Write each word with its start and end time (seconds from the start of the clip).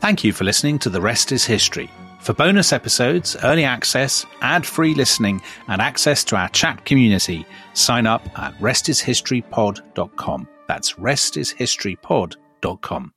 Thank 0.00 0.24
you 0.24 0.32
for 0.32 0.44
listening 0.44 0.78
to 0.80 0.88
The 0.88 1.02
Rest 1.02 1.30
is 1.30 1.44
History. 1.44 1.90
For 2.20 2.32
bonus 2.32 2.72
episodes, 2.72 3.36
early 3.44 3.64
access, 3.64 4.24
ad 4.40 4.64
free 4.64 4.94
listening, 4.94 5.42
and 5.68 5.82
access 5.82 6.24
to 6.24 6.36
our 6.36 6.48
chat 6.48 6.86
community, 6.86 7.44
sign 7.74 8.06
up 8.06 8.26
at 8.38 8.58
restishistorypod.com. 8.60 10.48
That's 10.66 10.94
restishistorypod.com. 10.94 13.12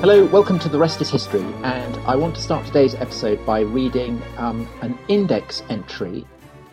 Hello, 0.00 0.24
welcome 0.26 0.60
to 0.60 0.68
The 0.68 0.78
Rest 0.78 1.00
is 1.00 1.10
History, 1.10 1.42
and 1.64 1.96
I 2.06 2.14
want 2.14 2.36
to 2.36 2.40
start 2.40 2.64
today's 2.64 2.94
episode 2.94 3.44
by 3.44 3.62
reading 3.62 4.22
um, 4.36 4.68
an 4.80 4.96
index 5.08 5.64
entry 5.70 6.24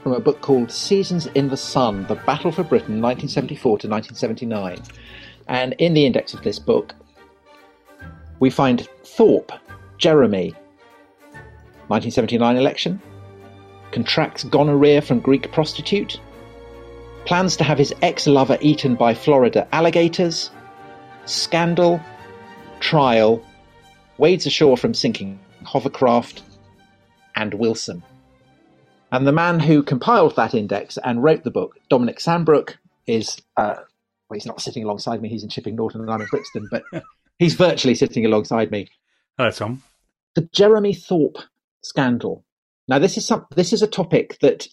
from 0.03 0.13
a 0.13 0.19
book 0.19 0.41
called 0.41 0.71
Seasons 0.71 1.25
in 1.33 1.49
the 1.49 1.57
Sun 1.57 2.05
The 2.05 2.13
Battle 2.13 2.52
for 2.52 2.61
Britain, 2.61 3.02
1974 3.02 3.80
to 3.80 3.88
1979. 3.88 4.80
And 5.47 5.73
in 5.80 5.95
the 5.95 6.05
index 6.05 6.35
of 6.35 6.43
this 6.43 6.59
book, 6.59 6.93
we 8.39 8.52
find 8.52 8.88
Thorpe, 9.03 9.52
Jeremy, 9.97 10.52
1979 11.88 12.57
election, 12.57 13.02
contracts 13.91 14.44
gonorrhea 14.44 15.02
from 15.02 15.19
Greek 15.19 15.52
prostitute, 15.52 16.19
plans 17.25 17.57
to 17.57 17.63
have 17.63 17.80
his 17.80 17.91
ex 18.03 18.27
lover 18.27 18.59
eaten 18.61 18.94
by 18.94 19.16
Florida 19.16 19.67
alligators, 19.71 20.52
scandal, 21.25 21.99
trial, 22.79 23.43
wades 24.17 24.45
ashore 24.45 24.77
from 24.77 24.93
sinking 24.93 25.39
hovercraft, 25.63 26.43
and 27.35 27.53
Wilson. 27.53 28.03
And 29.11 29.25
the 29.25 29.31
man 29.31 29.59
who 29.59 29.83
compiled 29.83 30.35
that 30.35 30.53
index 30.53 30.97
and 31.03 31.23
wrote 31.23 31.43
the 31.43 31.52
book, 31.52 31.77
Dominic 31.89 32.19
Sandbrook, 32.19 32.75
is 33.07 33.41
uh, 33.58 33.75
well, 34.30 34.35
he's 34.35 34.45
not 34.45 34.61
sitting 34.61 34.83
alongside 34.83 35.22
me. 35.22 35.30
He's 35.30 35.44
in 35.44 35.50
Chipping 35.50 35.75
Norton 35.75 36.02
and 36.02 36.09
I'm 36.09 36.22
in 36.22 36.27
Brixton, 36.27 36.67
but 36.72 36.83
he's 37.39 37.53
virtually 37.53 37.95
sitting 37.95 38.25
alongside 38.25 38.72
me. 38.72 38.89
Hello, 39.38 39.52
Tom. 39.52 39.83
The 40.35 40.50
Jeremy 40.52 40.94
Thorpe 40.94 41.38
scandal. 41.81 42.44
Now, 42.88 43.00
this 43.00 43.17
is 43.17 43.25
some. 43.25 43.45
This 43.55 43.73
is 43.73 43.81
a 43.81 43.88
topic 43.88 44.38
that 44.41 44.67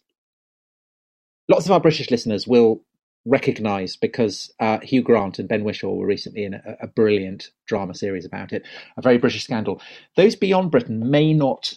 lots 1.48 1.66
of 1.66 1.72
our 1.72 1.80
British 1.80 2.10
listeners 2.10 2.46
will 2.46 2.82
recognise 3.24 3.96
because 3.96 4.52
uh, 4.60 4.78
Hugh 4.80 5.02
Grant 5.02 5.38
and 5.38 5.48
Ben 5.48 5.64
Whishaw 5.64 5.94
were 5.94 6.06
recently 6.06 6.44
in 6.44 6.54
a, 6.54 6.76
a, 6.82 6.86
brilliant 6.86 7.50
drama 7.66 7.94
series 7.94 8.24
about 8.24 8.52
it, 8.52 8.66
a 8.96 9.02
very 9.02 9.18
British 9.18 9.44
scandal. 9.44 9.80
Those 10.16 10.34
beyond 10.34 10.70
Britain 10.70 11.10
may 11.10 11.32
not 11.32 11.72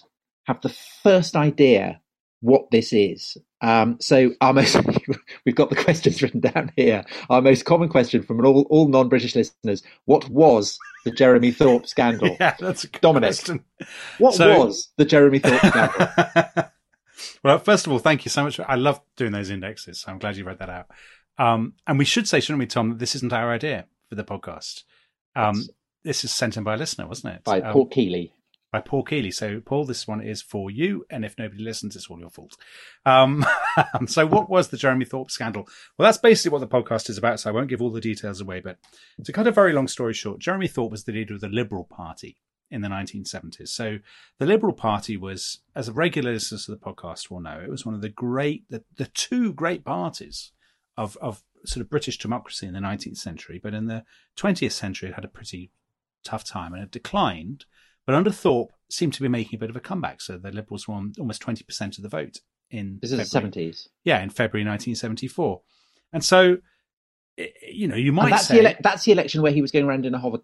have 0.46 0.62
the 0.62 0.76
first 1.04 1.36
idea 1.36 2.02
what 2.42 2.70
this 2.72 2.94
is. 2.94 3.38
Um, 3.62 3.98
so 4.00 4.32
our 4.42 4.54
most, 4.54 4.78
we've 5.46 5.56
got 5.56 5.70
the 5.70 5.76
questions 5.76 6.22
written 6.22 6.42
down 6.42 6.72
here. 6.76 7.04
Our 7.30 7.42
most 7.42 7.66
common 7.66 7.90
question 7.90 8.24
from 8.24 8.46
all, 8.46 8.64
all 8.70 8.88
non-British 8.88 9.36
listeners: 9.36 9.84
What 10.06 10.28
was 10.30 10.78
the 11.04 11.12
Jeremy 11.12 11.52
Thorpe 11.52 11.88
scandal? 11.88 12.36
yeah, 12.40 12.56
that's 12.60 12.84
a 12.84 12.88
Dominic. 12.88 13.30
Question. 13.30 13.64
What 14.20 14.36
So- 14.36 14.66
was 14.66 14.90
the 14.98 15.06
Jeremy 15.06 15.40
Thorpe 15.40 15.62
scandal? 15.66 16.66
well, 17.44 17.60
first 17.60 17.88
of 17.88 17.94
all, 17.94 18.00
thank 18.00 18.26
you 18.26 18.30
so 18.30 18.44
much. 18.44 18.60
I 18.60 18.76
love 18.76 19.02
doing 19.16 19.32
those 19.32 19.50
indexes, 19.50 20.02
so 20.02 20.12
I'm 20.12 20.20
glad 20.20 20.38
you 20.38 20.44
read 20.44 20.60
that 20.60 20.70
out. 20.70 20.88
Um, 21.38 21.74
and 21.86 21.98
we 21.98 22.06
should 22.06 22.28
say, 22.28 22.40
shouldn't 22.40 22.60
we, 22.60 22.66
Tom, 22.68 22.90
that 22.90 23.00
this 23.00 23.16
isn't 23.16 23.34
our 23.34 23.52
idea 23.52 23.86
for 24.10 24.16
the 24.16 24.24
podcast. 24.24 24.84
Um, 25.36 25.56
Yes. 25.56 25.70
this 26.04 26.24
is 26.24 26.32
sent 26.32 26.56
in 26.58 26.64
by 26.64 26.76
a 26.76 26.78
listener, 26.78 27.08
wasn't 27.08 27.36
it? 27.36 27.44
By 27.44 27.60
Um, 27.62 27.74
Paul 27.74 27.88
Keeley. 27.88 28.32
by 28.72 28.80
Paul 28.82 29.04
Keeley. 29.04 29.32
So, 29.32 29.60
Paul, 29.62 29.86
this 29.86 30.08
one 30.08 30.22
is 30.22 30.42
for 30.42 30.70
you, 30.72 31.06
and 31.10 31.24
if 31.26 31.38
nobody 31.38 31.64
listens, 31.64 31.96
it's 31.96 32.08
all 32.10 32.20
your 32.20 32.30
fault. 32.30 32.56
Um, 33.06 33.46
so, 34.08 34.26
what 34.26 34.50
was 34.50 34.68
the 34.70 34.78
Jeremy 34.78 35.06
Thorpe 35.06 35.32
scandal? 35.32 35.68
Well, 35.98 36.06
that's 36.08 36.18
basically 36.18 36.52
what 36.58 36.60
the 36.60 36.68
podcast 36.68 37.10
is 37.10 37.18
about. 37.18 37.40
So, 37.40 37.50
I 37.50 37.54
won't 37.54 37.70
give 37.70 37.82
all 37.82 37.92
the 37.92 38.02
details 38.02 38.40
away. 38.42 38.60
But 38.62 38.78
to 39.24 39.32
cut 39.34 39.48
a 39.48 39.52
very 39.52 39.74
long 39.74 39.88
story 39.88 40.14
short, 40.14 40.40
Jeremy 40.40 40.68
Thorpe 40.68 40.92
was 40.92 41.04
the 41.06 41.12
leader 41.14 41.34
of 41.36 41.42
the 41.42 41.48
Liberal 41.50 41.86
Party 41.86 42.38
in 42.72 42.82
the 42.82 42.88
1970s. 42.90 43.70
So, 43.70 44.00
the 44.40 44.46
Liberal 44.46 44.74
Party 44.74 45.16
was, 45.18 45.60
as 45.76 45.90
regular 45.92 46.34
listeners 46.34 46.66
to 46.66 46.72
the 46.72 46.78
podcast 46.78 47.30
will 47.30 47.42
know, 47.42 47.60
it 47.64 47.70
was 47.70 47.86
one 47.86 47.96
of 47.96 48.02
the 48.02 48.10
great, 48.10 48.64
the, 48.70 48.84
the 48.98 49.06
two 49.08 49.54
great 49.54 49.84
parties 49.86 50.52
of 50.98 51.18
of 51.22 51.44
sort 51.66 51.82
of 51.82 51.90
British 51.90 52.18
democracy 52.18 52.68
in 52.68 52.74
the 52.74 52.80
19th 52.80 53.18
century. 53.18 53.60
But 53.62 53.74
in 53.74 53.88
the 53.88 54.04
20th 54.38 54.72
century, 54.72 55.10
it 55.10 55.16
had 55.16 55.26
a 55.26 55.30
pretty 55.30 55.72
tough 56.24 56.44
time 56.44 56.74
and 56.74 56.84
it 56.84 56.92
declined. 56.92 57.66
But 58.06 58.14
under 58.16 58.30
Thorpe, 58.32 58.72
seemed 58.88 59.14
to 59.16 59.22
be 59.22 59.28
making 59.28 59.58
a 59.58 59.60
bit 59.60 59.72
of 59.72 59.76
a 59.76 59.80
comeback. 59.80 60.22
So 60.22 60.38
the 60.38 60.52
Liberals 60.52 60.88
won 60.88 61.14
almost 61.20 61.42
20% 61.42 61.98
of 61.98 62.04
the 62.04 62.10
vote 62.10 62.38
in 62.70 63.00
This 63.02 63.12
is 63.12 63.18
the 63.18 63.26
seventies. 63.26 63.90
Yeah, 64.04 64.22
in 64.22 64.30
February 64.30 64.64
1974. 64.68 65.62
And 66.14 66.24
so, 66.24 66.58
you 67.68 67.88
know, 67.88 67.96
you 67.96 68.12
might 68.14 68.26
And 68.26 68.34
that's 68.34 68.48
say. 68.48 68.62
the 68.62 68.70
ele- 68.70 68.76
that's 68.82 69.04
the 69.06 69.12
election 69.12 69.42
where 69.42 69.52
he 69.52 69.62
was 69.62 69.72
going 69.72 69.86
around 69.86 70.06
in 70.06 70.14
a 70.14 70.20
hover. 70.20 70.38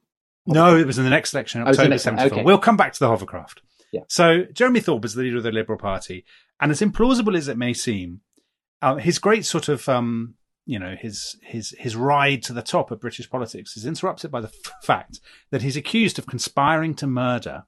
No, 0.48 0.76
it 0.76 0.88
was 0.88 0.98
in 0.98 1.04
the 1.04 1.10
next 1.12 1.34
election, 1.36 1.62
Oh, 1.62 1.66
was 1.66 1.78
October 1.78 1.90
next 1.92 2.04
74. 2.04 2.38
okay. 2.40 2.44
We'll 2.44 2.58
come 2.58 2.78
back 2.78 2.94
to 2.94 3.00
the 3.00 3.08
hovercraft. 3.08 3.62
Yeah. 3.94 4.02
So 4.08 4.46
Jeremy 4.52 4.80
Thorpe 4.80 5.06
is 5.06 5.14
the 5.14 5.22
leader 5.22 5.38
of 5.38 5.44
the 5.44 5.52
Liberal 5.52 5.78
Party, 5.78 6.26
and 6.60 6.72
as 6.72 6.82
implausible 6.82 7.38
as 7.38 7.48
it 7.48 7.58
may 7.58 7.74
seem, 7.74 8.22
uh, 8.82 8.96
his 8.96 9.20
great 9.20 9.46
sort 9.46 9.70
of, 9.70 9.88
um, 9.88 10.34
you 10.72 10.80
know, 10.80 10.96
his 10.98 11.36
his 11.42 11.76
his 11.78 11.98
ride 11.98 12.42
to 12.44 12.54
the 12.54 12.62
top 12.62 12.92
of 12.92 13.02
British 13.02 13.30
politics 13.30 13.76
is 13.76 13.86
interrupted 13.86 14.32
by 14.32 14.40
the 14.40 14.48
f- 14.48 14.74
fact 14.82 15.20
that 15.50 15.62
he's 15.62 15.76
accused 15.76 16.18
of 16.18 16.26
conspiring 16.26 16.96
to 16.96 17.08
murder 17.08 17.66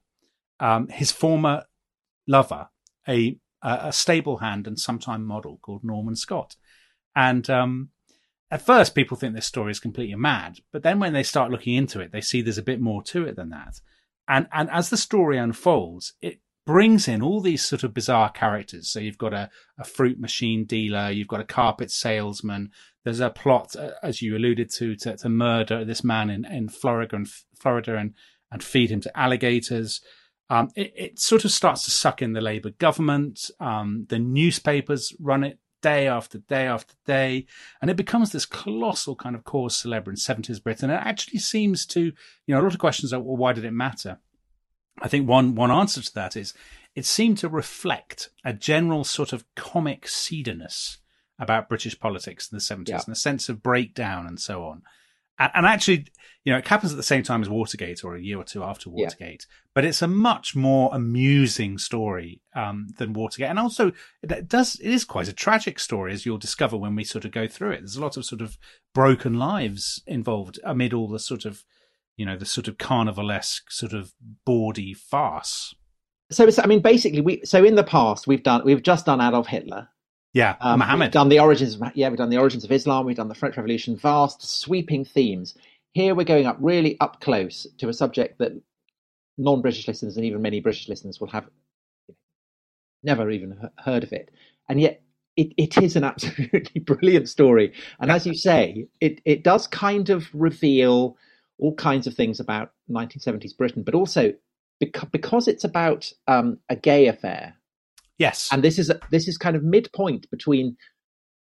um, 0.62 0.88
his 0.88 1.12
former 1.12 1.66
lover, 2.26 2.70
a 3.06 3.38
a 3.62 3.92
stable 3.92 4.38
hand 4.38 4.68
and 4.68 4.80
sometime 4.80 5.26
model 5.26 5.60
called 5.62 5.84
Norman 5.84 6.16
Scott, 6.16 6.56
and 7.14 7.50
um, 7.50 7.90
at 8.50 8.66
first 8.66 8.96
people 8.96 9.18
think 9.18 9.36
this 9.36 9.48
story 9.48 9.72
is 9.72 9.82
completely 9.82 10.16
mad, 10.16 10.60
but 10.72 10.82
then 10.84 11.00
when 11.00 11.12
they 11.12 11.24
start 11.24 11.52
looking 11.52 11.76
into 11.76 12.00
it, 12.00 12.14
they 12.14 12.22
see 12.22 12.42
there's 12.42 12.58
a 12.58 12.64
bit 12.64 12.80
more 12.80 13.04
to 13.04 13.26
it 13.26 13.36
than 13.36 13.50
that. 13.50 13.82
And 14.30 14.48
and 14.54 14.70
as 14.70 14.90
the 14.90 14.96
story 14.98 15.38
unfolds, 15.38 16.14
it 16.22 16.40
brings 16.66 17.08
in 17.08 17.22
all 17.22 17.42
these 17.42 17.64
sort 17.64 17.84
of 17.84 17.94
bizarre 17.94 18.30
characters. 18.30 18.90
So 18.90 19.00
you've 19.00 19.18
got 19.18 19.34
a, 19.34 19.50
a 19.78 19.84
fruit 19.84 20.20
machine 20.20 20.66
dealer, 20.66 21.10
you've 21.10 21.28
got 21.28 21.42
a 21.42 21.46
carpet 21.46 21.92
salesman. 21.92 22.72
There's 23.04 23.20
a 23.20 23.30
plot, 23.30 23.76
uh, 23.76 23.92
as 24.02 24.22
you 24.22 24.36
alluded 24.38 24.72
to, 24.76 24.96
to, 24.98 25.18
to 25.18 25.30
murder 25.30 25.84
this 25.84 26.04
man 26.04 26.30
in, 26.30 26.46
in 26.46 26.70
Florida 26.70 27.16
and 27.16 27.28
Florida 27.60 27.98
and, 27.98 28.14
and 28.52 28.64
feed 28.64 28.92
him 28.92 29.02
to 29.02 29.20
alligators. 29.20 30.02
Um, 30.50 30.70
it, 30.76 30.94
it 30.96 31.20
sort 31.20 31.46
of 31.46 31.52
starts 31.52 31.84
to 31.86 31.92
suck 31.92 32.22
in 32.22 32.34
the 32.34 32.42
Labour 32.42 32.72
government. 32.72 33.52
Um, 33.60 34.06
the 34.10 34.20
newspapers 34.20 35.14
run 35.20 35.44
it 35.44 35.60
day 35.82 36.08
after 36.08 36.40
day 36.40 36.66
after 36.66 36.96
day, 37.06 37.46
and 37.82 37.92
it 37.92 37.98
becomes 37.98 38.32
this 38.32 38.46
colossal 38.46 39.16
kind 39.16 39.36
of 39.36 39.44
cause 39.44 39.76
celebre 39.76 40.12
in 40.12 40.16
70s 40.16 40.64
Britain. 40.64 40.90
It 40.90 41.02
actually 41.04 41.40
seems 41.40 41.86
to, 41.88 42.02
you 42.02 42.14
know, 42.48 42.62
a 42.62 42.64
lot 42.64 42.74
of 42.74 42.80
questions 42.80 43.14
are, 43.14 43.20
well, 43.20 43.36
why 43.36 43.54
did 43.54 43.66
it 43.66 43.72
matter? 43.72 44.20
I 45.02 45.08
think 45.08 45.28
one 45.28 45.56
one 45.56 45.72
answer 45.72 46.02
to 46.02 46.14
that 46.16 46.36
is 46.36 46.54
it 46.96 47.06
seemed 47.06 47.38
to 47.40 47.50
reflect 47.50 48.30
a 48.46 48.54
general 48.54 49.04
sort 49.04 49.34
of 49.34 49.44
comic 49.56 50.08
seediness 50.08 50.98
about 51.44 51.70
British 51.70 52.00
politics 52.00 52.50
in 52.52 52.56
the 52.58 52.62
70s 52.62 52.90
Yeah. 52.90 53.02
and 53.06 53.14
a 53.14 53.16
sense 53.16 53.50
of 53.50 53.62
breakdown 53.62 54.26
and 54.28 54.40
so 54.40 54.64
on. 54.66 54.82
And, 55.40 55.52
and 55.56 55.66
actually, 55.66 56.08
you 56.44 56.52
know, 56.52 56.60
it 56.60 56.68
happens 56.68 56.92
at 56.92 56.98
the 56.98 57.04
same 57.04 57.24
time 57.24 57.42
as 57.42 57.50
Watergate 57.50 58.04
or 58.04 58.16
a 58.16 58.22
year 58.22 58.38
or 58.38 58.44
two 58.44 58.64
after 58.64 58.90
Yeah. 58.90 59.06
Watergate, 59.06 59.46
but 59.74 59.84
it's 59.86 60.02
a 60.02 60.08
much 60.08 60.56
more 60.56 60.90
amusing 60.94 61.78
story 61.78 62.42
um, 62.56 62.88
than 62.98 63.14
Watergate. 63.14 63.50
And 63.50 63.58
also, 63.60 63.92
it 64.22 64.48
does 64.48 64.76
it 64.76 64.90
is 64.92 65.06
quite 65.06 65.28
a 65.28 65.34
tragic 65.34 65.80
story, 65.80 66.14
as 66.14 66.26
you'll 66.26 66.38
discover 66.38 66.78
when 66.78 66.96
we 66.96 67.04
sort 67.04 67.26
of 67.26 67.32
go 67.32 67.48
through 67.48 67.72
it. 67.72 67.80
There's 67.80 67.96
a 67.96 68.02
lot 68.02 68.18
of 68.18 68.26
sort 68.26 68.42
of 68.42 68.58
broken 68.94 69.34
lives 69.36 70.02
involved 70.06 70.60
amid 70.64 70.94
all 70.94 71.08
the 71.08 71.20
sort 71.20 71.46
of, 71.46 71.64
you 72.18 72.26
know, 72.26 72.38
the 72.38 72.46
sort 72.46 72.68
of 72.68 72.78
carnivalesque, 72.78 73.64
sort 73.72 73.94
of 73.94 74.14
bawdy 74.46 74.94
farce. 74.94 75.74
So 76.32 76.46
it's, 76.46 76.60
I 76.60 76.66
mean, 76.68 76.82
basically, 76.82 77.22
we 77.22 77.42
so 77.44 77.64
in 77.64 77.76
the 77.76 77.84
past 77.84 78.28
we've 78.28 78.44
done 78.44 78.62
we've 78.66 78.84
just 78.84 79.06
done 79.08 79.20
Adolf 79.22 79.48
Hitler. 79.48 79.90
Yeah, 80.34 80.56
Um, 80.62 80.80
Mohammed. 80.80 81.08
We've 81.08 81.12
done 81.12 81.30
the 81.30 81.40
origins. 81.40 81.76
Of, 81.76 81.96
yeah, 81.96 82.10
we've 82.10 82.18
done 82.18 82.30
the 82.30 82.38
origins 82.38 82.64
of 82.64 82.72
Islam. 82.72 83.06
We've 83.06 83.16
done 83.16 83.28
the 83.28 83.36
French 83.36 83.56
Revolution. 83.56 83.96
Vast, 83.96 84.42
sweeping 84.42 85.06
themes. 85.06 85.56
Here 85.94 86.16
we're 86.16 86.24
going 86.24 86.48
up 86.48 86.58
really 86.60 87.00
up 87.00 87.22
close 87.22 87.68
to 87.78 87.88
a 87.90 87.94
subject 87.94 88.40
that 88.40 88.54
non-British 89.38 89.88
listeners 89.88 90.18
and 90.18 90.26
even 90.26 90.42
many 90.42 90.60
British 90.60 90.90
listeners 90.90 91.20
will 91.20 91.28
have 91.28 91.46
never 93.04 93.30
even 93.30 93.70
heard 93.78 94.04
of 94.04 94.12
it, 94.12 94.32
and 94.70 94.82
yet 94.82 95.04
it, 95.38 95.54
it 95.58 95.78
is 95.78 95.96
an 95.96 96.04
absolutely 96.12 96.82
brilliant 96.82 97.30
story. 97.30 97.74
And 98.00 98.12
as 98.12 98.26
you 98.26 98.34
say, 98.34 98.88
it 99.02 99.22
it 99.26 99.44
does 99.44 99.68
kind 99.68 100.10
of 100.10 100.28
reveal 100.34 101.16
all 101.60 101.76
kinds 101.76 102.08
of 102.08 102.16
things 102.16 102.40
about 102.40 102.72
1970s 102.90 103.56
Britain, 103.56 103.84
but 103.84 103.94
also 103.94 104.34
because, 104.80 105.10
because 105.12 105.48
it's 105.48 105.64
about 105.64 106.12
um, 106.28 106.58
a 106.70 106.76
gay 106.76 107.08
affair 107.08 107.56
yes. 108.24 108.50
and 108.52 108.64
this 108.64 108.80
is 108.80 108.92
this 109.12 109.28
is 109.28 109.38
kind 109.38 109.56
of 109.56 109.64
midpoint 109.64 110.30
between 110.32 110.76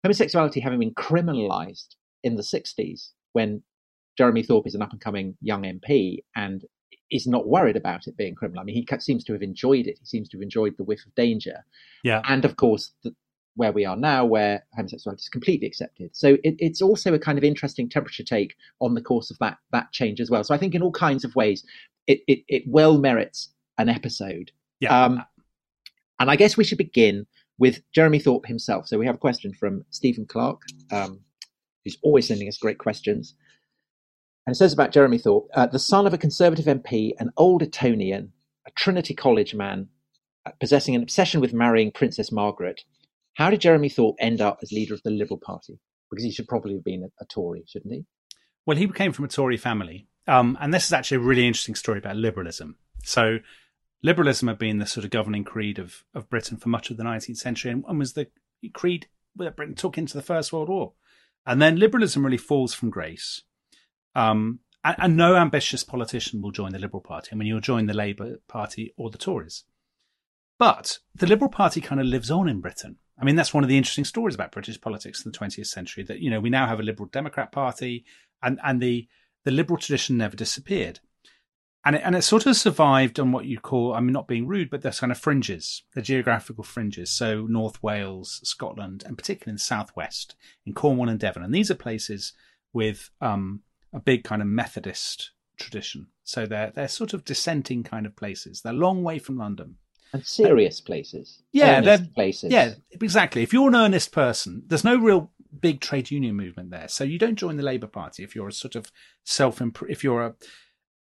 homosexuality 0.03 0.59
having 0.59 0.79
been 0.79 0.93
criminalized 0.93 1.95
in 2.23 2.35
the 2.35 2.43
60s 2.43 3.09
when 3.33 3.63
Jeremy 4.17 4.43
Thorpe 4.43 4.67
is 4.67 4.75
an 4.75 4.81
up 4.81 4.91
and 4.91 5.01
coming 5.01 5.35
young 5.41 5.63
MP 5.63 6.19
and 6.35 6.63
is 7.11 7.27
not 7.27 7.47
worried 7.47 7.75
about 7.75 8.07
it 8.07 8.17
being 8.17 8.35
criminal. 8.35 8.61
I 8.61 8.65
mean, 8.65 8.75
he 8.75 8.87
seems 8.99 9.23
to 9.25 9.33
have 9.33 9.41
enjoyed 9.41 9.87
it. 9.87 9.97
He 9.99 10.05
seems 10.05 10.29
to 10.29 10.37
have 10.37 10.41
enjoyed 10.41 10.75
the 10.77 10.83
whiff 10.83 11.05
of 11.05 11.13
danger. 11.15 11.63
yeah. 12.03 12.21
And 12.27 12.45
of 12.45 12.55
course, 12.55 12.91
the, 13.03 13.15
where 13.55 13.71
we 13.71 13.85
are 13.85 13.95
now, 13.95 14.25
where 14.25 14.65
homosexuality 14.75 15.21
is 15.21 15.29
completely 15.29 15.67
accepted. 15.67 16.15
So 16.15 16.37
it, 16.43 16.55
it's 16.59 16.81
also 16.81 17.13
a 17.13 17.19
kind 17.19 17.37
of 17.37 17.43
interesting 17.43 17.89
temperature 17.89 18.23
take 18.23 18.55
on 18.81 18.93
the 18.93 19.01
course 19.01 19.31
of 19.31 19.37
that 19.39 19.57
that 19.71 19.91
change 19.91 20.19
as 20.19 20.29
well. 20.29 20.43
So 20.43 20.53
I 20.53 20.57
think 20.57 20.75
in 20.75 20.81
all 20.81 20.91
kinds 20.91 21.23
of 21.23 21.35
ways, 21.35 21.63
it 22.07 22.19
it, 22.27 22.39
it 22.47 22.63
well 22.67 22.97
merits 22.97 23.49
an 23.77 23.89
episode. 23.89 24.51
Yeah. 24.79 25.05
Um, 25.05 25.23
and 26.19 26.29
I 26.29 26.35
guess 26.35 26.57
we 26.57 26.63
should 26.63 26.77
begin 26.77 27.25
with 27.57 27.81
Jeremy 27.93 28.19
Thorpe 28.19 28.45
himself. 28.45 28.87
So 28.87 28.97
we 28.97 29.05
have 29.05 29.15
a 29.15 29.19
question 29.19 29.53
from 29.53 29.85
Stephen 29.89 30.25
Clark, 30.25 30.61
um, 30.91 31.21
who's 31.83 31.97
always 32.03 32.27
sending 32.27 32.47
us 32.47 32.57
great 32.57 32.77
questions. 32.77 33.35
And 34.45 34.53
it 34.53 34.57
says 34.57 34.73
about 34.73 34.91
Jeremy 34.91 35.17
Thorpe, 35.17 35.47
uh, 35.53 35.67
the 35.67 35.79
son 35.79 36.05
of 36.05 36.13
a 36.13 36.17
Conservative 36.17 36.65
MP, 36.65 37.13
an 37.19 37.31
old 37.37 37.63
Etonian, 37.63 38.31
a 38.67 38.71
Trinity 38.71 39.13
College 39.13 39.55
man, 39.55 39.87
uh, 40.45 40.51
possessing 40.59 40.95
an 40.95 41.01
obsession 41.01 41.41
with 41.41 41.53
marrying 41.53 41.91
Princess 41.91 42.31
Margaret. 42.31 42.81
How 43.33 43.49
did 43.49 43.61
Jeremy 43.61 43.89
Thorpe 43.89 44.17
end 44.19 44.41
up 44.41 44.59
as 44.61 44.71
leader 44.71 44.93
of 44.93 45.01
the 45.03 45.09
Liberal 45.09 45.39
Party? 45.39 45.79
Because 46.11 46.23
he 46.23 46.31
should 46.31 46.47
probably 46.47 46.73
have 46.73 46.83
been 46.83 47.03
a, 47.03 47.23
a 47.23 47.25
Tory, 47.25 47.63
shouldn't 47.67 47.93
he? 47.93 48.05
Well, 48.65 48.77
he 48.77 48.87
came 48.87 49.11
from 49.11 49.25
a 49.25 49.29
Tory 49.29 49.57
family. 49.57 50.07
Um, 50.27 50.57
and 50.59 50.73
this 50.73 50.85
is 50.85 50.93
actually 50.93 51.17
a 51.17 51.21
really 51.21 51.45
interesting 51.47 51.75
story 51.75 51.99
about 51.99 52.15
liberalism. 52.15 52.77
So, 53.03 53.39
liberalism 54.05 54.47
had 54.47 54.59
been 54.59 54.77
the 54.77 54.85
sort 54.85 55.03
of 55.03 55.09
governing 55.09 55.43
creed 55.43 55.79
of, 55.79 56.03
of 56.13 56.29
Britain 56.29 56.57
for 56.57 56.69
much 56.69 56.91
of 56.91 56.97
the 56.97 57.03
19th 57.03 57.37
century 57.37 57.71
and, 57.71 57.83
and 57.87 57.97
was 57.97 58.13
the 58.13 58.27
creed 58.73 59.07
that 59.35 59.55
Britain 59.55 59.75
took 59.75 59.97
into 59.97 60.13
the 60.13 60.21
First 60.21 60.53
World 60.53 60.69
War. 60.69 60.93
And 61.45 61.61
then 61.61 61.77
liberalism 61.77 62.23
really 62.23 62.37
falls 62.37 62.73
from 62.73 62.91
grace. 62.91 63.41
Um, 64.13 64.59
and, 64.83 64.95
and, 64.99 65.17
no 65.17 65.35
ambitious 65.35 65.83
politician 65.83 66.41
will 66.41 66.51
join 66.51 66.71
the 66.71 66.79
Liberal 66.79 67.01
Party. 67.01 67.29
I 67.31 67.35
mean, 67.35 67.47
you'll 67.47 67.59
join 67.59 67.87
the 67.87 67.93
Labour 67.93 68.37
Party 68.47 68.93
or 68.95 69.09
the 69.09 69.17
Tories. 69.17 69.63
But 70.57 70.99
the 71.13 71.27
Liberal 71.27 71.49
Party 71.49 71.81
kind 71.81 71.99
of 71.99 72.07
lives 72.07 72.31
on 72.31 72.47
in 72.47 72.61
Britain. 72.61 72.97
I 73.19 73.25
mean, 73.25 73.35
that's 73.35 73.53
one 73.53 73.63
of 73.63 73.69
the 73.69 73.77
interesting 73.77 74.05
stories 74.05 74.35
about 74.35 74.51
British 74.51 74.79
politics 74.79 75.25
in 75.25 75.31
the 75.31 75.37
20th 75.37 75.67
century 75.67 76.03
that, 76.03 76.19
you 76.19 76.29
know, 76.29 76.39
we 76.39 76.49
now 76.49 76.67
have 76.67 76.79
a 76.79 76.83
Liberal 76.83 77.09
Democrat 77.11 77.51
Party 77.51 78.05
and, 78.41 78.59
and 78.63 78.81
the, 78.81 79.07
the 79.43 79.51
Liberal 79.51 79.79
tradition 79.79 80.17
never 80.17 80.35
disappeared 80.35 80.99
and 81.85 81.95
it, 81.95 82.01
and 82.03 82.15
it 82.15 82.23
sort 82.23 82.47
of 82.47 82.55
survived 82.55 83.19
on 83.19 83.31
what 83.31 83.45
you 83.45 83.59
call 83.59 83.93
I 83.93 83.99
mean 83.99 84.13
not 84.13 84.27
being 84.27 84.47
rude, 84.47 84.69
but 84.69 84.81
there's 84.81 84.99
kind 84.99 85.11
of 85.11 85.19
fringes, 85.19 85.83
the 85.93 86.01
geographical 86.01 86.63
fringes. 86.63 87.11
So 87.11 87.45
North 87.47 87.81
Wales, 87.83 88.41
Scotland, 88.43 89.03
and 89.05 89.17
particularly 89.17 89.51
in 89.51 89.55
the 89.55 89.61
southwest, 89.61 90.35
in 90.65 90.73
Cornwall 90.73 91.09
and 91.09 91.19
Devon, 91.19 91.43
and 91.43 91.53
these 91.53 91.69
are 91.69 91.75
places 91.75 92.33
with 92.73 93.11
um, 93.21 93.61
a 93.93 93.99
big 93.99 94.23
kind 94.23 94.41
of 94.41 94.47
Methodist 94.47 95.31
tradition. 95.57 96.07
So 96.23 96.45
they're 96.45 96.71
they're 96.73 96.87
sort 96.87 97.13
of 97.13 97.23
dissenting 97.23 97.83
kind 97.83 98.05
of 98.05 98.15
places. 98.15 98.61
They're 98.61 98.73
a 98.73 98.75
long 98.75 99.03
way 99.03 99.19
from 99.19 99.37
London. 99.37 99.75
And 100.13 100.25
serious 100.25 100.79
places. 100.79 101.41
Yeah, 101.51 101.81
they're 101.81 102.07
places. 102.15 102.51
Yeah, 102.51 102.75
exactly. 103.01 103.43
If 103.43 103.51
you're 103.51 103.67
an 103.67 103.75
earnest 103.75 104.11
person, 104.11 104.63
there's 104.67 104.83
no 104.85 104.97
real 104.97 105.31
big 105.59 105.81
trade 105.81 106.11
union 106.11 106.35
movement 106.35 106.71
there. 106.71 106.87
So 106.87 107.03
you 107.03 107.19
don't 107.19 107.35
join 107.35 107.57
the 107.57 107.63
Labour 107.63 107.87
Party 107.87 108.23
if 108.23 108.35
you're 108.35 108.47
a 108.47 108.53
sort 108.53 108.75
of 108.75 108.91
self 109.23 109.61
if 109.89 110.03
you're 110.03 110.25
a 110.25 110.35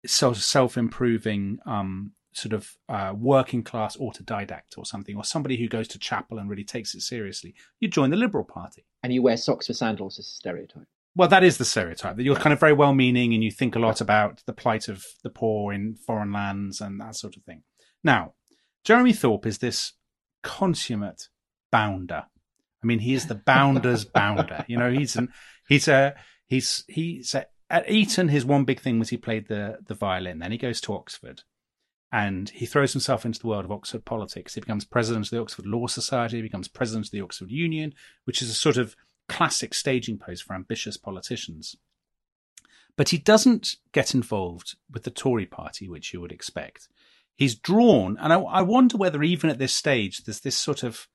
sort 0.07 0.38
of 0.38 0.44
self-improving 0.44 1.59
um, 1.65 2.13
sort 2.33 2.54
of 2.54 2.77
uh, 2.88 3.13
working 3.18 3.63
class 3.63 3.98
autodidact 3.98 4.77
or 4.77 4.86
something, 4.86 5.18
or 5.18 5.24
somebody 5.24 5.57
who 5.57 5.68
goes 5.68 5.88
to 5.89 6.00
chapel 6.00 6.38
and 6.38 6.50
really 6.50 6.63
takes 6.63 6.94
it 6.94 7.01
seriously, 7.01 7.56
you 7.80 7.88
join 7.88 8.09
the 8.09 8.18
Liberal 8.18 8.44
Party. 8.44 8.86
And 9.04 9.13
you 9.13 9.21
wear 9.21 9.38
socks 9.38 9.68
for 9.68 9.74
sandals 9.74 10.19
as 10.19 10.27
a 10.27 10.30
stereotype. 10.30 10.88
Well, 11.15 11.30
that 11.30 11.44
is 11.44 11.57
the 11.57 11.65
stereotype 11.65 12.15
that 12.15 12.24
you're 12.24 12.36
kind 12.36 12.54
of 12.54 12.59
very 12.59 12.74
well 12.74 12.94
meaning 12.94 13.33
and 13.33 13.44
you 13.44 13.50
think 13.50 13.75
a 13.75 13.80
lot 13.80 14.01
about 14.01 14.44
the 14.45 14.54
plight 14.54 14.88
of 14.88 15.04
the 15.24 15.31
poor 15.31 15.74
in 15.74 15.95
foreign 15.95 16.31
lands 16.31 16.80
and 16.80 17.01
that 17.01 17.15
sort 17.15 17.36
of 17.36 17.44
thing. 17.44 17.63
Now, 18.04 18.33
Jeremy 18.83 19.13
Thorpe 19.13 19.48
is 19.48 19.57
this 19.57 19.94
consummate 20.44 21.30
bounder. 21.71 22.25
I 22.83 22.86
mean, 22.86 23.00
he 23.00 23.15
is 23.15 23.25
the 23.25 23.36
bounder's 23.36 24.06
bounder. 24.13 24.63
You 24.68 24.77
know, 24.77 24.92
he's 24.92 25.15
an 25.15 25.30
he's 25.68 25.88
a 25.88 26.13
he's 26.45 26.83
he's 26.88 27.33
a 27.33 27.48
at 27.69 27.90
Eton, 27.90 28.30
his 28.30 28.46
one 28.46 28.64
big 28.64 28.80
thing 28.80 29.00
was 29.00 29.10
he 29.10 29.18
played 29.18 29.48
the 29.48 29.80
the 29.86 29.94
violin. 29.94 30.40
Then 30.40 30.52
he 30.52 30.58
goes 30.58 30.80
to 30.81 30.94
Oxford, 30.94 31.44
and 32.12 32.50
he 32.50 32.66
throws 32.66 32.94
himself 32.94 33.25
into 33.25 33.40
the 33.40 33.48
world 33.48 33.66
of 33.66 33.72
Oxford 33.72 34.06
politics. 34.06 34.54
He 34.54 34.62
becomes 34.62 34.86
president 34.86 35.28
of 35.28 35.31
the 35.31 35.42
Oxford 35.42 35.66
Law 35.66 35.88
Society. 35.88 36.38
He 36.38 36.44
becomes 36.44 36.68
president 36.68 37.08
of 37.08 37.12
the 37.12 37.22
Oxford 37.22 37.52
Union, 37.52 37.94
which 38.24 38.42
is 38.42 38.50
a 38.50 38.54
sort 38.54 38.78
of 38.78 38.96
classic 39.28 39.74
staging 39.74 40.18
post 40.18 40.44
for 40.44 40.54
ambitious 40.54 40.96
politicians. 40.96 41.75
But 42.96 43.10
he 43.10 43.18
doesn't 43.18 43.75
get 43.92 44.16
involved 44.16 44.75
with 44.90 45.04
the 45.04 45.12
Tory 45.12 45.46
party, 45.46 45.88
which 45.88 46.14
you 46.14 46.22
would 46.22 46.31
expect. 46.31 46.88
He's 47.36 47.54
drawn, 47.54 48.18
and 48.19 48.34
I, 48.34 48.40
I 48.40 48.62
wonder 48.62 48.98
whether 48.98 49.22
even 49.22 49.50
at 49.50 49.60
this 49.60 49.75
stage 49.75 50.24
there's 50.24 50.40
this 50.40 50.58
sort 50.58 50.84
of. 50.84 51.08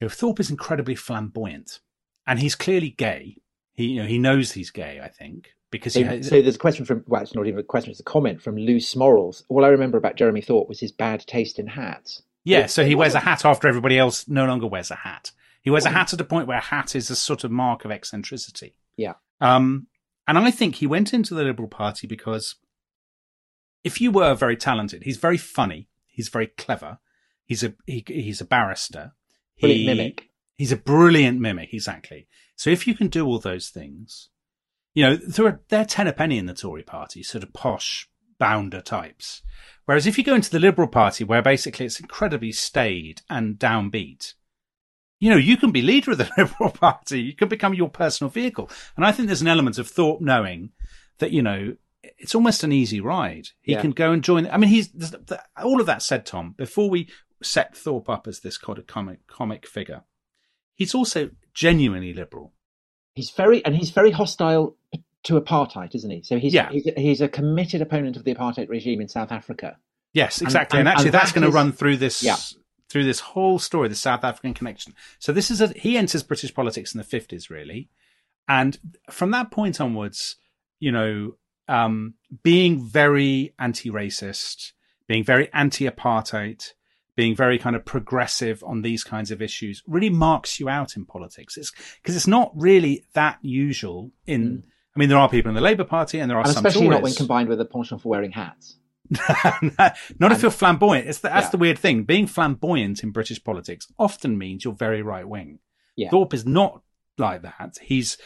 You 0.00 0.04
know, 0.04 0.10
Thorpe 0.10 0.38
is 0.38 0.48
incredibly 0.48 0.94
flamboyant, 0.94 1.80
and 2.24 2.38
he's 2.38 2.54
clearly 2.54 2.90
gay 2.90 3.38
he, 3.78 3.90
you 3.92 4.02
know, 4.02 4.08
he 4.08 4.18
knows 4.18 4.50
he's 4.50 4.72
gay. 4.72 5.00
I 5.00 5.06
think 5.06 5.54
because 5.70 5.94
so, 5.94 6.02
has, 6.02 6.28
so, 6.28 6.42
there's 6.42 6.56
a 6.56 6.58
question 6.58 6.84
from 6.84 7.04
well, 7.06 7.22
it's 7.22 7.36
not 7.36 7.46
even 7.46 7.60
a 7.60 7.62
question; 7.62 7.92
it's 7.92 8.00
a 8.00 8.02
comment 8.02 8.42
from 8.42 8.56
Loose 8.56 8.96
Morals. 8.96 9.44
All 9.48 9.64
I 9.64 9.68
remember 9.68 9.96
about 9.96 10.16
Jeremy 10.16 10.40
Thorpe 10.40 10.68
was 10.68 10.80
his 10.80 10.90
bad 10.90 11.20
taste 11.28 11.60
in 11.60 11.68
hats. 11.68 12.22
Yeah, 12.42 12.66
so 12.66 12.84
he 12.84 12.96
wears 12.96 13.14
a 13.14 13.20
hat 13.20 13.44
after 13.44 13.68
everybody 13.68 13.96
else 13.96 14.26
no 14.26 14.46
longer 14.46 14.66
wears 14.66 14.90
a 14.90 14.96
hat. 14.96 15.30
He 15.62 15.70
wears 15.70 15.84
a 15.84 15.90
hat 15.90 16.12
at 16.12 16.20
a 16.20 16.24
point 16.24 16.48
where 16.48 16.58
a 16.58 16.62
hat 16.62 16.96
is 16.96 17.08
a 17.08 17.14
sort 17.14 17.44
of 17.44 17.52
mark 17.52 17.84
of 17.84 17.92
eccentricity. 17.92 18.74
Yeah. 18.96 19.14
Um, 19.40 19.86
and 20.26 20.38
I 20.38 20.50
think 20.50 20.76
he 20.76 20.86
went 20.88 21.14
into 21.14 21.34
the 21.34 21.44
Liberal 21.44 21.68
Party 21.68 22.08
because 22.08 22.56
if 23.84 24.00
you 24.00 24.10
were 24.10 24.34
very 24.34 24.56
talented, 24.56 25.04
he's 25.04 25.18
very 25.18 25.36
funny, 25.36 25.88
he's 26.08 26.30
very 26.30 26.48
clever, 26.48 26.98
he's 27.44 27.62
a 27.62 27.74
he, 27.86 28.02
he's 28.08 28.40
a 28.40 28.44
barrister, 28.44 29.12
he, 29.54 29.86
mimic. 29.86 30.27
He's 30.58 30.72
a 30.72 30.76
brilliant 30.76 31.40
mimic, 31.40 31.72
exactly. 31.72 32.26
So 32.56 32.68
if 32.68 32.86
you 32.86 32.94
can 32.94 33.06
do 33.06 33.24
all 33.24 33.38
those 33.38 33.68
things, 33.68 34.28
you 34.92 35.04
know, 35.04 35.16
they're, 35.16 35.60
they're 35.68 35.84
ten 35.84 36.08
a 36.08 36.12
penny 36.12 36.36
in 36.36 36.46
the 36.46 36.52
Tory 36.52 36.82
party, 36.82 37.22
sort 37.22 37.44
of 37.44 37.52
posh 37.52 38.08
bounder 38.38 38.80
types. 38.80 39.42
Whereas 39.84 40.06
if 40.06 40.18
you 40.18 40.24
go 40.24 40.34
into 40.34 40.50
the 40.50 40.58
Liberal 40.58 40.88
Party, 40.88 41.22
where 41.22 41.42
basically 41.42 41.86
it's 41.86 42.00
incredibly 42.00 42.50
staid 42.50 43.22
and 43.30 43.56
downbeat, 43.56 44.34
you 45.20 45.30
know, 45.30 45.36
you 45.36 45.56
can 45.56 45.70
be 45.70 45.80
leader 45.80 46.10
of 46.10 46.18
the 46.18 46.30
Liberal 46.38 46.70
Party. 46.70 47.22
You 47.22 47.34
can 47.34 47.48
become 47.48 47.72
your 47.72 47.88
personal 47.88 48.28
vehicle. 48.28 48.68
And 48.96 49.06
I 49.06 49.12
think 49.12 49.28
there's 49.28 49.42
an 49.42 49.48
element 49.48 49.78
of 49.78 49.88
Thorpe 49.88 50.20
knowing 50.20 50.70
that, 51.18 51.30
you 51.30 51.42
know, 51.42 51.76
it's 52.02 52.34
almost 52.34 52.64
an 52.64 52.72
easy 52.72 53.00
ride. 53.00 53.48
He 53.60 53.72
yeah. 53.72 53.80
can 53.80 53.92
go 53.92 54.12
and 54.12 54.22
join. 54.22 54.48
I 54.48 54.56
mean, 54.56 54.70
he's 54.70 54.90
all 55.62 55.80
of 55.80 55.86
that 55.86 56.02
said, 56.02 56.26
Tom, 56.26 56.54
before 56.56 56.90
we 56.90 57.08
set 57.42 57.76
Thorpe 57.76 58.08
up 58.08 58.26
as 58.26 58.40
this 58.40 58.58
kind 58.58 58.78
of 58.78 58.86
comic, 58.86 59.26
comic 59.26 59.66
figure, 59.66 60.02
he's 60.78 60.94
also 60.94 61.30
genuinely 61.52 62.14
liberal. 62.14 62.54
He's 63.14 63.30
very 63.30 63.62
and 63.64 63.76
he's 63.76 63.90
very 63.90 64.12
hostile 64.12 64.76
to 65.24 65.38
apartheid, 65.38 65.94
isn't 65.94 66.10
he? 66.10 66.22
So 66.22 66.38
he's 66.38 66.54
yeah. 66.54 66.70
he's, 66.70 66.88
he's 66.96 67.20
a 67.20 67.28
committed 67.28 67.82
opponent 67.82 68.16
of 68.16 68.24
the 68.24 68.34
apartheid 68.34 68.70
regime 68.70 69.00
in 69.02 69.08
South 69.08 69.32
Africa. 69.32 69.76
Yes, 70.14 70.40
exactly. 70.40 70.78
And, 70.78 70.88
and, 70.88 70.88
and 70.88 70.96
actually, 70.96 71.08
and 71.08 71.14
that's 71.14 71.32
that 71.32 71.40
going 71.40 71.50
to 71.50 71.54
run 71.54 71.72
through 71.72 71.98
this 71.98 72.22
yeah. 72.22 72.36
through 72.88 73.04
this 73.04 73.20
whole 73.20 73.58
story, 73.58 73.88
the 73.88 73.94
South 73.96 74.24
African 74.24 74.54
connection. 74.54 74.94
So 75.18 75.32
this 75.32 75.50
is 75.50 75.60
a 75.60 75.68
he 75.68 75.98
enters 75.98 76.22
British 76.22 76.54
politics 76.54 76.94
in 76.94 76.98
the 76.98 77.04
fifties, 77.04 77.50
really, 77.50 77.90
and 78.48 78.78
from 79.10 79.32
that 79.32 79.50
point 79.50 79.80
onwards, 79.80 80.36
you 80.78 80.92
know, 80.92 81.34
um, 81.66 82.14
being 82.42 82.80
very 82.80 83.52
anti-racist, 83.58 84.72
being 85.08 85.24
very 85.24 85.52
anti-apartheid, 85.52 86.72
being 87.18 87.34
very 87.34 87.58
kind 87.58 87.74
of 87.74 87.84
progressive 87.84 88.62
on 88.64 88.82
these 88.82 89.02
kinds 89.02 89.32
of 89.32 89.42
issues 89.42 89.82
really 89.88 90.08
marks 90.08 90.60
you 90.60 90.68
out 90.68 90.94
in 90.94 91.04
politics. 91.04 91.56
It's 91.56 91.72
because 92.00 92.14
it's 92.14 92.28
not 92.28 92.52
really 92.54 93.06
that 93.14 93.40
usual 93.42 94.12
in. 94.24 94.58
Mm. 94.58 94.62
I 94.94 94.98
mean, 95.00 95.08
there 95.08 95.18
are 95.18 95.28
people 95.28 95.48
in 95.48 95.56
the 95.56 95.60
Labour 95.60 95.82
Party, 95.82 96.20
and 96.20 96.30
there 96.30 96.38
are 96.38 96.44
and 96.44 96.52
some 96.52 96.64
especially 96.64 96.86
Tories. 96.86 96.96
not 96.96 97.02
when 97.02 97.14
combined 97.14 97.48
with 97.48 97.60
a 97.60 97.64
penchant 97.64 98.02
for 98.02 98.08
wearing 98.08 98.30
hats. 98.30 98.76
not 99.10 99.62
and, 99.82 100.32
if 100.32 100.42
you're 100.42 100.52
flamboyant. 100.52 101.08
It's 101.08 101.18
the, 101.18 101.28
that's 101.28 101.46
yeah. 101.46 101.50
the 101.50 101.56
weird 101.56 101.80
thing. 101.80 102.04
Being 102.04 102.28
flamboyant 102.28 103.02
in 103.02 103.10
British 103.10 103.42
politics 103.42 103.88
often 103.98 104.38
means 104.38 104.64
you're 104.64 104.72
very 104.72 105.02
right 105.02 105.28
wing. 105.28 105.58
Yeah. 105.96 106.10
Thorpe 106.10 106.34
is 106.34 106.46
not 106.46 106.82
like 107.16 107.42
that. 107.42 107.78
He's 107.82 108.16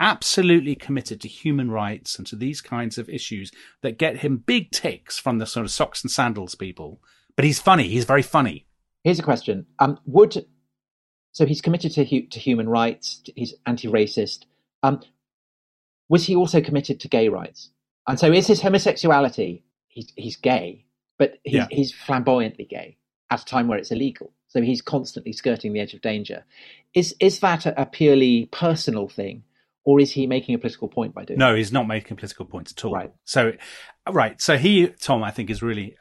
absolutely 0.00 0.74
committed 0.74 1.20
to 1.20 1.28
human 1.28 1.70
rights 1.70 2.18
and 2.18 2.26
to 2.26 2.34
these 2.34 2.60
kinds 2.60 2.98
of 2.98 3.08
issues 3.08 3.52
that 3.82 3.96
get 3.96 4.16
him 4.16 4.38
big 4.38 4.72
ticks 4.72 5.20
from 5.20 5.38
the 5.38 5.46
sort 5.46 5.64
of 5.64 5.70
socks 5.70 6.02
and 6.02 6.10
sandals 6.10 6.56
people 6.56 7.00
but 7.36 7.44
he's 7.44 7.60
funny. 7.60 7.88
He's 7.88 8.04
very 8.04 8.22
funny. 8.22 8.66
Here's 9.04 9.18
a 9.18 9.22
question: 9.22 9.66
um, 9.78 9.98
Would 10.06 10.44
so 11.32 11.46
he's 11.46 11.60
committed 11.60 11.92
to 11.92 12.04
hu- 12.04 12.26
to 12.26 12.38
human 12.38 12.68
rights. 12.68 13.22
He's 13.36 13.54
anti-racist. 13.66 14.44
Um, 14.82 15.00
was 16.08 16.26
he 16.26 16.34
also 16.34 16.60
committed 16.60 17.00
to 17.00 17.08
gay 17.08 17.28
rights? 17.28 17.70
And 18.06 18.18
so 18.18 18.32
is 18.32 18.46
his 18.46 18.60
homosexuality? 18.60 19.62
He's 19.88 20.12
he's 20.16 20.36
gay, 20.36 20.86
but 21.18 21.38
he's, 21.44 21.54
yeah. 21.54 21.66
he's 21.70 21.92
flamboyantly 21.92 22.64
gay 22.64 22.96
at 23.30 23.42
a 23.42 23.44
time 23.44 23.68
where 23.68 23.78
it's 23.78 23.90
illegal. 23.90 24.32
So 24.48 24.60
he's 24.60 24.82
constantly 24.82 25.32
skirting 25.32 25.72
the 25.72 25.80
edge 25.80 25.94
of 25.94 26.00
danger. 26.00 26.44
Is 26.94 27.14
is 27.20 27.40
that 27.40 27.66
a, 27.66 27.82
a 27.82 27.86
purely 27.86 28.46
personal 28.46 29.08
thing, 29.08 29.44
or 29.84 30.00
is 30.00 30.10
he 30.10 30.26
making 30.26 30.56
a 30.56 30.58
political 30.58 30.88
point 30.88 31.14
by 31.14 31.24
doing? 31.24 31.38
No, 31.38 31.54
he's 31.54 31.72
not 31.72 31.86
making 31.86 32.16
political 32.16 32.46
points 32.46 32.72
at 32.72 32.84
all. 32.84 32.92
Right. 32.92 33.12
So, 33.24 33.52
right. 34.10 34.40
So 34.40 34.58
he, 34.58 34.88
Tom, 34.88 35.22
I 35.22 35.30
think 35.30 35.50
is 35.50 35.62
really 35.62 35.96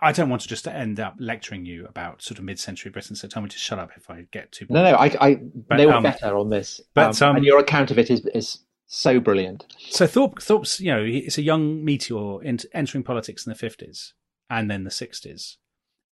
I, 0.00 0.12
don't 0.12 0.28
want 0.28 0.42
to 0.42 0.48
just 0.48 0.66
end 0.68 1.00
up 1.00 1.16
lecturing 1.18 1.66
you 1.66 1.86
about 1.86 2.22
sort 2.22 2.38
of 2.38 2.44
mid-century 2.44 2.90
Britain, 2.90 3.16
so 3.16 3.28
tell 3.28 3.42
me 3.42 3.48
to 3.48 3.58
shut 3.58 3.78
up 3.78 3.90
if 3.96 4.08
I 4.10 4.26
get 4.30 4.52
too. 4.52 4.66
No, 4.68 4.82
no, 4.82 4.94
I, 4.94 5.06
I 5.20 5.34
But, 5.34 5.76
they 5.76 5.86
were 5.86 5.94
um, 5.94 6.02
better 6.02 6.36
on 6.36 6.50
this. 6.50 6.80
but, 6.94 7.20
um, 7.20 7.30
um, 7.30 7.36
and 7.36 7.44
your 7.44 7.58
account 7.58 7.90
of 7.90 7.98
it 7.98 8.10
is 8.10 8.24
is 8.26 8.60
so 8.86 9.20
brilliant. 9.20 9.66
So 9.90 10.06
Thorpe, 10.06 10.40
Thorpe's, 10.40 10.80
you 10.80 10.92
know, 10.92 11.02
it's 11.02 11.38
a 11.38 11.42
young 11.42 11.84
meteor 11.84 12.42
ent- 12.44 12.66
entering 12.74 13.02
politics 13.02 13.46
in 13.46 13.50
the 13.50 13.58
fifties 13.58 14.14
and 14.50 14.70
then 14.70 14.84
the 14.84 14.90
sixties, 14.90 15.58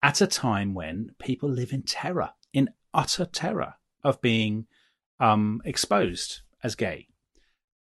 at 0.02 0.21
a 0.21 0.26
time 0.26 0.75
when 0.75 1.12
people 1.19 1.49
live 1.49 1.73
in 1.73 1.83
terror, 1.83 2.31
in 2.52 2.71
utter 2.93 3.25
terror 3.26 3.75
of 4.02 4.21
being 4.21 4.66
um, 5.21 5.62
exposed 5.64 6.40
as 6.62 6.75
gay. 6.75 7.09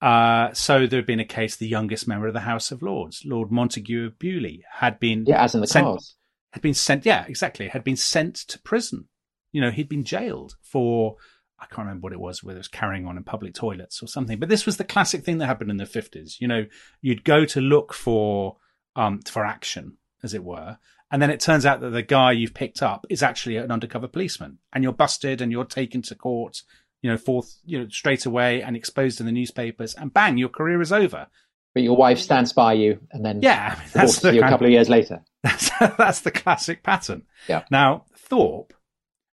Uh, 0.02 0.52
so 0.52 0.86
there 0.86 0.98
had 0.98 1.06
been 1.06 1.20
a 1.20 1.24
case: 1.24 1.56
the 1.56 1.68
youngest 1.68 2.08
member 2.08 2.26
of 2.26 2.34
the 2.34 2.40
House 2.40 2.72
of 2.72 2.82
Lords, 2.82 3.22
Lord 3.24 3.50
Montagu 3.50 4.06
of 4.06 4.18
Beaulieu, 4.18 4.58
had 4.80 4.98
been 4.98 5.24
Yeah, 5.26 5.42
as 5.44 5.54
in 5.54 5.60
the 5.60 5.66
sent- 5.66 5.84
cars. 5.86 6.16
had 6.52 6.62
been 6.62 6.74
sent. 6.74 7.06
Yeah, 7.06 7.24
exactly. 7.28 7.68
Had 7.68 7.84
been 7.84 7.96
sent 7.96 8.34
to 8.48 8.58
prison. 8.60 9.08
You 9.52 9.60
know, 9.60 9.70
he'd 9.70 9.88
been 9.88 10.04
jailed 10.04 10.56
for 10.62 11.16
I 11.60 11.66
can't 11.66 11.86
remember 11.86 12.06
what 12.06 12.12
it 12.12 12.18
was, 12.20 12.42
whether 12.42 12.56
it 12.56 12.66
was 12.66 12.66
carrying 12.68 13.06
on 13.06 13.16
in 13.16 13.22
public 13.22 13.54
toilets 13.54 14.02
or 14.02 14.08
something. 14.08 14.40
But 14.40 14.48
this 14.48 14.66
was 14.66 14.78
the 14.78 14.84
classic 14.84 15.24
thing 15.24 15.38
that 15.38 15.46
happened 15.46 15.70
in 15.70 15.76
the 15.76 15.86
fifties. 15.86 16.38
You 16.40 16.48
know, 16.48 16.66
you'd 17.00 17.22
go 17.22 17.44
to 17.44 17.60
look 17.60 17.94
for 17.94 18.56
um 18.96 19.20
for 19.22 19.44
action, 19.44 19.98
as 20.24 20.34
it 20.34 20.42
were, 20.42 20.78
and 21.12 21.22
then 21.22 21.30
it 21.30 21.38
turns 21.38 21.64
out 21.64 21.80
that 21.80 21.90
the 21.90 22.02
guy 22.02 22.32
you've 22.32 22.54
picked 22.54 22.82
up 22.82 23.06
is 23.08 23.22
actually 23.22 23.56
an 23.58 23.70
undercover 23.70 24.08
policeman, 24.08 24.58
and 24.72 24.82
you're 24.82 24.92
busted 24.92 25.40
and 25.40 25.52
you're 25.52 25.64
taken 25.64 26.02
to 26.02 26.16
court. 26.16 26.62
You 27.02 27.10
know, 27.10 27.18
forth, 27.18 27.58
you 27.64 27.80
know, 27.80 27.88
straight 27.88 28.24
away 28.26 28.62
and 28.62 28.76
exposed 28.76 29.20
in 29.20 29.26
the 29.26 29.32
newspapers, 29.32 29.94
and 29.94 30.14
bang, 30.14 30.38
your 30.38 30.48
career 30.48 30.80
is 30.80 30.92
over. 30.92 31.26
But 31.74 31.82
your 31.82 31.96
wife 31.96 32.18
stands 32.18 32.52
by 32.52 32.74
you 32.74 33.00
and 33.12 33.24
then 33.24 33.40
Yeah, 33.42 33.74
I 33.76 33.78
mean, 33.80 33.88
that's 33.92 34.20
the 34.20 34.34
you 34.34 34.42
a 34.42 34.48
couple 34.48 34.66
of 34.66 34.72
years 34.72 34.88
later. 34.88 35.24
that's, 35.42 35.70
that's 35.80 36.20
the 36.20 36.30
classic 36.30 36.82
pattern. 36.82 37.22
Yeah. 37.48 37.64
Now, 37.70 38.04
Thorpe, 38.16 38.74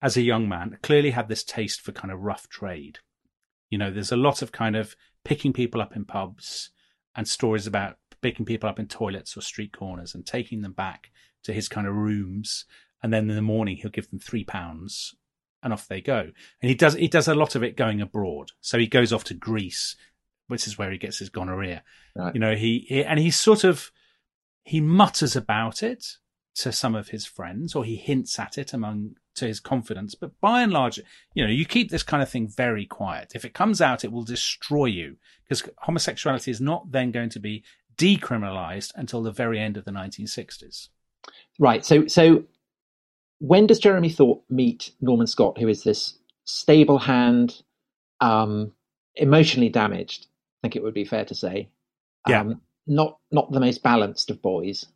as 0.00 0.16
a 0.16 0.22
young 0.22 0.48
man, 0.48 0.78
clearly 0.82 1.10
had 1.10 1.28
this 1.28 1.44
taste 1.44 1.80
for 1.80 1.92
kind 1.92 2.12
of 2.12 2.20
rough 2.20 2.48
trade. 2.48 2.98
You 3.70 3.78
know, 3.78 3.90
there's 3.90 4.12
a 4.12 4.16
lot 4.16 4.42
of 4.42 4.50
kind 4.50 4.76
of 4.76 4.96
picking 5.24 5.52
people 5.52 5.80
up 5.80 5.94
in 5.94 6.04
pubs 6.04 6.70
and 7.14 7.28
stories 7.28 7.66
about 7.66 7.98
picking 8.22 8.46
people 8.46 8.68
up 8.68 8.78
in 8.78 8.86
toilets 8.86 9.36
or 9.36 9.42
street 9.42 9.76
corners 9.76 10.14
and 10.14 10.24
taking 10.26 10.62
them 10.62 10.72
back 10.72 11.10
to 11.44 11.52
his 11.52 11.68
kind 11.68 11.86
of 11.86 11.94
rooms. 11.94 12.64
And 13.02 13.12
then 13.12 13.28
in 13.28 13.36
the 13.36 13.42
morning, 13.42 13.76
he'll 13.76 13.90
give 13.90 14.10
them 14.10 14.18
three 14.20 14.44
pounds 14.44 15.14
and 15.62 15.72
off 15.72 15.88
they 15.88 16.00
go. 16.00 16.20
And 16.20 16.68
he 16.68 16.74
does, 16.74 16.94
he 16.94 17.08
does 17.08 17.28
a 17.28 17.34
lot 17.34 17.54
of 17.54 17.62
it 17.62 17.76
going 17.76 18.00
abroad. 18.00 18.50
So 18.60 18.78
he 18.78 18.86
goes 18.86 19.12
off 19.12 19.24
to 19.24 19.34
Greece, 19.34 19.96
which 20.48 20.66
is 20.66 20.78
where 20.78 20.90
he 20.90 20.98
gets 20.98 21.18
his 21.18 21.28
gonorrhea. 21.28 21.82
Right. 22.16 22.34
You 22.34 22.40
know, 22.40 22.54
he, 22.54 22.86
he 22.88 23.04
and 23.04 23.18
he's 23.18 23.36
sort 23.36 23.64
of, 23.64 23.90
he 24.64 24.80
mutters 24.80 25.36
about 25.36 25.82
it 25.82 26.18
to 26.54 26.72
some 26.72 26.94
of 26.94 27.08
his 27.08 27.24
friends 27.24 27.74
or 27.74 27.84
he 27.84 27.96
hints 27.96 28.38
at 28.38 28.58
it 28.58 28.72
among 28.72 29.16
to 29.34 29.46
his 29.46 29.58
confidence 29.58 30.14
but 30.14 30.38
by 30.42 30.60
and 30.60 30.70
large 30.70 31.00
you 31.32 31.42
know 31.42 31.50
you 31.50 31.64
keep 31.64 31.90
this 31.90 32.02
kind 32.02 32.22
of 32.22 32.28
thing 32.28 32.46
very 32.46 32.84
quiet 32.84 33.32
if 33.34 33.46
it 33.46 33.54
comes 33.54 33.80
out 33.80 34.04
it 34.04 34.12
will 34.12 34.22
destroy 34.22 34.84
you 34.84 35.16
because 35.42 35.66
homosexuality 35.78 36.50
is 36.50 36.60
not 36.60 36.92
then 36.92 37.10
going 37.10 37.30
to 37.30 37.40
be 37.40 37.64
decriminalized 37.96 38.92
until 38.96 39.22
the 39.22 39.32
very 39.32 39.58
end 39.58 39.78
of 39.78 39.86
the 39.86 39.90
1960s 39.90 40.88
Right. 41.58 41.84
So 41.84 42.06
so 42.06 42.44
when 43.42 43.66
does 43.66 43.80
Jeremy 43.80 44.08
Thorpe 44.08 44.44
meet 44.48 44.92
Norman 45.00 45.26
Scott, 45.26 45.58
who 45.58 45.66
is 45.66 45.82
this 45.82 46.16
stable 46.44 46.98
hand, 46.98 47.60
um, 48.20 48.72
emotionally 49.16 49.68
damaged? 49.68 50.28
I 50.28 50.68
think 50.68 50.76
it 50.76 50.82
would 50.84 50.94
be 50.94 51.04
fair 51.04 51.24
to 51.24 51.34
say. 51.34 51.68
Yeah. 52.28 52.42
Um, 52.42 52.60
not 52.86 53.18
not 53.32 53.50
the 53.50 53.58
most 53.58 53.82
balanced 53.82 54.30
of 54.30 54.40
boys. 54.42 54.86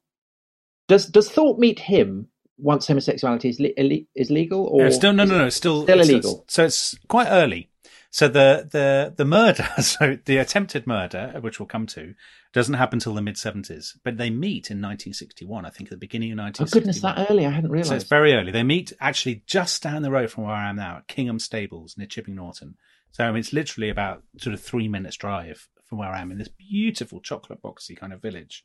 Does 0.86 1.06
does 1.06 1.28
Thorpe 1.28 1.58
meet 1.58 1.80
him 1.80 2.28
once 2.56 2.86
homosexuality 2.86 3.48
is 3.48 3.58
le- 3.58 4.06
is 4.14 4.30
legal? 4.30 4.66
Or 4.66 4.84
no, 4.84 4.90
still, 4.90 5.12
no 5.12 5.24
no 5.24 5.38
no 5.38 5.48
still 5.48 5.82
still 5.82 5.98
it's- 5.98 6.08
illegal? 6.08 6.44
so 6.46 6.64
it's 6.64 6.96
quite 7.08 7.26
early 7.28 7.68
so 8.16 8.28
the 8.28 8.66
the 8.72 9.12
the 9.14 9.26
murder 9.26 9.68
so 9.82 10.16
the 10.24 10.38
attempted 10.38 10.86
murder 10.86 11.34
which 11.40 11.60
we'll 11.60 11.66
come 11.66 11.86
to 11.86 12.14
doesn't 12.54 12.74
happen 12.74 12.98
till 12.98 13.12
the 13.12 13.20
mid 13.20 13.34
70s 13.34 13.98
but 14.02 14.16
they 14.16 14.30
meet 14.30 14.70
in 14.70 14.78
1961 14.78 15.66
i 15.66 15.68
think 15.68 15.88
at 15.88 15.90
the 15.90 15.98
beginning 15.98 16.32
of 16.32 16.38
Oh 16.38 16.64
goodness, 16.64 17.00
that 17.00 17.26
early! 17.30 17.44
I 17.44 17.50
hadn't 17.50 17.70
realised. 17.70 17.90
So 17.90 17.96
it's 17.96 18.04
very 18.04 18.34
early. 18.34 18.52
They 18.52 18.62
meet 18.62 18.92
actually 19.00 19.42
just 19.46 19.82
down 19.82 20.02
the 20.02 20.10
road 20.10 20.30
from 20.30 20.44
where 20.44 20.54
I 20.54 20.68
am 20.68 20.76
now 20.76 20.98
at 20.98 21.08
Kingham 21.08 21.38
Stables 21.38 21.96
near 21.96 22.06
Chipping 22.06 22.34
Norton. 22.34 22.76
So 23.10 23.24
I 23.24 23.28
mean, 23.28 23.40
it's 23.40 23.52
literally 23.52 23.90
about 23.90 24.22
sort 24.38 24.54
of 24.54 24.60
three 24.60 24.88
minutes 24.88 25.16
drive 25.16 25.68
from 25.84 25.98
where 25.98 26.10
I 26.10 26.20
am 26.20 26.30
in 26.30 26.38
this 26.38 26.48
beautiful 26.48 27.20
chocolate 27.20 27.62
boxy 27.62 27.96
kind 27.96 28.12
of 28.12 28.22
village. 28.22 28.64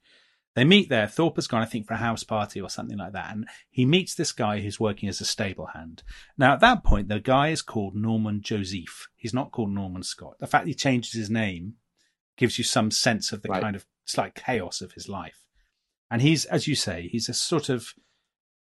They 0.54 0.66
meet 0.66 0.90
there. 0.90 1.08
Thorpe 1.08 1.38
has 1.38 1.48
gone, 1.48 1.62
I 1.62 1.66
think, 1.66 1.88
for 1.88 1.94
a 1.94 1.98
house 1.98 2.24
party 2.24 2.60
or 2.60 2.70
something 2.70 2.98
like 2.98 3.14
that. 3.14 3.32
And 3.32 3.48
he 3.70 3.86
meets 3.86 4.16
this 4.16 4.34
guy 4.34 4.60
who's 4.60 4.80
working 4.80 5.08
as 5.08 5.22
a 5.22 5.26
stable 5.26 5.68
hand. 5.68 6.04
Now, 6.38 6.54
at 6.54 6.60
that 6.60 6.84
point, 6.84 7.08
the 7.08 7.22
guy 7.22 7.50
is 7.50 7.62
called 7.62 7.96
Norman 7.96 8.42
Joseph. 8.42 9.08
He's 9.16 9.34
not 9.34 9.52
called 9.52 9.72
Norman 9.72 10.04
Scott. 10.04 10.36
The 10.40 10.48
fact 10.48 10.68
he 10.68 10.74
changes 10.74 11.14
his 11.14 11.30
name 11.30 11.76
gives 12.36 12.58
you 12.58 12.66
some 12.66 12.92
sense 12.92 13.32
of 13.32 13.44
the 13.44 13.50
Right. 13.50 13.62
kind 13.62 13.76
of 13.76 13.86
slight 14.04 14.36
chaos 14.36 14.82
of 14.82 14.92
his 14.94 15.08
life. 15.08 15.46
And 16.10 16.22
he's, 16.22 16.44
as 16.46 16.68
you 16.68 16.76
say, 16.76 17.08
he's 17.08 17.30
a 17.30 17.34
sort 17.34 17.70
of 17.70 17.94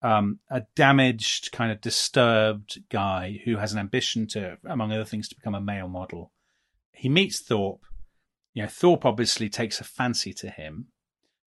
um, 0.02 0.40
a 0.50 0.62
damaged, 0.76 1.52
kind 1.52 1.72
of 1.72 1.82
disturbed 1.82 2.80
guy 2.90 3.42
who 3.44 3.58
has 3.58 3.74
an 3.74 3.80
ambition 3.80 4.28
to, 4.28 4.58
among 4.64 4.94
other 4.94 5.04
things, 5.04 5.28
to 5.28 5.36
become 5.36 5.56
a 5.56 5.62
male 5.62 5.90
model. 5.90 6.32
He 6.94 7.10
meets 7.10 7.40
Thorpe. 7.42 7.82
You 8.54 8.64
know, 8.64 8.70
Thorpe 8.70 9.06
obviously 9.06 9.50
takes 9.50 9.82
a 9.82 9.84
fancy 9.84 10.34
to 10.34 10.50
him 10.50 10.88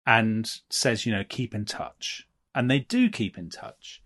and 0.06 0.50
says, 0.70 1.06
you 1.06 1.12
know, 1.14 1.24
keep 1.28 1.54
in 1.56 1.66
touch. 1.66 2.28
And 2.56 2.70
they 2.70 2.80
do 2.80 3.10
keep 3.10 3.38
in 3.38 3.50
touch. 3.50 4.02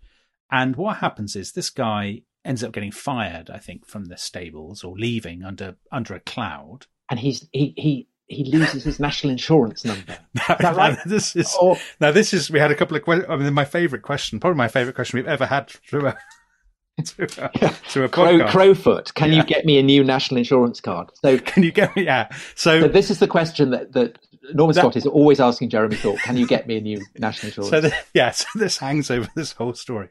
And 0.50 0.76
what 0.76 0.98
happens 0.98 1.36
is 1.36 1.52
this 1.52 1.70
guy 1.70 2.22
ends 2.44 2.64
up 2.64 2.72
getting 2.72 2.92
fired, 2.92 3.50
I 3.50 3.58
think, 3.58 3.86
from 3.86 4.06
the 4.06 4.16
stables 4.16 4.82
or 4.84 4.96
leaving 4.96 5.44
under 5.44 5.76
under 5.92 6.14
a 6.14 6.20
cloud. 6.20 6.86
and 7.10 7.18
he's 7.20 7.46
he 7.52 7.74
he 7.76 8.08
he 8.26 8.44
loses 8.44 8.84
his 8.84 9.00
national 9.00 9.30
insurance 9.32 9.84
number. 9.84 10.18
that 10.48 10.76
right? 10.76 10.98
this 11.06 11.34
is 11.36 11.54
Or 11.60 11.76
now. 12.00 12.10
This 12.12 12.32
is 12.32 12.50
we 12.50 12.58
had 12.58 12.70
a 12.70 12.74
couple 12.74 12.96
of 12.96 13.02
questions. 13.02 13.26
I 13.30 13.36
mean, 13.36 13.52
my 13.52 13.64
favorite 13.64 14.02
question, 14.02 14.40
probably 14.40 14.56
my 14.56 14.68
favorite 14.68 14.94
question 14.94 15.18
we've 15.18 15.26
ever 15.28 15.46
had 15.46 15.68
through 15.68 16.08
a 16.08 16.16
to 17.04 17.22
a, 17.22 17.74
to 17.90 18.04
a 18.04 18.08
Crow. 18.08 18.46
Crowfoot, 18.48 19.12
can 19.14 19.30
Yeah. 19.32 19.38
you 19.38 19.44
get 19.44 19.64
me 19.66 19.78
a 19.78 19.82
new 19.82 20.02
national 20.02 20.38
insurance 20.38 20.80
card? 20.80 21.10
So, 21.22 21.38
Can 21.38 21.62
you 21.62 21.72
get 21.72 21.94
me? 21.96 22.04
Yeah. 22.04 22.28
So 22.54 22.80
so 22.82 22.88
this 22.88 23.10
is 23.10 23.18
the 23.18 23.28
question 23.28 23.70
that, 23.70 23.92
that 23.92 24.18
Norman 24.52 24.74
That- 24.74 24.80
Scott 24.80 24.96
is 24.96 25.06
always 25.06 25.40
asking 25.40 25.70
Jeremy 25.70 25.96
Thorpe: 25.96 26.18
Can 26.18 26.36
you 26.36 26.46
get 26.46 26.66
me 26.66 26.76
a 26.76 26.80
new 26.80 27.04
national 27.18 27.48
insurance? 27.48 27.70
So 27.70 27.80
the, 27.80 27.94
yeah, 28.14 28.30
so 28.30 28.46
this 28.54 28.78
hangs 28.78 29.10
over 29.10 29.28
this 29.34 29.52
whole 29.52 29.74
story. 29.74 30.08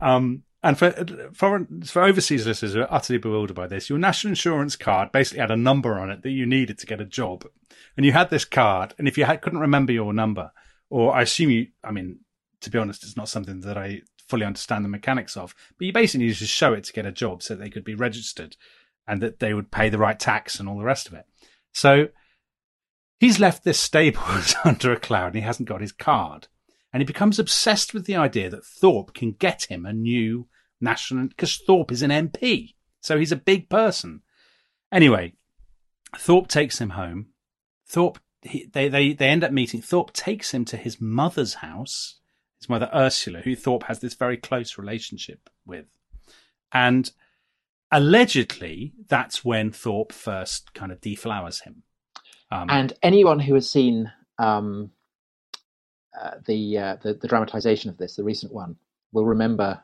Um, 0.00 0.42
and 0.62 0.78
for 0.78 0.92
foreign 1.32 1.82
for 1.82 2.02
overseas 2.02 2.46
listeners 2.46 2.74
who 2.74 2.80
are 2.80 2.92
utterly 2.92 3.18
bewildered 3.18 3.54
by 3.54 3.66
this, 3.66 3.88
your 3.88 3.98
national 3.98 4.32
insurance 4.32 4.74
card 4.76 5.12
basically 5.12 5.40
had 5.40 5.50
a 5.50 5.56
number 5.56 5.98
on 5.98 6.10
it 6.10 6.22
that 6.22 6.30
you 6.30 6.46
needed 6.46 6.78
to 6.78 6.86
get 6.86 7.00
a 7.00 7.04
job, 7.04 7.46
and 7.96 8.04
you 8.04 8.12
had 8.12 8.30
this 8.30 8.44
card, 8.44 8.94
and 8.98 9.06
if 9.06 9.16
you 9.16 9.24
had, 9.24 9.42
couldn't 9.42 9.60
remember 9.60 9.92
your 9.92 10.12
number, 10.12 10.50
or 10.90 11.14
I 11.14 11.22
assume 11.22 11.50
you, 11.50 11.68
I 11.84 11.92
mean, 11.92 12.20
to 12.62 12.70
be 12.70 12.78
honest, 12.78 13.04
it's 13.04 13.16
not 13.16 13.28
something 13.28 13.60
that 13.60 13.78
I 13.78 14.02
fully 14.28 14.44
understand 14.44 14.84
the 14.84 14.88
mechanics 14.88 15.36
of, 15.36 15.54
but 15.78 15.86
you 15.86 15.92
basically 15.92 16.26
needed 16.26 16.38
to 16.38 16.46
show 16.46 16.72
it 16.72 16.84
to 16.84 16.92
get 16.92 17.06
a 17.06 17.12
job 17.12 17.42
so 17.42 17.54
they 17.54 17.70
could 17.70 17.84
be 17.84 17.94
registered, 17.94 18.56
and 19.06 19.22
that 19.22 19.38
they 19.38 19.54
would 19.54 19.70
pay 19.70 19.88
the 19.88 19.98
right 19.98 20.18
tax 20.18 20.58
and 20.58 20.68
all 20.68 20.78
the 20.78 20.84
rest 20.84 21.06
of 21.06 21.14
it. 21.14 21.26
So 21.72 22.08
he's 23.18 23.40
left 23.40 23.64
this 23.64 23.78
stables 23.78 24.54
under 24.64 24.92
a 24.92 25.00
cloud 25.00 25.28
and 25.28 25.36
he 25.36 25.40
hasn't 25.42 25.68
got 25.68 25.80
his 25.80 25.92
card. 25.92 26.48
And 26.92 27.00
he 27.00 27.04
becomes 27.04 27.38
obsessed 27.38 27.92
with 27.92 28.06
the 28.06 28.16
idea 28.16 28.48
that 28.50 28.64
Thorpe 28.64 29.12
can 29.12 29.32
get 29.32 29.64
him 29.64 29.84
a 29.84 29.92
new 29.92 30.48
national, 30.80 31.28
because 31.28 31.56
Thorpe 31.56 31.92
is 31.92 32.02
an 32.02 32.10
MP. 32.10 32.74
So 33.00 33.18
he's 33.18 33.32
a 33.32 33.36
big 33.36 33.68
person. 33.68 34.22
Anyway, 34.90 35.34
Thorpe 36.16 36.48
takes 36.48 36.80
him 36.80 36.90
home. 36.90 37.26
Thorpe, 37.86 38.18
he, 38.42 38.66
they, 38.72 38.88
they, 38.88 39.12
they 39.12 39.28
end 39.28 39.44
up 39.44 39.52
meeting. 39.52 39.82
Thorpe 39.82 40.12
takes 40.12 40.52
him 40.52 40.64
to 40.66 40.76
his 40.76 41.00
mother's 41.00 41.54
house, 41.54 42.20
his 42.58 42.68
mother 42.68 42.90
Ursula, 42.94 43.40
who 43.40 43.56
Thorpe 43.56 43.84
has 43.84 43.98
this 43.98 44.14
very 44.14 44.36
close 44.36 44.78
relationship 44.78 45.50
with. 45.66 45.86
And 46.72 47.10
allegedly, 47.92 48.94
that's 49.06 49.44
when 49.44 49.70
Thorpe 49.70 50.12
first 50.12 50.72
kind 50.72 50.92
of 50.92 51.00
deflowers 51.00 51.64
him. 51.64 51.82
Um, 52.50 52.68
and 52.70 52.92
anyone 53.02 53.40
who 53.40 53.54
has 53.54 53.68
seen 53.68 54.12
um, 54.38 54.90
uh, 56.18 56.32
the, 56.46 56.78
uh, 56.78 56.96
the 57.02 57.14
the 57.14 57.28
dramatization 57.28 57.90
of 57.90 57.98
this, 57.98 58.16
the 58.16 58.24
recent 58.24 58.52
one, 58.52 58.76
will 59.12 59.26
remember 59.26 59.80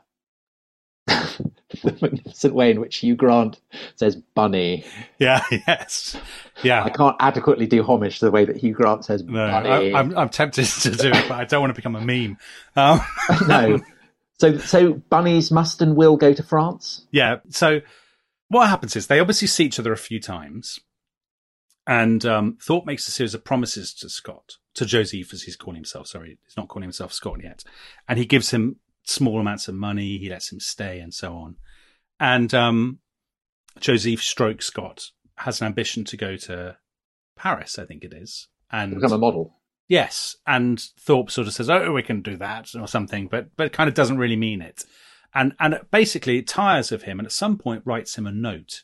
the 1.07 1.97
magnificent 2.01 2.53
way 2.53 2.71
in 2.71 2.79
which 2.79 2.97
Hugh 2.97 3.15
Grant 3.15 3.59
says 3.95 4.15
"bunny." 4.15 4.85
yeah, 5.19 5.43
yes, 5.67 6.15
yeah. 6.63 6.83
I 6.83 6.89
can't 6.89 7.17
adequately 7.19 7.67
do 7.67 7.83
homage 7.83 8.19
to 8.19 8.25
the 8.25 8.31
way 8.31 8.45
that 8.45 8.57
Hugh 8.57 8.73
Grant 8.73 9.03
says 9.05 9.23
No, 9.23 9.45
"bunny." 9.47 9.93
I, 9.93 9.99
I'm, 9.99 10.17
I'm 10.17 10.29
tempted 10.29 10.65
to 10.65 10.91
do 10.91 11.09
it, 11.09 11.25
but 11.27 11.31
I 11.39 11.45
don't 11.45 11.61
want 11.61 11.71
to 11.71 11.75
become 11.75 11.95
a 11.95 12.01
meme. 12.01 12.37
Um, 12.75 13.01
no. 13.47 13.81
So, 14.39 14.57
so 14.57 14.93
bunnies 14.93 15.51
must 15.51 15.81
and 15.81 15.95
will 15.95 16.17
go 16.17 16.33
to 16.33 16.43
France. 16.43 17.05
yeah. 17.11 17.37
So 17.49 17.81
what 18.49 18.67
happens 18.69 18.95
is 18.95 19.07
they 19.07 19.19
obviously 19.19 19.47
see 19.47 19.65
each 19.65 19.79
other 19.79 19.93
a 19.93 19.97
few 19.97 20.19
times, 20.19 20.79
And 21.85 22.25
um, 22.25 22.57
Thorpe 22.61 22.85
makes 22.85 23.07
a 23.07 23.11
series 23.11 23.33
of 23.33 23.43
promises 23.43 23.93
to 23.95 24.09
Scott, 24.09 24.57
to 24.75 24.85
Joseph, 24.85 25.33
as 25.33 25.43
he's 25.43 25.55
calling 25.55 25.75
himself. 25.75 26.07
Sorry, 26.07 26.37
he's 26.45 26.57
not 26.57 26.69
calling 26.69 26.83
himself 26.83 27.11
Scott 27.11 27.43
yet. 27.43 27.63
And 28.07 28.17
he 28.17 28.25
gives 28.25 28.51
him 28.51 28.77
small 29.03 29.39
amounts 29.39 29.67
of 29.67 29.75
money. 29.75 30.17
He 30.17 30.29
lets 30.29 30.51
him 30.51 30.59
stay 30.59 30.99
and 30.99 31.13
so 31.13 31.33
on. 31.33 31.57
And 32.19 32.53
um, 32.53 32.99
Joseph 33.79 34.21
Stroke 34.21 34.61
Scott 34.61 35.09
has 35.37 35.59
an 35.59 35.67
ambition 35.67 36.05
to 36.05 36.17
go 36.17 36.37
to 36.37 36.77
Paris, 37.35 37.77
I 37.77 37.85
think 37.85 38.03
it 38.03 38.13
is. 38.13 38.47
And 38.71 38.95
become 38.95 39.13
a 39.13 39.17
model. 39.17 39.59
Yes, 39.87 40.37
and 40.47 40.81
Thorpe 40.99 41.29
sort 41.29 41.47
of 41.47 41.53
says, 41.53 41.69
"Oh, 41.69 41.91
we 41.91 42.01
can 42.01 42.21
do 42.21 42.37
that" 42.37 42.73
or 42.73 42.87
something, 42.87 43.27
but 43.27 43.55
but 43.57 43.73
kind 43.73 43.87
of 43.87 43.93
doesn't 43.93 44.17
really 44.17 44.37
mean 44.37 44.61
it, 44.61 44.85
and 45.35 45.53
and 45.59 45.81
basically 45.91 46.39
it 46.39 46.47
tires 46.47 46.91
of 46.91 47.03
him, 47.03 47.19
and 47.19 47.25
at 47.25 47.31
some 47.31 47.57
point 47.57 47.83
writes 47.85 48.17
him 48.17 48.25
a 48.25 48.31
note 48.31 48.83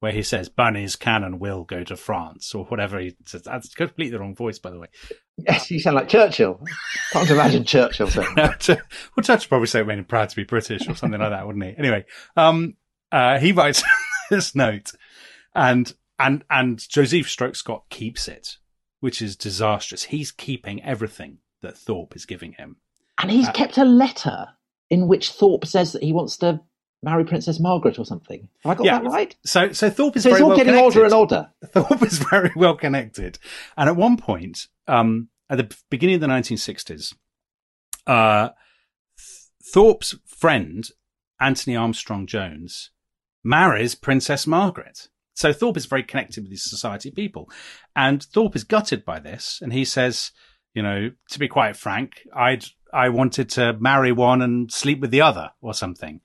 where 0.00 0.12
he 0.12 0.22
says, 0.22 0.48
"Bunny's 0.48 0.96
cannon 0.96 1.38
will 1.38 1.64
go 1.64 1.84
to 1.84 1.96
France" 1.96 2.54
or 2.54 2.64
whatever 2.66 2.98
he 2.98 3.16
says. 3.26 3.42
That's 3.42 3.74
completely 3.74 4.10
the 4.10 4.20
wrong 4.20 4.34
voice, 4.34 4.58
by 4.58 4.70
the 4.70 4.78
way. 4.78 4.88
Yes, 5.36 5.70
you 5.70 5.80
sound 5.80 5.96
like 5.96 6.08
Churchill. 6.08 6.60
Can't 7.12 7.30
imagine 7.30 7.64
Churchill 7.64 8.08
saying. 8.08 8.32
no, 8.36 8.52
well, 8.68 9.22
Churchill 9.22 9.48
probably 9.48 9.66
say 9.66 9.80
it 9.80 9.86
made 9.86 9.98
him 9.98 10.04
proud 10.04 10.28
to 10.30 10.36
be 10.36 10.44
British 10.44 10.88
or 10.88 10.94
something 10.94 11.20
like 11.20 11.30
that, 11.30 11.46
wouldn't 11.46 11.64
he? 11.64 11.74
Anyway, 11.76 12.04
um, 12.36 12.74
uh, 13.12 13.38
he 13.38 13.52
writes 13.52 13.82
this 14.30 14.54
note, 14.54 14.92
and 15.54 15.92
and 16.18 16.44
and 16.50 16.88
Joseph 16.88 17.28
Stroke 17.28 17.56
Scott 17.56 17.84
keeps 17.90 18.28
it 18.28 18.58
which 19.00 19.22
is 19.22 19.36
disastrous. 19.36 20.04
He's 20.04 20.30
keeping 20.30 20.82
everything 20.82 21.38
that 21.62 21.76
Thorpe 21.76 22.16
is 22.16 22.26
giving 22.26 22.52
him. 22.52 22.76
And 23.20 23.30
he's 23.30 23.48
uh, 23.48 23.52
kept 23.52 23.78
a 23.78 23.84
letter 23.84 24.48
in 24.90 25.08
which 25.08 25.32
Thorpe 25.32 25.66
says 25.66 25.92
that 25.92 26.02
he 26.02 26.12
wants 26.12 26.36
to 26.38 26.60
marry 27.02 27.24
Princess 27.24 27.60
Margaret 27.60 27.98
or 27.98 28.04
something. 28.04 28.48
Have 28.64 28.72
I 28.72 28.74
got 28.74 28.84
yeah. 28.84 28.98
that 28.98 29.04
right? 29.04 29.36
So, 29.44 29.72
so 29.72 29.90
Thorpe 29.90 30.16
is 30.16 30.24
so 30.24 30.30
very 30.30 30.40
it's 30.40 30.42
all 30.42 30.48
well 30.48 30.56
getting 30.56 30.72
connected. 30.72 30.84
older 30.84 31.04
and 31.04 31.14
older. 31.14 31.50
Thorpe 31.66 32.02
is 32.02 32.18
very 32.18 32.50
well 32.56 32.76
connected. 32.76 33.38
And 33.76 33.88
at 33.88 33.96
one 33.96 34.16
point, 34.16 34.66
um, 34.86 35.28
at 35.48 35.58
the 35.58 35.76
beginning 35.90 36.16
of 36.16 36.20
the 36.20 36.26
1960s, 36.26 37.14
uh, 38.06 38.50
Thorpe's 39.72 40.16
friend, 40.26 40.88
Anthony 41.40 41.76
Armstrong 41.76 42.26
Jones, 42.26 42.90
marries 43.44 43.94
Princess 43.94 44.46
Margaret. 44.46 45.08
So 45.34 45.52
Thorpe 45.52 45.76
is 45.76 45.86
very 45.86 46.02
connected 46.02 46.42
with 46.42 46.50
these 46.50 46.68
society 46.68 47.10
people. 47.10 47.48
And 47.94 48.22
Thorpe 48.22 48.56
is 48.56 48.64
gutted 48.64 49.04
by 49.04 49.20
this. 49.20 49.60
And 49.62 49.72
he 49.72 49.84
says, 49.84 50.32
you 50.74 50.82
know, 50.82 51.12
to 51.30 51.38
be 51.38 51.46
quite 51.48 51.76
frank, 51.76 52.26
I'd, 52.34 52.64
I 52.92 53.08
wanted 53.10 53.48
to 53.50 53.74
marry 53.74 54.10
one 54.10 54.42
and 54.42 54.72
sleep 54.72 55.00
with 55.00 55.12
the 55.12 55.20
other 55.20 55.50
or 55.60 55.74
something. 55.74 56.20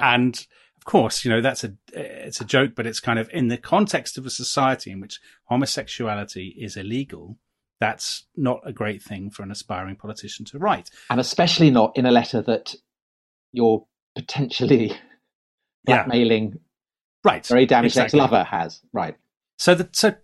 And 0.00 0.34
of 0.76 0.84
course, 0.84 1.24
you 1.24 1.30
know, 1.30 1.40
that's 1.40 1.64
a, 1.64 1.74
it's 1.92 2.40
a 2.40 2.44
joke, 2.44 2.72
but 2.74 2.86
it's 2.86 3.00
kind 3.00 3.18
of 3.18 3.28
in 3.32 3.48
the 3.48 3.58
context 3.58 4.18
of 4.18 4.26
a 4.26 4.30
society 4.30 4.90
in 4.90 5.00
which 5.00 5.20
homosexuality 5.44 6.54
is 6.58 6.76
illegal. 6.76 7.38
That's 7.80 8.26
not 8.36 8.60
a 8.64 8.72
great 8.72 9.02
thing 9.02 9.30
for 9.30 9.42
an 9.42 9.50
aspiring 9.50 9.96
politician 9.96 10.44
to 10.46 10.58
write. 10.58 10.90
And 11.10 11.20
especially 11.20 11.70
not 11.70 11.96
in 11.96 12.06
a 12.06 12.10
letter 12.10 12.42
that 12.42 12.74
you're 13.52 13.86
potentially 14.16 14.92
blackmailing 15.84 16.50
yeah 16.52 16.58
Right. 17.24 17.46
Very 17.46 17.66
damaged 17.66 17.96
exactly. 17.96 18.20
ex-lover 18.20 18.44
has. 18.44 18.80
Right. 18.92 19.16
So 19.58 19.74
the 19.74 19.88
so 19.92 20.14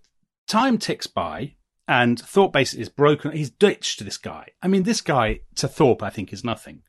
time 0.46 0.78
ticks 0.78 1.06
by 1.06 1.54
and 1.88 2.18
Thorpe 2.18 2.52
basically 2.52 2.82
is 2.82 2.88
broken. 2.88 3.32
He's 3.32 3.50
ditched 3.50 4.04
this 4.04 4.16
guy. 4.16 4.48
I 4.62 4.68
mean, 4.68 4.84
this 4.84 5.00
guy 5.00 5.40
to 5.56 5.68
Thorpe, 5.68 6.02
I 6.02 6.10
think, 6.10 6.32
is 6.32 6.44
nothing. 6.44 6.82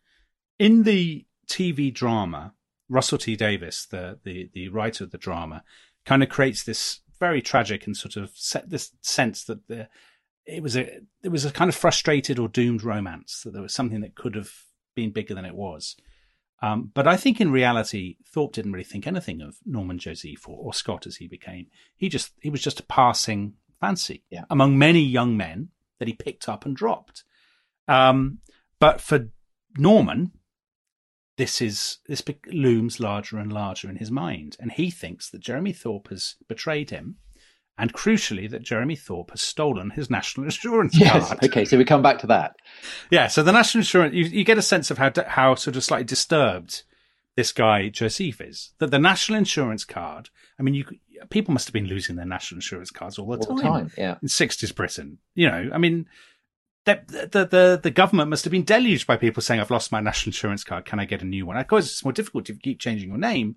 In 0.58 0.84
the 0.84 1.26
TV 1.48 1.94
drama, 1.94 2.54
Russell 2.90 3.18
T 3.18 3.36
Davies, 3.36 3.88
the, 3.90 4.20
the, 4.24 4.50
the 4.54 4.70
writer 4.70 5.04
of 5.04 5.12
the 5.12 5.18
drama, 5.18 5.64
kind 6.06 6.24
of 6.24 6.30
creates 6.30 6.64
this 6.64 7.02
very 7.20 7.42
tragic 7.42 7.86
and 7.86 7.96
sort 7.96 8.18
of 8.18 8.32
set 8.34 8.70
this 8.70 8.92
sense 9.02 9.44
that 9.46 9.68
the, 9.68 9.88
it 10.46 10.62
was 10.62 10.78
a, 10.78 11.00
it 11.24 11.30
was 11.30 11.46
a 11.46 11.52
kind 11.52 11.70
of 11.70 11.76
frustrated 11.76 12.38
or 12.38 12.48
doomed 12.48 12.84
romance, 12.84 13.42
that 13.42 13.54
there 13.54 13.62
was 13.62 13.74
something 13.74 14.02
that 14.02 14.16
could 14.16 14.36
have 14.36 14.52
been 14.96 15.12
bigger 15.12 15.34
than 15.34 15.46
it 15.46 15.56
was. 15.56 15.96
Um, 16.62 16.92
but 16.94 17.08
I 17.08 17.18
think 17.18 17.42
in 17.42 17.52
reality, 17.52 18.18
Thorpe 18.26 18.54
didn't 18.54 18.72
really 18.72 18.84
think 18.84 19.06
anything 19.06 19.42
of 19.42 19.58
Norman 19.66 19.98
Joseph 19.98 20.48
or, 20.48 20.58
or 20.58 20.74
Scott 20.74 21.06
as 21.06 21.18
he 21.18 21.28
became. 21.28 21.68
He 21.96 22.10
just 22.10 22.32
he 22.40 22.50
was 22.50 22.62
just 22.62 22.80
a 22.80 22.84
passing 22.84 23.54
fancy 23.80 24.24
yeah. 24.30 24.46
among 24.50 24.78
many 24.78 25.02
young 25.02 25.36
men 25.36 25.70
that 26.00 26.08
he 26.08 26.14
picked 26.14 26.48
up 26.48 26.66
and 26.66 26.76
dropped. 26.76 27.24
Um, 27.88 28.40
but 28.80 29.02
for 29.02 29.30
Norman, 29.78 30.32
this 31.38 31.62
is 31.62 31.98
this 32.08 32.24
looms 32.48 33.00
larger 33.00 33.38
and 33.38 33.52
larger 33.52 33.90
in 33.90 33.98
his 33.98 34.12
mind, 34.12 34.56
and 34.60 34.72
he 34.72 34.90
thinks 34.90 35.30
that 35.30 35.42
Jeremy 35.42 35.74
Thorpe 35.74 36.10
has 36.10 36.36
betrayed 36.48 36.90
him 36.90 37.18
and 37.78 37.94
crucially 37.94 38.50
that 38.50 38.64
Jeremy 38.64 38.96
Thorpe 38.96 39.32
has 39.32 39.42
stolen 39.42 39.92
his 39.92 40.10
national 40.10 40.44
insurance 40.46 40.98
yes. 40.98 41.28
card. 41.28 41.44
Okay, 41.44 41.66
so 41.66 41.78
we 41.78 41.86
come 41.86 42.02
back 42.02 42.20
to 42.20 42.28
that. 42.28 42.56
Yeah, 43.12 43.28
so 43.28 43.44
the 43.44 43.52
national 43.52 43.82
insurance, 43.82 44.16
you, 44.16 44.26
you 44.26 44.44
get 44.44 44.58
a 44.58 44.64
sense 44.64 44.92
of 44.92 44.98
how 44.98 45.12
how 45.28 45.56
sort 45.56 45.76
of 45.76 45.84
slightly 45.84 46.06
disturbed 46.06 46.84
this 47.36 47.52
guy 47.52 47.90
Joseph 47.90 48.40
is. 48.40 48.72
That 48.80 48.92
the 48.92 49.00
national 49.00 49.38
insurance 49.38 49.84
card, 49.84 50.30
I 50.60 50.64
mean, 50.64 50.74
you 50.74 50.86
people 51.30 51.54
must 51.54 51.68
have 51.68 51.74
been 51.74 51.88
losing 51.88 52.16
their 52.16 52.26
national 52.26 52.58
insurance 52.58 52.92
cards 52.92 53.20
all 53.20 53.28
the 53.28 53.38
all 53.38 53.58
time. 53.58 53.58
The 53.58 53.64
time 53.64 53.92
yeah, 53.98 54.16
in 54.22 54.28
sixties 54.28 54.72
Britain, 54.72 55.20
you 55.34 55.50
know, 55.50 55.70
I 55.74 55.78
mean. 55.78 56.08
The, 56.86 57.02
the, 57.32 57.46
the, 57.46 57.80
the 57.82 57.92
government 57.92 58.30
must 58.30 58.46
have 58.46 58.52
been 58.52 58.64
deluged 58.64 59.08
by 59.08 59.18
people 59.18 59.42
saying, 59.42 59.60
I've 59.60 59.72
lost 59.72 59.92
my 59.92 60.00
national 60.00 60.30
insurance 60.30 60.64
card. 60.64 60.86
Can 60.86 61.00
I 61.00 61.06
get 61.06 61.24
a 61.24 61.26
new 61.26 61.46
one? 61.46 61.58
Of 61.58 61.68
course, 61.68 61.86
it's 61.86 62.06
more 62.06 62.14
difficult 62.14 62.50
if 62.50 62.58
you 62.58 62.62
keep 62.62 62.80
changing 62.80 63.10
your 63.10 63.18
name, 63.18 63.56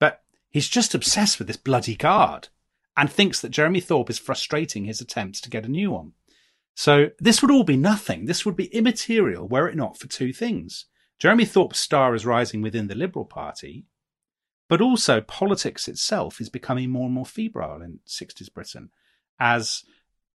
but 0.00 0.22
he's 0.50 0.68
just 0.68 0.94
obsessed 0.94 1.38
with 1.38 1.46
this 1.46 1.56
bloody 1.56 1.94
card 1.94 2.48
and 2.96 3.10
thinks 3.10 3.40
that 3.40 3.50
Jeremy 3.50 3.80
Thorpe 3.80 4.10
is 4.10 4.18
frustrating 4.18 4.84
his 4.84 5.00
attempts 5.00 5.40
to 5.42 5.50
get 5.50 5.64
a 5.64 5.70
new 5.70 5.92
one. 5.92 6.12
So 6.74 7.10
this 7.20 7.40
would 7.40 7.50
all 7.50 7.64
be 7.64 7.76
nothing. 7.76 8.26
This 8.26 8.44
would 8.44 8.56
be 8.56 8.66
immaterial 8.66 9.46
were 9.46 9.68
it 9.68 9.76
not 9.76 9.98
for 9.98 10.08
two 10.08 10.32
things. 10.32 10.86
Jeremy 11.18 11.44
Thorpe's 11.44 11.78
star 11.78 12.14
is 12.14 12.26
rising 12.26 12.60
within 12.60 12.88
the 12.88 12.96
Liberal 12.96 13.24
Party, 13.24 13.86
but 14.68 14.80
also 14.80 15.20
politics 15.20 15.86
itself 15.86 16.40
is 16.40 16.48
becoming 16.48 16.90
more 16.90 17.06
and 17.06 17.14
more 17.14 17.26
febrile 17.26 17.82
in 17.82 18.00
60s 18.08 18.52
Britain 18.52 18.90
as 19.38 19.84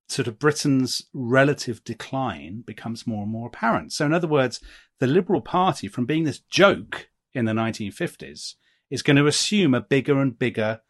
sort 0.10 0.28
of 0.28 0.39
Britain's 0.39 1.04
relative 1.13 1.84
decline 1.84 2.63
becomes 2.65 3.08
more 3.08 3.24
and 3.24 3.32
more 3.32 3.48
apparent. 3.48 3.93
So 3.93 4.06
in 4.06 4.13
other 4.13 4.28
words, 4.28 4.60
the 5.00 5.08
Liberal 5.08 5.41
Party 5.41 5.88
from 5.88 6.06
being 6.06 6.24
this 6.24 6.39
joke 6.39 7.10
in 7.34 7.45
the 7.45 7.54
1950s 7.54 8.56
is 8.89 9.02
going 9.04 9.17
to 9.17 9.28
assume 9.28 9.74
a 9.74 9.82
bigger 9.82 10.19
and 10.19 10.38
bigger 10.38 10.82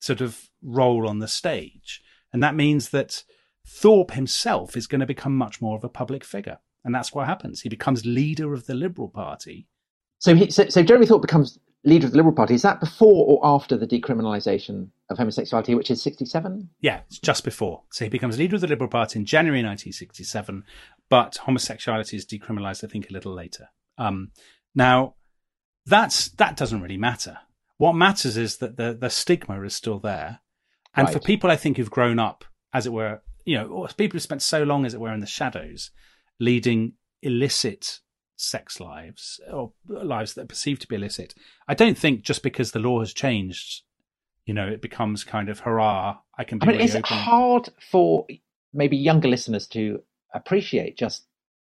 sort 0.00 0.20
of 0.20 0.50
role 0.62 1.08
on 1.08 1.20
the 1.20 1.28
stage. 1.28 2.02
And 2.32 2.42
that 2.42 2.56
means 2.56 2.90
that 2.90 3.22
Thorpe 3.66 4.12
himself 4.12 4.76
is 4.76 4.86
going 4.86 5.00
to 5.00 5.06
become 5.06 5.36
much 5.36 5.62
more 5.62 5.76
of 5.76 5.84
a 5.84 5.88
public 5.88 6.24
figure. 6.24 6.58
And 6.84 6.94
that's 6.94 7.12
what 7.12 7.26
happens. 7.26 7.62
He 7.62 7.68
becomes 7.68 8.04
leader 8.04 8.52
of 8.52 8.66
the 8.66 8.74
Liberal 8.74 9.08
Party. 9.08 9.68
So, 10.18 10.34
he, 10.34 10.50
so, 10.50 10.68
so 10.68 10.82
Jeremy 10.82 11.06
Thorpe 11.06 11.22
becomes 11.22 11.58
leader 11.86 12.06
of 12.06 12.12
the 12.12 12.18
Liberal 12.18 12.34
Party. 12.34 12.54
Is 12.54 12.62
that 12.62 12.80
before 12.80 13.26
or 13.26 13.40
after 13.42 13.76
the 13.76 13.86
decriminalisation 13.86 14.88
of 15.08 15.16
homosexuality, 15.16 15.74
which 15.74 15.90
is 15.90 16.02
67? 16.02 16.68
Yeah, 16.80 17.00
it's 17.06 17.18
just 17.18 17.44
before. 17.44 17.82
So 17.90 18.04
he 18.04 18.08
becomes 18.10 18.38
leader 18.38 18.56
of 18.56 18.60
the 18.60 18.66
Liberal 18.66 18.90
Party 18.90 19.18
in 19.18 19.24
January 19.24 19.60
1967, 19.60 20.64
but 21.08 21.36
homosexuality 21.36 22.16
is 22.16 22.26
decriminalised, 22.26 22.84
I 22.84 22.88
think, 22.88 23.08
a 23.08 23.12
little 23.12 23.32
later. 23.32 23.68
Um, 23.96 24.32
now, 24.74 25.14
that's 25.86 26.28
that 26.30 26.56
doesn't 26.56 26.82
really 26.82 26.98
matter 26.98 27.38
what 27.78 27.94
matters 27.94 28.36
is 28.36 28.58
that 28.58 28.76
the, 28.76 28.96
the 28.98 29.10
stigma 29.10 29.60
is 29.62 29.74
still 29.74 29.98
there. 29.98 30.40
And 30.94 31.06
right. 31.06 31.12
for 31.12 31.20
people, 31.20 31.50
I 31.50 31.56
think, 31.56 31.76
who've 31.76 31.90
grown 31.90 32.18
up, 32.18 32.44
as 32.72 32.86
it 32.86 32.92
were, 32.92 33.22
you 33.44 33.56
know, 33.56 33.86
people 33.96 34.16
who 34.16 34.20
spent 34.20 34.42
so 34.42 34.62
long, 34.62 34.86
as 34.86 34.94
it 34.94 35.00
were, 35.00 35.12
in 35.12 35.20
the 35.20 35.26
shadows, 35.26 35.90
leading 36.40 36.94
illicit 37.22 38.00
sex 38.36 38.78
lives 38.80 39.40
or 39.50 39.72
lives 39.88 40.34
that 40.34 40.42
are 40.42 40.46
perceived 40.46 40.82
to 40.82 40.88
be 40.88 40.96
illicit, 40.96 41.34
I 41.66 41.74
don't 41.74 41.98
think 41.98 42.22
just 42.22 42.42
because 42.42 42.72
the 42.72 42.78
law 42.78 43.00
has 43.00 43.12
changed, 43.12 43.82
you 44.44 44.54
know, 44.54 44.68
it 44.68 44.80
becomes 44.80 45.24
kind 45.24 45.48
of 45.48 45.60
hurrah. 45.60 46.18
I 46.38 46.44
can. 46.44 46.58
Be 46.58 46.66
I 46.66 46.72
mean, 46.72 46.80
is 46.80 46.94
open. 46.94 47.16
hard 47.16 47.68
for 47.90 48.26
maybe 48.72 48.96
younger 48.96 49.28
listeners 49.28 49.66
to 49.68 50.02
appreciate 50.34 50.96
just 50.98 51.24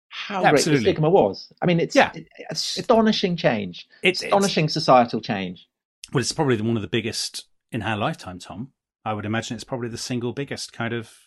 how 0.09 0.43
Absolutely. 0.43 0.71
great 0.71 0.77
the 0.77 0.91
stigma 0.91 1.09
was? 1.09 1.51
I 1.61 1.65
mean, 1.65 1.79
it's 1.79 1.95
yeah. 1.95 2.11
astonishing 2.49 3.35
change, 3.35 3.87
it's, 4.01 4.23
astonishing 4.23 4.65
it's, 4.65 4.73
societal 4.73 5.21
change. 5.21 5.67
Well, 6.13 6.21
it's 6.21 6.31
probably 6.31 6.61
one 6.61 6.75
of 6.75 6.81
the 6.81 6.87
biggest 6.87 7.45
in 7.71 7.81
our 7.81 7.97
lifetime, 7.97 8.39
Tom. 8.39 8.71
I 9.05 9.13
would 9.13 9.25
imagine 9.25 9.55
it's 9.55 9.63
probably 9.63 9.89
the 9.89 9.97
single 9.97 10.33
biggest 10.33 10.73
kind 10.73 10.93
of 10.93 11.26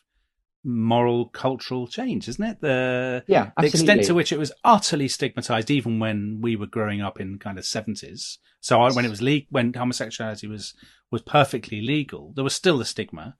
moral 0.63 1.27
cultural 1.27 1.87
change, 1.87 2.29
isn't 2.29 2.45
it? 2.45 2.61
The 2.61 3.25
yeah, 3.27 3.51
the 3.59 3.67
extent 3.67 4.05
to 4.05 4.15
which 4.15 4.33
it 4.33 4.39
was 4.39 4.53
utterly 4.65 5.09
stigmatized, 5.09 5.71
even 5.71 5.99
when 5.99 6.41
we 6.41 6.57
were 6.57 6.67
growing 6.67 7.01
up 7.01 7.21
in 7.21 7.39
kind 7.39 7.59
of 7.59 7.65
seventies. 7.65 8.39
So 8.61 8.79
when 8.93 9.05
it 9.05 9.11
was 9.11 9.23
le- 9.23 9.43
when 9.51 9.73
homosexuality 9.73 10.47
was 10.47 10.75
was 11.11 11.23
perfectly 11.23 11.81
legal, 11.81 12.33
there 12.35 12.45
was 12.45 12.55
still 12.55 12.79
the 12.79 12.85
stigma. 12.85 13.37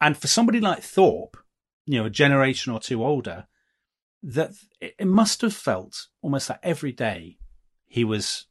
And 0.00 0.16
for 0.16 0.28
somebody 0.28 0.60
like 0.60 0.82
Thorpe, 0.82 1.36
you 1.86 1.98
know, 1.98 2.06
a 2.06 2.10
generation 2.10 2.72
or 2.72 2.80
two 2.80 3.04
older, 3.04 3.46
that 4.22 4.52
it 4.80 5.06
must 5.06 5.42
have 5.42 5.54
felt 5.54 6.06
almost 6.22 6.48
like 6.48 6.60
every 6.62 6.92
day 6.92 7.38
he 7.86 8.04
was 8.04 8.46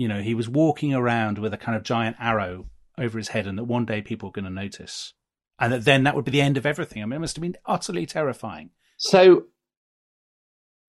you 0.00 0.08
know, 0.08 0.22
he 0.22 0.34
was 0.34 0.48
walking 0.48 0.94
around 0.94 1.38
with 1.38 1.52
a 1.52 1.58
kind 1.58 1.76
of 1.76 1.82
giant 1.82 2.16
arrow 2.18 2.66
over 2.96 3.18
his 3.18 3.28
head, 3.28 3.46
and 3.46 3.58
that 3.58 3.64
one 3.64 3.84
day 3.84 4.00
people 4.00 4.28
were 4.28 4.32
going 4.32 4.46
to 4.46 4.50
notice. 4.50 5.12
And 5.60 5.72
that 5.72 5.84
then 5.84 6.04
that 6.04 6.16
would 6.16 6.24
be 6.24 6.30
the 6.30 6.40
end 6.40 6.56
of 6.56 6.66
everything. 6.66 7.02
I 7.02 7.06
mean, 7.06 7.16
it 7.16 7.20
must 7.20 7.36
have 7.36 7.42
been 7.42 7.56
utterly 7.66 8.06
terrifying. 8.06 8.70
So 8.96 9.44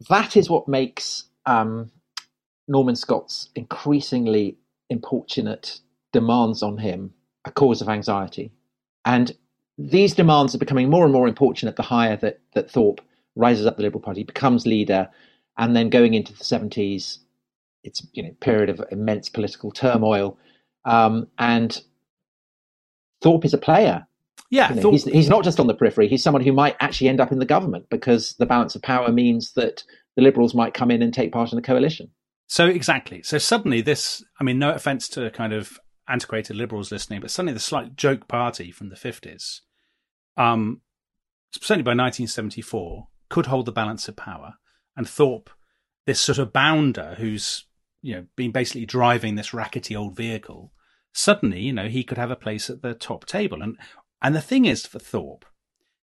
that 0.09 0.35
is 0.35 0.49
what 0.49 0.67
makes 0.67 1.25
um, 1.45 1.91
Norman 2.67 2.95
Scott's 2.95 3.49
increasingly 3.55 4.57
importunate 4.89 5.79
demands 6.11 6.63
on 6.63 6.77
him 6.77 7.13
a 7.45 7.51
cause 7.51 7.81
of 7.81 7.89
anxiety. 7.89 8.51
And 9.05 9.31
these 9.77 10.13
demands 10.13 10.53
are 10.55 10.59
becoming 10.59 10.89
more 10.89 11.03
and 11.03 11.13
more 11.13 11.27
importunate 11.27 11.75
the 11.75 11.83
higher 11.83 12.15
that, 12.17 12.39
that 12.53 12.69
Thorpe 12.69 13.01
rises 13.35 13.65
up 13.65 13.77
the 13.77 13.83
Liberal 13.83 14.01
Party, 14.01 14.23
becomes 14.23 14.65
leader, 14.65 15.09
and 15.57 15.75
then 15.75 15.89
going 15.89 16.13
into 16.13 16.33
the 16.33 16.43
70s, 16.43 17.17
it's 17.83 18.05
you 18.13 18.21
know 18.21 18.31
period 18.39 18.69
of 18.69 18.81
immense 18.91 19.27
political 19.29 19.71
turmoil. 19.71 20.37
Um, 20.85 21.27
and 21.37 21.81
Thorpe 23.21 23.45
is 23.45 23.53
a 23.53 23.57
player. 23.57 24.05
Yeah, 24.51 24.73
You 24.73 24.81
know, 24.81 24.91
he's, 24.91 25.05
he's 25.05 25.29
not 25.29 25.45
just 25.45 25.59
on 25.59 25.67
the 25.67 25.73
periphery. 25.73 26.09
He's 26.09 26.21
someone 26.21 26.43
who 26.43 26.51
might 26.51 26.75
actually 26.79 27.07
end 27.07 27.21
up 27.21 27.31
in 27.31 27.39
the 27.39 27.45
government 27.45 27.85
because 27.89 28.35
the 28.37 28.45
balance 28.45 28.75
of 28.75 28.81
power 28.81 29.09
means 29.11 29.53
that 29.53 29.83
the 30.17 30.21
Liberals 30.21 30.53
might 30.53 30.73
come 30.73 30.91
in 30.91 31.01
and 31.01 31.13
take 31.13 31.31
part 31.31 31.51
in 31.51 31.55
the 31.55 31.61
coalition. 31.61 32.11
So 32.47 32.67
exactly. 32.67 33.23
So 33.23 33.37
suddenly 33.37 33.79
this, 33.79 34.21
I 34.39 34.43
mean, 34.43 34.59
no 34.59 34.73
offense 34.73 35.07
to 35.09 35.31
kind 35.31 35.53
of 35.53 35.79
antiquated 36.09 36.57
liberals 36.57 36.91
listening, 36.91 37.21
but 37.21 37.31
suddenly 37.31 37.53
the 37.53 37.61
slight 37.61 37.95
joke 37.95 38.27
party 38.27 38.71
from 38.71 38.89
the 38.89 38.97
50s, 38.97 39.61
um, 40.35 40.81
certainly 41.53 41.83
by 41.83 41.91
1974, 41.91 43.07
could 43.29 43.45
hold 43.45 43.65
the 43.65 43.71
balance 43.71 44.09
of 44.09 44.17
power. 44.17 44.55
And 44.97 45.07
Thorpe, 45.07 45.49
this 46.05 46.19
sort 46.19 46.39
of 46.39 46.51
bounder 46.51 47.15
who's, 47.17 47.67
you 48.01 48.15
know, 48.15 48.25
been 48.35 48.51
basically 48.51 48.85
driving 48.85 49.35
this 49.35 49.53
rackety 49.53 49.95
old 49.95 50.17
vehicle, 50.17 50.73
suddenly, 51.13 51.61
you 51.61 51.71
know, 51.71 51.87
he 51.87 52.03
could 52.03 52.17
have 52.17 52.31
a 52.31 52.35
place 52.35 52.69
at 52.69 52.81
the 52.81 52.93
top 52.93 53.25
table. 53.25 53.61
And, 53.61 53.77
and 54.21 54.35
the 54.35 54.41
thing 54.41 54.65
is 54.65 54.85
for 54.85 54.99
Thorpe, 54.99 55.45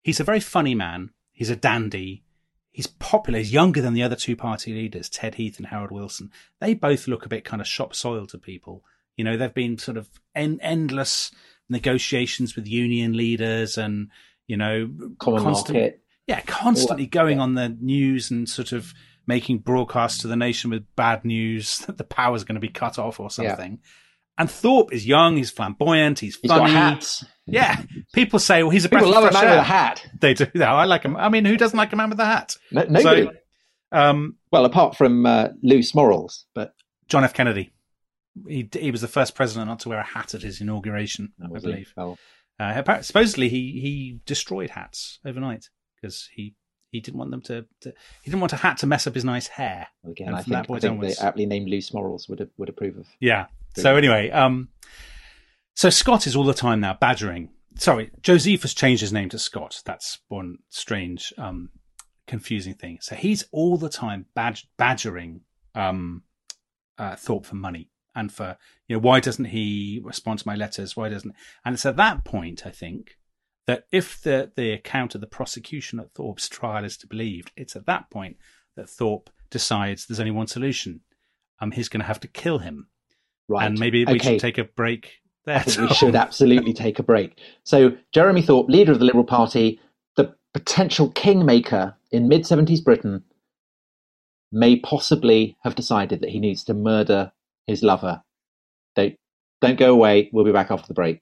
he's 0.01 0.19
a 0.19 0.23
very 0.23 0.39
funny 0.39 0.75
man. 0.75 1.11
He's 1.31 1.49
a 1.49 1.55
dandy. 1.55 2.23
He's 2.71 2.87
popular. 2.87 3.39
He's 3.39 3.53
younger 3.53 3.81
than 3.81 3.93
the 3.93 4.03
other 4.03 4.15
two 4.15 4.35
party 4.35 4.73
leaders, 4.73 5.09
Ted 5.09 5.35
Heath 5.35 5.57
and 5.57 5.67
Harold 5.67 5.91
Wilson. 5.91 6.29
They 6.59 6.73
both 6.73 7.07
look 7.07 7.25
a 7.25 7.29
bit 7.29 7.45
kind 7.45 7.61
of 7.61 7.67
shop 7.67 7.95
soil 7.95 8.25
to 8.27 8.37
people. 8.37 8.83
You 9.17 9.23
know, 9.23 9.37
they've 9.37 9.53
been 9.53 9.77
sort 9.77 9.97
of 9.97 10.09
en- 10.35 10.59
endless 10.61 11.31
negotiations 11.69 12.55
with 12.55 12.67
union 12.67 13.15
leaders 13.15 13.77
and, 13.77 14.09
you 14.47 14.57
know, 14.57 14.89
Common 15.19 15.43
constant- 15.43 15.75
market. 15.77 16.01
yeah, 16.27 16.41
constantly 16.41 17.05
going 17.07 17.37
yeah. 17.37 17.43
on 17.43 17.55
the 17.55 17.69
news 17.69 18.31
and 18.31 18.47
sort 18.47 18.71
of 18.71 18.93
making 19.27 19.59
broadcasts 19.59 20.19
to 20.21 20.27
the 20.27 20.35
nation 20.35 20.69
with 20.69 20.83
bad 20.95 21.25
news 21.25 21.79
that 21.87 21.97
the 21.97 22.03
power's 22.03 22.43
going 22.43 22.55
to 22.55 22.61
be 22.61 22.69
cut 22.69 22.97
off 22.99 23.19
or 23.19 23.29
Yeah. 23.37 23.49
something. 23.49 23.79
And 24.37 24.49
Thorpe 24.51 24.91
is 24.93 25.05
young, 25.07 25.37
he's 25.37 25.49
flamboyant, 25.51 26.19
he's 26.19 26.35
He's 26.41 26.51
funny. 26.51 26.71
got 26.73 26.93
hats. 26.93 27.23
Yeah, 27.47 27.81
people 28.13 28.39
say, 28.39 28.63
well, 28.63 28.71
he's 28.71 28.85
a 28.85 28.89
People 28.89 29.09
love 29.09 29.23
a 29.23 29.31
man 29.33 29.45
with 29.45 29.59
a 29.59 29.63
hat. 29.63 30.07
They 30.19 30.33
do. 30.33 30.45
that. 30.55 30.67
I 30.69 30.85
like 30.85 31.03
him. 31.03 31.15
I 31.15 31.29
mean, 31.29 31.45
who 31.45 31.57
doesn't 31.57 31.77
like 31.77 31.93
a 31.93 31.95
man 31.95 32.09
with 32.09 32.19
a 32.19 32.25
hat? 32.25 32.55
No, 32.71 32.83
nobody. 32.89 33.25
So, 33.25 33.31
um, 33.91 34.37
well, 34.51 34.65
apart 34.65 34.97
from 34.97 35.25
uh, 35.25 35.49
Loose 35.61 35.93
Morals, 35.93 36.45
but 36.55 36.73
John 37.07 37.23
F. 37.23 37.33
Kennedy. 37.33 37.71
He 38.49 38.67
he 38.73 38.91
was 38.91 38.99
the 38.99 39.07
first 39.07 39.33
president 39.33 39.69
not 39.69 39.79
to 39.81 39.89
wear 39.89 39.99
a 39.99 40.03
hat 40.03 40.33
at 40.33 40.41
his 40.41 40.59
inauguration, 40.59 41.31
I 41.41 41.47
believe. 41.47 41.93
Well, 41.95 42.17
Uh, 42.59 43.01
supposedly, 43.01 43.47
he 43.47 43.79
he 43.79 44.19
destroyed 44.25 44.71
hats 44.71 45.19
overnight 45.25 45.69
because 46.01 46.27
he 46.33 46.55
he 46.91 46.99
didn't 46.99 47.17
want 47.19 47.31
them 47.31 47.41
to, 47.43 47.65
to 47.81 47.93
he 48.23 48.31
didn't 48.31 48.41
want 48.41 48.53
a 48.53 48.57
hat 48.57 48.77
to 48.79 48.87
mess 48.87 49.07
up 49.07 49.13
his 49.13 49.23
nice 49.23 49.47
hair. 49.47 49.87
again, 50.05 50.33
I 50.33 50.41
think, 50.41 50.69
I 50.69 50.79
think 50.79 51.01
the 51.01 51.15
aptly 51.21 51.45
named 51.45 51.69
Loose 51.69 51.93
Morals 51.93 52.27
would 52.27 52.49
would 52.57 52.69
approve 52.69 52.97
of. 52.97 53.07
Yeah. 53.19 53.45
So 53.77 53.95
anyway, 53.95 54.29
um, 54.31 54.69
so 55.75 55.89
Scott 55.89 56.25
is 56.25 56.35
all 56.35 56.43
the 56.43 56.53
time 56.53 56.79
now 56.79 56.97
badgering. 56.99 57.49
Sorry, 57.77 58.09
Josephus 58.21 58.73
changed 58.73 59.01
his 59.01 59.13
name 59.13 59.29
to 59.29 59.37
Scott. 59.39 59.81
That's 59.85 60.19
one 60.29 60.59
strange, 60.69 61.33
um, 61.37 61.69
confusing 62.25 62.73
thing. 62.73 62.99
So 63.01 63.15
he's 63.15 63.43
all 63.51 63.77
the 63.77 63.89
time 63.89 64.25
badg- 64.35 64.65
badgering 64.77 65.41
um, 65.75 66.23
uh, 66.97 67.15
Thorpe 67.15 67.45
for 67.45 67.55
money 67.55 67.91
and 68.15 68.31
for 68.31 68.57
you 68.87 68.95
know 68.95 69.01
why 69.01 69.19
doesn't 69.19 69.45
he 69.45 69.99
respond 70.03 70.39
to 70.39 70.47
my 70.47 70.55
letters? 70.55 70.95
Why 70.95 71.09
doesn't? 71.09 71.35
And 71.65 71.73
it's 71.73 71.85
at 71.85 71.97
that 71.97 72.23
point 72.23 72.65
I 72.65 72.71
think 72.71 73.17
that 73.67 73.85
if 73.91 74.21
the 74.21 74.51
the 74.55 74.71
account 74.71 75.15
of 75.15 75.21
the 75.21 75.27
prosecution 75.27 75.99
at 75.99 76.13
Thorpe's 76.13 76.47
trial 76.47 76.85
is 76.85 76.97
to 76.97 77.07
be 77.07 77.17
believed, 77.17 77.51
it's 77.57 77.75
at 77.75 77.85
that 77.87 78.09
point 78.09 78.37
that 78.77 78.89
Thorpe 78.89 79.29
decides 79.49 80.05
there's 80.05 80.19
only 80.19 80.31
one 80.31 80.47
solution. 80.47 81.01
Um, 81.59 81.71
he's 81.71 81.89
going 81.89 82.01
to 82.01 82.07
have 82.07 82.19
to 82.21 82.27
kill 82.27 82.59
him 82.59 82.87
Right. 83.47 83.67
and 83.67 83.79
maybe 83.79 84.03
we 84.05 84.15
okay. 84.15 84.31
should 84.31 84.39
take 84.39 84.57
a 84.57 84.63
break 84.63 85.19
there. 85.45 85.57
I 85.57 85.61
think 85.61 85.89
we 85.89 85.95
should 85.95 86.15
absolutely 86.15 86.73
take 86.73 86.99
a 86.99 87.03
break. 87.03 87.39
So, 87.63 87.97
Jeremy 88.11 88.41
Thorpe, 88.41 88.69
leader 88.69 88.91
of 88.91 88.99
the 88.99 89.05
Liberal 89.05 89.23
Party, 89.23 89.79
the 90.15 90.35
potential 90.53 91.09
kingmaker 91.09 91.95
in 92.11 92.27
mid 92.27 92.43
70s 92.43 92.83
Britain, 92.83 93.23
may 94.51 94.77
possibly 94.79 95.57
have 95.63 95.75
decided 95.75 96.21
that 96.21 96.29
he 96.29 96.39
needs 96.39 96.63
to 96.65 96.73
murder 96.73 97.31
his 97.67 97.83
lover. 97.83 98.23
Don't, 98.95 99.15
don't 99.61 99.77
go 99.77 99.91
away. 99.91 100.29
We'll 100.31 100.45
be 100.45 100.51
back 100.51 100.71
after 100.71 100.87
the 100.87 100.93
break. 100.93 101.21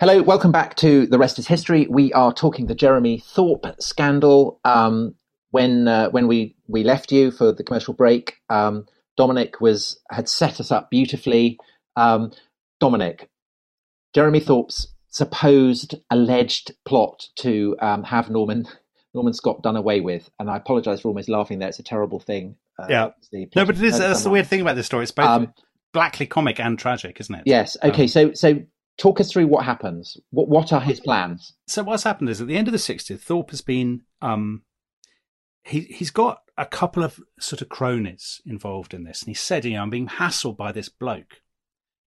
Hello, 0.00 0.22
welcome 0.22 0.50
back 0.50 0.76
to 0.76 1.06
The 1.06 1.18
Rest 1.18 1.38
is 1.38 1.46
History. 1.46 1.86
We 1.86 2.10
are 2.14 2.32
talking 2.32 2.64
the 2.64 2.74
Jeremy 2.74 3.18
Thorpe 3.18 3.66
scandal. 3.80 4.58
Um, 4.64 5.14
when 5.50 5.86
uh, 5.88 6.08
when 6.08 6.26
we 6.26 6.56
we 6.66 6.84
left 6.84 7.12
you 7.12 7.30
for 7.30 7.52
the 7.52 7.62
commercial 7.62 7.92
break, 7.92 8.36
um, 8.48 8.86
Dominic 9.18 9.60
was 9.60 10.00
had 10.10 10.26
set 10.26 10.58
us 10.58 10.72
up 10.72 10.88
beautifully. 10.88 11.58
Um, 11.96 12.32
Dominic, 12.80 13.28
Jeremy 14.14 14.40
Thorpe's 14.40 14.86
supposed 15.10 15.96
alleged 16.10 16.72
plot 16.86 17.26
to 17.40 17.76
um, 17.82 18.02
have 18.04 18.30
Norman 18.30 18.66
Norman 19.12 19.34
Scott 19.34 19.62
done 19.62 19.76
away 19.76 20.00
with, 20.00 20.30
and 20.38 20.48
I 20.48 20.56
apologise 20.56 21.02
for 21.02 21.08
almost 21.08 21.28
laughing 21.28 21.58
there. 21.58 21.68
It's 21.68 21.78
a 21.78 21.82
terrible 21.82 22.20
thing. 22.20 22.56
Uh, 22.78 22.86
yeah, 22.88 23.10
no, 23.54 23.66
but 23.66 23.76
it 23.76 23.82
is. 23.82 23.98
That's 23.98 24.24
the 24.24 24.30
weird 24.30 24.46
thing 24.46 24.62
about 24.62 24.76
this 24.76 24.86
story. 24.86 25.02
It's 25.02 25.12
both 25.12 25.26
um, 25.26 25.52
blackly 25.92 26.24
comic 26.24 26.58
and 26.58 26.78
tragic, 26.78 27.20
isn't 27.20 27.34
it? 27.34 27.42
Yes. 27.44 27.76
Okay. 27.84 28.04
Um, 28.04 28.08
so 28.08 28.32
so 28.32 28.60
talk 29.00 29.18
us 29.18 29.32
through 29.32 29.46
what 29.46 29.64
happens. 29.64 30.16
What 30.30 30.48
what 30.48 30.72
are 30.72 30.80
his 30.80 31.00
plans? 31.00 31.54
So 31.66 31.82
what's 31.82 32.04
happened 32.04 32.28
is 32.28 32.40
at 32.40 32.46
the 32.46 32.56
end 32.56 32.68
of 32.68 32.72
the 32.72 32.78
60s, 32.78 33.18
Thorpe 33.18 33.50
has 33.50 33.62
been 33.62 34.02
um, 34.20 34.62
he 35.64 35.80
he's 35.80 36.10
got 36.10 36.42
a 36.58 36.66
couple 36.66 37.02
of 37.02 37.18
sort 37.40 37.62
of 37.62 37.70
cronies 37.70 38.40
involved 38.44 38.92
in 38.92 39.04
this, 39.04 39.22
and 39.22 39.28
he 39.28 39.34
said, 39.34 39.64
you 39.64 39.72
know, 39.72 39.82
I'm 39.82 39.90
being 39.90 40.08
hassled 40.08 40.56
by 40.56 40.70
this 40.70 40.88
bloke. 40.88 41.40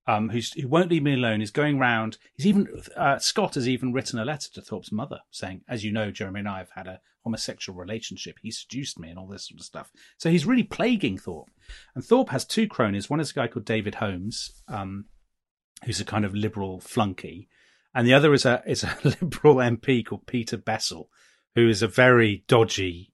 Um, 0.06 0.30
who 0.30 0.42
won't 0.68 0.90
leave 0.90 1.04
me 1.04 1.14
alone. 1.14 1.40
He's 1.40 1.50
going 1.50 1.80
round. 1.80 2.18
He's 2.36 2.46
even 2.46 2.68
uh, 2.98 3.20
Scott 3.20 3.56
has 3.56 3.70
even 3.70 3.94
written 3.94 4.20
a 4.20 4.26
letter 4.26 4.50
to 4.54 4.62
Thorpe's 4.62 4.92
mother 4.92 5.20
saying, 5.32 5.62
"As 5.68 5.86
you 5.86 5.94
know, 5.94 6.12
Jeremy 6.12 6.42
and 6.42 6.50
I 6.50 6.58
have 6.58 6.72
had 6.76 6.88
a 6.88 7.00
homosexual 7.24 7.80
relationship. 7.80 8.36
He 8.42 8.52
seduced 8.52 9.00
me 9.00 9.10
and 9.10 9.18
all 9.18 9.28
this 9.28 9.48
sort 9.48 9.62
of 9.62 9.66
stuff." 9.66 9.92
So 10.18 10.30
he's 10.30 10.46
really 10.46 10.64
plaguing 10.64 11.18
Thorpe. 11.18 11.50
And 11.96 12.04
Thorpe 12.04 12.30
has 12.30 12.44
two 12.44 12.68
cronies. 12.68 13.10
One 13.10 13.22
is 13.22 13.32
a 13.32 13.34
guy 13.34 13.48
called 13.48 13.64
David 13.64 13.96
Holmes, 13.96 14.62
um, 14.68 15.06
who's 15.86 16.00
a 16.00 16.06
kind 16.06 16.26
of 16.26 16.36
liberal 16.36 16.80
flunky, 16.80 17.50
and 17.94 18.08
the 18.08 18.14
other 18.14 18.34
is 18.34 18.46
a 18.46 18.64
is 18.68 18.84
a 18.84 18.98
liberal 19.04 19.56
MP 19.56 20.06
called 20.06 20.26
Peter 20.26 20.58
Bessell, 20.58 21.08
who 21.56 21.68
is 21.68 21.82
a 21.82 21.88
very 21.88 22.44
dodgy 22.48 23.14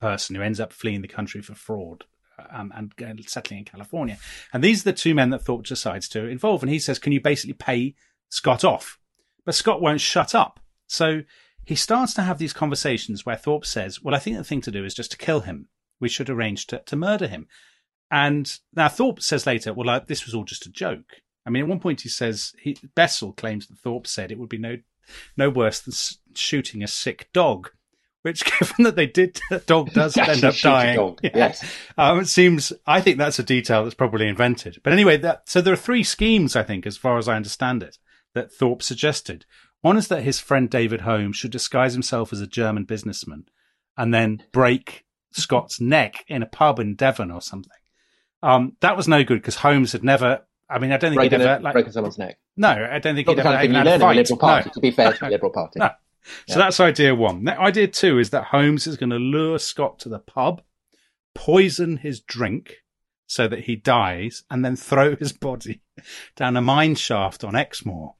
person 0.00 0.36
who 0.36 0.42
ends 0.42 0.60
up 0.60 0.72
fleeing 0.72 1.02
the 1.02 1.08
country 1.08 1.40
for 1.40 1.54
fraud 1.54 2.04
um, 2.50 2.72
and 2.74 2.92
settling 3.26 3.60
in 3.60 3.64
California. 3.64 4.18
And 4.52 4.62
these 4.62 4.80
are 4.80 4.90
the 4.90 4.92
two 4.92 5.14
men 5.14 5.30
that 5.30 5.42
Thorpe 5.42 5.64
decides 5.64 6.08
to 6.10 6.26
involve. 6.26 6.62
And 6.62 6.70
he 6.70 6.78
says, 6.78 6.98
Can 6.98 7.12
you 7.12 7.20
basically 7.20 7.54
pay 7.54 7.94
Scott 8.28 8.64
off? 8.64 8.98
But 9.44 9.54
Scott 9.54 9.80
won't 9.80 10.00
shut 10.00 10.34
up. 10.34 10.60
So 10.86 11.22
he 11.64 11.74
starts 11.74 12.14
to 12.14 12.22
have 12.22 12.38
these 12.38 12.52
conversations 12.52 13.24
where 13.24 13.36
Thorpe 13.36 13.66
says, 13.66 14.02
Well, 14.02 14.14
I 14.14 14.18
think 14.18 14.36
the 14.36 14.44
thing 14.44 14.60
to 14.62 14.70
do 14.70 14.84
is 14.84 14.94
just 14.94 15.10
to 15.12 15.18
kill 15.18 15.40
him. 15.40 15.68
We 16.00 16.08
should 16.08 16.30
arrange 16.30 16.66
to, 16.68 16.80
to 16.80 16.96
murder 16.96 17.26
him. 17.26 17.46
And 18.10 18.52
now 18.74 18.88
Thorpe 18.88 19.20
says 19.20 19.46
later, 19.46 19.72
Well, 19.72 20.00
this 20.06 20.26
was 20.26 20.34
all 20.34 20.44
just 20.44 20.66
a 20.66 20.70
joke. 20.70 21.22
I 21.46 21.50
mean, 21.50 21.62
at 21.62 21.68
one 21.68 21.80
point 21.80 22.00
he 22.00 22.08
says, 22.08 22.52
he, 22.60 22.74
Bessell 22.96 23.36
claims 23.36 23.68
that 23.68 23.78
Thorpe 23.78 24.06
said 24.06 24.32
it 24.32 24.38
would 24.38 24.48
be 24.48 24.58
no, 24.58 24.78
no 25.36 25.48
worse 25.48 25.80
than 25.80 25.94
shooting 26.34 26.82
a 26.82 26.88
sick 26.88 27.28
dog 27.32 27.70
which, 28.26 28.44
given 28.58 28.82
that 28.82 28.96
they 28.96 29.06
did, 29.06 29.40
the 29.50 29.60
dog 29.60 29.92
does 29.92 30.16
end 30.16 30.42
up 30.42 30.56
dying. 30.56 31.16
Yeah. 31.22 31.30
Yes, 31.32 31.64
um, 31.96 32.18
it 32.18 32.26
seems. 32.26 32.72
I 32.84 33.00
think 33.00 33.18
that's 33.18 33.38
a 33.38 33.44
detail 33.44 33.84
that's 33.84 33.94
probably 33.94 34.26
invented. 34.26 34.80
But 34.82 34.92
anyway, 34.92 35.16
that 35.18 35.48
so 35.48 35.60
there 35.60 35.72
are 35.72 35.76
three 35.76 36.02
schemes. 36.02 36.56
I 36.56 36.64
think, 36.64 36.88
as 36.88 36.96
far 36.96 37.18
as 37.18 37.28
I 37.28 37.36
understand 37.36 37.84
it, 37.84 37.98
that 38.34 38.52
Thorpe 38.52 38.82
suggested. 38.82 39.46
One 39.80 39.96
is 39.96 40.08
that 40.08 40.24
his 40.24 40.40
friend 40.40 40.68
David 40.68 41.02
Holmes 41.02 41.36
should 41.36 41.52
disguise 41.52 41.92
himself 41.92 42.32
as 42.32 42.40
a 42.40 42.48
German 42.48 42.82
businessman 42.82 43.44
and 43.96 44.12
then 44.12 44.42
break 44.50 45.04
Scott's 45.30 45.80
neck 45.80 46.24
in 46.26 46.42
a 46.42 46.46
pub 46.46 46.80
in 46.80 46.96
Devon 46.96 47.30
or 47.30 47.40
something. 47.40 47.70
Um, 48.42 48.76
that 48.80 48.96
was 48.96 49.06
no 49.06 49.22
good 49.22 49.38
because 49.38 49.56
Holmes 49.56 49.92
had 49.92 50.02
never. 50.02 50.42
I 50.68 50.78
mean, 50.78 50.92
I 50.92 50.96
don't 50.96 51.10
think 51.10 51.20
breaking 51.20 51.40
he'd 51.40 51.46
ever 51.46 51.62
like 51.62 51.72
broken 51.74 51.92
someone's 51.92 52.18
neck. 52.18 52.38
No, 52.56 52.68
I 52.68 52.98
don't 52.98 53.14
think 53.14 53.26
Not 53.26 53.36
he'd 53.36 53.46
ever 53.46 53.62
even 53.62 53.76
had 53.76 53.86
a 53.86 53.98
fight. 53.98 54.16
Liberal 54.16 54.38
Party, 54.38 54.68
no. 54.68 54.72
To 54.72 54.80
be 54.80 54.90
fair 54.90 55.12
to 55.12 55.18
the 55.20 55.30
Liberal 55.30 55.52
Party. 55.52 55.78
No. 55.78 55.90
So 56.48 56.58
that's 56.58 56.80
idea 56.80 57.14
one. 57.14 57.48
idea 57.48 57.86
two 57.86 58.18
is 58.18 58.30
that 58.30 58.46
Holmes 58.46 58.86
is 58.86 58.96
going 58.96 59.10
to 59.10 59.16
lure 59.16 59.58
Scott 59.58 60.00
to 60.00 60.08
the 60.08 60.18
pub, 60.18 60.60
poison 61.34 61.98
his 61.98 62.20
drink 62.20 62.82
so 63.28 63.48
that 63.48 63.60
he 63.60 63.76
dies, 63.76 64.44
and 64.50 64.64
then 64.64 64.76
throw 64.76 65.16
his 65.16 65.32
body 65.32 65.82
down 66.36 66.56
a 66.56 66.60
mine 66.62 66.94
shaft 66.94 67.44
on 67.44 67.54
Exmoor. 67.54 68.14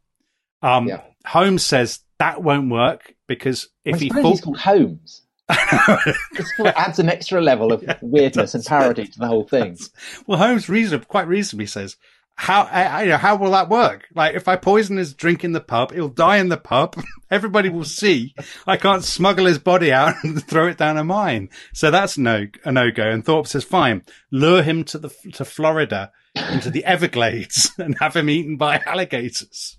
Um, 0.63 0.89
yeah. 0.89 1.03
Holmes 1.27 1.65
says 1.65 2.01
that 2.19 2.43
won't 2.43 2.71
work 2.71 3.15
because 3.27 3.69
if 3.85 3.93
well, 3.93 4.01
he 4.01 4.09
fall- 4.11 4.31
he's 4.31 4.41
called 4.41 4.59
Holmes. 4.59 5.23
this 6.33 6.53
adds 6.75 6.99
an 6.99 7.09
extra 7.09 7.41
level 7.41 7.73
of 7.73 7.81
yeah, 7.83 7.97
weirdness 8.03 8.55
and 8.55 8.65
parody 8.65 9.07
to 9.07 9.19
the 9.19 9.29
whole 9.29 9.47
thing. 9.47 9.77
Well, 10.27 10.39
Holmes 10.39 10.69
reason, 10.69 11.05
quite 11.07 11.29
reasonably 11.29 11.67
says 11.67 11.97
how 12.37 12.68
I, 12.70 13.12
I, 13.12 13.16
how 13.16 13.37
will 13.37 13.53
that 13.53 13.70
work? 13.70 14.09
Like, 14.14 14.35
if 14.35 14.46
I 14.46 14.57
poison 14.57 14.99
his 14.99 15.14
drink 15.14 15.42
in 15.42 15.53
the 15.53 15.61
pub, 15.61 15.92
he'll 15.92 16.09
die 16.09 16.37
in 16.37 16.51
the 16.51 16.59
pub. 16.59 16.94
Everybody 17.31 17.70
will 17.70 17.85
see. 17.85 18.35
I 18.66 18.77
can't 18.77 19.03
smuggle 19.03 19.46
his 19.46 19.59
body 19.59 19.90
out 19.90 20.14
and 20.22 20.42
throw 20.46 20.68
it 20.68 20.77
down 20.77 20.99
a 20.99 21.05
mine. 21.05 21.49
So 21.72 21.90
that's 21.90 22.18
no 22.18 22.46
a 22.64 22.70
no 22.70 22.90
go. 22.90 23.09
And 23.09 23.25
Thorpe 23.25 23.46
says, 23.46 23.64
"Fine, 23.64 24.05
lure 24.31 24.62
him 24.62 24.85
to 24.85 24.99
the 24.99 25.09
to 25.33 25.44
Florida, 25.46 26.12
into 26.53 26.70
the 26.70 26.85
Everglades, 26.85 27.70
and 27.79 27.99
have 28.01 28.14
him 28.14 28.29
eaten 28.29 28.57
by 28.57 28.81
alligators." 28.87 29.79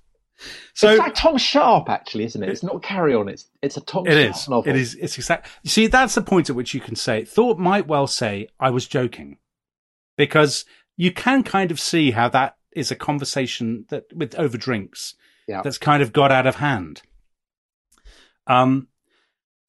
So 0.74 0.90
it's 0.90 1.00
like 1.00 1.16
Tom 1.16 1.38
Sharpe, 1.38 1.90
actually, 1.90 2.26
isn't 2.26 2.44
it? 2.44 2.50
It's 2.50 2.64
not 2.64 2.84
Carry 2.84 3.14
On. 3.14 3.30
It's 3.30 3.48
it's 3.62 3.78
a 3.78 3.82
Tom. 3.82 4.08
It 4.08 4.14
Sharpe 4.14 4.36
is. 4.36 4.50
Novel. 4.50 4.70
It 4.72 4.76
is. 4.76 4.96
It's 4.96 5.18
exact. 5.18 5.48
You 5.62 5.70
see, 5.70 5.88
that's 5.88 6.16
the 6.16 6.22
point 6.24 6.50
at 6.50 6.56
which 6.56 6.74
you 6.74 6.80
can 6.80 6.96
say 6.96 7.24
Thorpe 7.24 7.60
might 7.60 7.88
well 7.88 8.08
say, 8.08 8.48
"I 8.60 8.72
was 8.72 8.88
joking," 8.88 9.38
because 10.18 10.66
you 10.98 11.12
can 11.12 11.44
kind 11.44 11.72
of 11.72 11.80
see 11.80 12.12
how 12.12 12.28
that 12.30 12.58
is 12.72 12.92
a 12.92 12.96
conversation 12.96 13.86
that 13.90 14.06
with 14.14 14.36
over 14.36 14.58
drinks 14.58 15.16
yeah. 15.48 15.62
that's 15.62 15.78
kind 15.78 16.04
of 16.04 16.12
got 16.12 16.32
out 16.32 16.46
of 16.46 16.58
hand. 16.58 17.02
Um, 18.46 18.88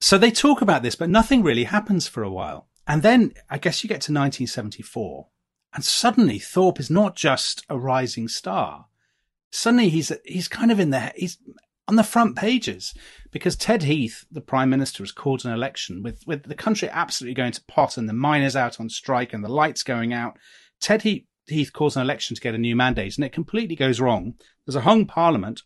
so 0.01 0.17
they 0.17 0.31
talk 0.31 0.61
about 0.61 0.83
this, 0.83 0.95
but 0.95 1.09
nothing 1.09 1.43
really 1.43 1.65
happens 1.65 2.07
for 2.07 2.23
a 2.23 2.31
while. 2.31 2.67
And 2.87 3.03
then 3.03 3.33
I 3.49 3.57
guess 3.57 3.83
you 3.83 3.87
get 3.87 4.01
to 4.01 4.11
1974 4.11 5.27
and 5.73 5.85
suddenly 5.85 6.39
Thorpe 6.39 6.79
is 6.79 6.89
not 6.89 7.15
just 7.15 7.65
a 7.69 7.77
rising 7.77 8.27
star. 8.27 8.87
Suddenly 9.51 9.89
he's, 9.89 10.11
he's 10.25 10.47
kind 10.47 10.71
of 10.71 10.79
in 10.79 10.89
the, 10.89 11.13
he's 11.15 11.37
on 11.87 11.95
the 11.95 12.03
front 12.03 12.35
pages 12.35 12.93
because 13.31 13.55
Ted 13.55 13.83
Heath, 13.83 14.25
the 14.31 14.41
prime 14.41 14.69
minister, 14.69 15.03
has 15.03 15.11
called 15.11 15.45
an 15.45 15.51
election 15.51 16.01
with, 16.01 16.25
with 16.25 16.43
the 16.43 16.55
country 16.55 16.89
absolutely 16.89 17.35
going 17.35 17.51
to 17.51 17.63
pot 17.65 17.97
and 17.97 18.07
the 18.07 18.13
miners 18.13 18.55
out 18.55 18.79
on 18.79 18.89
strike 18.89 19.33
and 19.33 19.43
the 19.43 19.49
lights 19.49 19.83
going 19.83 20.13
out. 20.13 20.37
Ted 20.79 21.03
Heath, 21.03 21.25
Heath 21.47 21.73
calls 21.73 21.95
an 21.95 22.01
election 22.01 22.35
to 22.35 22.41
get 22.41 22.55
a 22.55 22.59
new 22.59 22.75
mandate, 22.75 23.15
and 23.17 23.25
it 23.25 23.31
completely 23.31 23.75
goes 23.75 23.99
wrong. 23.99 24.35
There's 24.65 24.75
a 24.75 24.81
hung 24.81 25.05
parliament, 25.05 25.63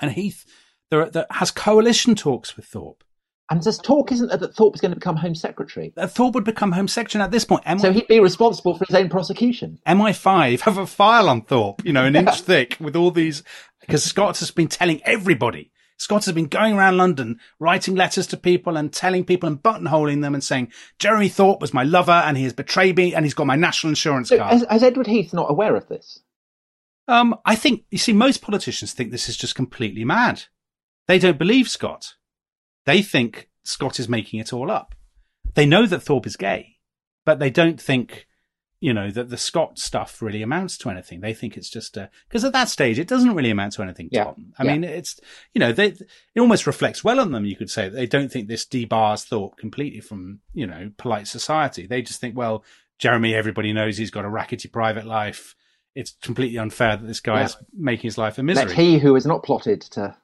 and 0.00 0.12
Heath 0.12 0.44
there, 0.90 1.10
there 1.10 1.26
has 1.30 1.50
coalition 1.50 2.14
talks 2.14 2.56
with 2.56 2.66
Thorpe. 2.66 3.02
And 3.48 3.62
there's 3.62 3.78
talk, 3.78 4.10
isn't 4.10 4.26
there, 4.28 4.38
that 4.38 4.56
Thorpe 4.56 4.74
is 4.74 4.80
going 4.80 4.90
to 4.90 4.96
become 4.96 5.16
Home 5.16 5.34
Secretary? 5.34 5.92
That 5.94 6.10
Thorpe 6.10 6.34
would 6.34 6.44
become 6.44 6.72
Home 6.72 6.88
Secretary 6.88 7.22
at 7.22 7.30
this 7.30 7.44
point. 7.44 7.64
MI- 7.64 7.78
so 7.78 7.92
he'd 7.92 8.08
be 8.08 8.18
responsible 8.18 8.76
for 8.76 8.84
his 8.84 8.96
own 8.96 9.08
prosecution. 9.08 9.78
MI5 9.86 10.60
have 10.60 10.78
a 10.78 10.86
file 10.86 11.28
on 11.28 11.42
Thorpe, 11.42 11.84
you 11.84 11.92
know, 11.92 12.04
an 12.04 12.16
inch 12.16 12.40
thick 12.40 12.76
with 12.80 12.96
all 12.96 13.12
these, 13.12 13.44
because 13.80 14.02
Scott 14.02 14.38
has 14.40 14.50
been 14.50 14.66
telling 14.66 15.00
everybody 15.04 15.70
Scott 15.98 16.26
has 16.26 16.34
been 16.34 16.46
going 16.46 16.74
around 16.74 16.96
London 16.96 17.40
writing 17.58 17.94
letters 17.94 18.26
to 18.28 18.36
people 18.36 18.76
and 18.76 18.92
telling 18.92 19.24
people 19.24 19.46
and 19.48 19.62
buttonholing 19.62 20.22
them 20.22 20.34
and 20.34 20.44
saying, 20.44 20.70
Jeremy 20.98 21.28
Thorpe 21.28 21.60
was 21.60 21.72
my 21.72 21.84
lover 21.84 22.12
and 22.12 22.36
he 22.36 22.44
has 22.44 22.52
betrayed 22.52 22.96
me 22.96 23.14
and 23.14 23.24
he's 23.24 23.34
got 23.34 23.46
my 23.46 23.56
national 23.56 23.90
insurance 23.90 24.28
so 24.28 24.38
card. 24.38 24.54
Is, 24.54 24.66
is 24.70 24.82
Edward 24.82 25.06
Heath 25.06 25.32
not 25.32 25.50
aware 25.50 25.74
of 25.74 25.88
this? 25.88 26.20
Um, 27.08 27.36
I 27.44 27.54
think, 27.54 27.84
you 27.90 27.98
see, 27.98 28.12
most 28.12 28.42
politicians 28.42 28.92
think 28.92 29.10
this 29.10 29.28
is 29.28 29.36
just 29.36 29.54
completely 29.54 30.04
mad. 30.04 30.44
They 31.06 31.18
don't 31.18 31.38
believe 31.38 31.68
Scott. 31.68 32.14
They 32.84 33.00
think 33.00 33.48
Scott 33.62 33.98
is 33.98 34.08
making 34.08 34.40
it 34.40 34.52
all 34.52 34.70
up. 34.70 34.94
They 35.54 35.66
know 35.66 35.86
that 35.86 36.02
Thorpe 36.02 36.26
is 36.26 36.36
gay, 36.36 36.78
but 37.24 37.38
they 37.38 37.50
don't 37.50 37.80
think 37.80 38.26
you 38.80 38.92
know, 38.92 39.10
that 39.10 39.30
the 39.30 39.38
Scott 39.38 39.78
stuff 39.78 40.20
really 40.20 40.42
amounts 40.42 40.76
to 40.78 40.90
anything. 40.90 41.20
They 41.20 41.32
think 41.32 41.56
it's 41.56 41.70
just 41.70 41.96
a, 41.96 42.10
because 42.28 42.44
at 42.44 42.52
that 42.52 42.68
stage, 42.68 42.98
it 42.98 43.08
doesn't 43.08 43.34
really 43.34 43.50
amount 43.50 43.72
to 43.74 43.82
anything, 43.82 44.08
yeah. 44.12 44.24
Tom. 44.24 44.52
I 44.58 44.64
yeah. 44.64 44.72
mean, 44.72 44.84
it's, 44.84 45.18
you 45.54 45.60
know, 45.60 45.72
they, 45.72 45.88
it 45.88 46.40
almost 46.40 46.66
reflects 46.66 47.02
well 47.02 47.20
on 47.20 47.32
them, 47.32 47.46
you 47.46 47.56
could 47.56 47.70
say. 47.70 47.88
They 47.88 48.06
don't 48.06 48.30
think 48.30 48.48
this 48.48 48.66
debars 48.66 49.24
Thorpe 49.24 49.56
completely 49.56 50.00
from, 50.00 50.40
you 50.52 50.66
know, 50.66 50.90
polite 50.98 51.26
society. 51.26 51.86
They 51.86 52.02
just 52.02 52.20
think, 52.20 52.36
well, 52.36 52.64
Jeremy, 52.98 53.34
everybody 53.34 53.72
knows 53.72 53.96
he's 53.96 54.10
got 54.10 54.24
a 54.24 54.30
rackety 54.30 54.68
private 54.68 55.06
life. 55.06 55.54
It's 55.94 56.14
completely 56.20 56.58
unfair 56.58 56.96
that 56.96 57.06
this 57.06 57.20
guy 57.20 57.40
yeah. 57.40 57.46
is 57.46 57.56
making 57.72 58.08
his 58.08 58.18
life 58.18 58.36
a 58.36 58.42
misery. 58.42 58.66
Let 58.66 58.76
he 58.76 58.98
who 58.98 59.14
has 59.14 59.24
not 59.24 59.42
plotted 59.42 59.80
to 59.92 60.16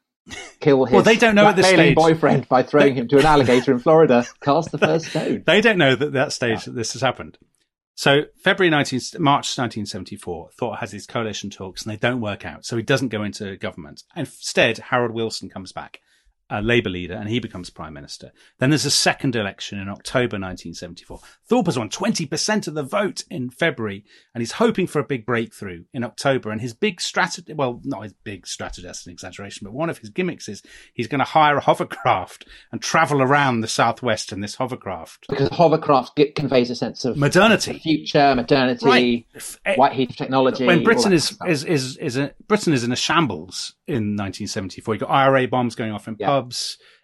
kill 0.61 0.85
his 0.85 0.93
well, 0.93 1.03
they 1.03 1.17
don't 1.17 1.35
know 1.35 1.47
at 1.47 1.57
this 1.57 1.67
stage. 1.67 1.95
boyfriend 1.95 2.49
by 2.49 2.63
throwing 2.63 2.95
him 2.95 3.09
to 3.09 3.19
an 3.19 3.25
alligator 3.25 3.73
in 3.73 3.79
Florida 3.79 4.27
cast 4.43 4.71
the 4.71 4.79
first 4.79 5.07
stone. 5.07 5.43
They 5.47 5.63
don't 5.63 5.79
know 5.79 5.97
that 5.97 6.09
at 6.09 6.13
that 6.13 6.33
stage 6.33 6.67
that 6.67 6.73
this 6.73 6.93
has 6.93 7.01
happened. 7.01 7.39
So 8.03 8.25
February 8.37 8.69
19, 8.69 8.99
March 9.21 9.57
1974, 9.57 10.51
Thorpe 10.59 10.81
has 10.81 10.91
these 10.91 11.07
coalition 11.07 11.51
talks 11.51 11.83
and 11.83 11.93
they 11.93 11.97
don't 11.97 12.21
work 12.21 12.45
out. 12.45 12.65
So 12.65 12.77
he 12.77 12.83
doesn't 12.83 13.11
go 13.11 13.23
into 13.23 13.57
government. 13.59 14.03
Instead, 14.17 14.79
Harold 14.79 15.13
Wilson 15.13 15.49
comes 15.49 15.71
back. 15.71 16.01
A 16.53 16.61
Labour 16.61 16.91
leader, 16.91 17.15
and 17.15 17.29
he 17.29 17.41
becomes 17.41 17.71
prime 17.71 17.95
minister. 17.95 18.31
Then 18.59 18.71
there's 18.71 18.85
a 18.85 18.91
second 18.91 19.35
election 19.35 19.79
in 19.79 19.89
October 19.89 20.37
1974. 20.37 21.19
Thorpe 21.47 21.67
has 21.67 21.79
won 21.79 21.89
20% 21.89 22.69
of 22.69 22.75
the 22.75 22.83
vote 22.83 23.25
in 23.31 23.49
February, 23.49 24.05
and 24.35 24.43
he's 24.43 24.53
hoping 24.53 24.87
for 24.87 24.99
a 24.99 25.05
big 25.05 25.25
breakthrough 25.25 25.85
in 25.95 26.05
October. 26.05 26.51
And 26.51 26.61
his 26.61 26.75
big 26.75 27.01
strategy, 27.01 27.55
well, 27.55 27.81
not 27.85 28.03
his 28.03 28.13
big 28.13 28.47
strategy, 28.47 28.83
that's 28.83 29.07
an 29.07 29.13
exaggeration, 29.13 29.65
but 29.65 29.73
one 29.73 29.89
of 29.89 29.99
his 29.99 30.11
gimmicks 30.11 30.47
is 30.49 30.63
he's 30.93 31.09
going 31.09 31.21
to 31.21 31.25
hire 31.25 31.57
a 31.57 31.61
hovercraft 31.61 32.47
and 32.71 32.83
travel 32.83 33.23
around 33.23 33.61
the 33.61 33.69
southwest 33.69 34.31
in 34.31 34.41
this 34.41 34.57
hovercraft. 34.57 35.27
Because 35.29 35.49
hovercraft 35.49 36.17
get, 36.17 36.35
conveys 36.35 36.69
a 36.69 36.75
sense 36.75 37.07
of 37.07 37.17
modernity, 37.17 37.79
future, 37.79 38.35
modernity, 38.35 38.87
right. 38.87 39.27
Eh, 39.65 39.75
white 39.77 39.93
heat 39.93 40.15
technology. 40.17 40.67
When 40.67 40.85
Britain 40.85 41.15
is, 41.15 41.37
is, 41.47 41.65
is, 41.65 41.97
is, 41.97 42.17
a, 42.19 42.35
Britain 42.47 42.75
is 42.75 42.85
in 42.85 42.93
a 42.93 42.97
shambles 42.97 43.75
in 43.87 44.17
1974, 44.17 44.95
you've 44.95 45.01
got 45.01 45.11
IRA 45.11 45.49
bombs 45.49 45.75
going 45.75 45.93
off 45.93 46.09
in 46.09 46.17
yeah. 46.19 46.27
pubs, 46.27 46.42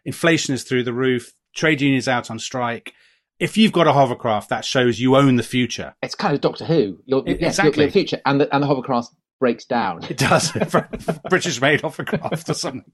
inflation 0.05 0.55
is 0.55 0.64
through 0.64 0.85
the 0.85 0.92
roof, 0.92 1.33
trade 1.55 1.81
unions 1.81 2.09
out 2.09 2.31
on 2.31 2.38
strike. 2.38 2.94
If 3.38 3.57
you've 3.57 3.72
got 3.72 3.87
a 3.87 3.92
hovercraft, 3.92 4.48
that 4.48 4.64
shows 4.64 4.98
you 4.98 5.16
own 5.16 5.37
the 5.37 5.42
future. 5.42 5.94
It's 6.03 6.14
kind 6.14 6.35
of 6.35 6.40
Doctor 6.40 6.64
Who. 6.64 6.98
You're, 7.05 7.22
it, 7.27 7.40
yes, 7.40 7.59
exactly. 7.59 7.83
You're, 7.83 7.88
the 7.88 7.92
future, 7.92 8.20
and 8.27 8.40
the, 8.40 8.53
and 8.53 8.62
the 8.62 8.66
hovercraft 8.66 9.12
breaks 9.38 9.64
down. 9.64 10.05
It 10.05 10.18
does. 10.18 10.53
British 11.31 11.61
made 11.61 11.83
hovercraft 11.83 12.48
or 12.48 12.55
something. 12.55 12.90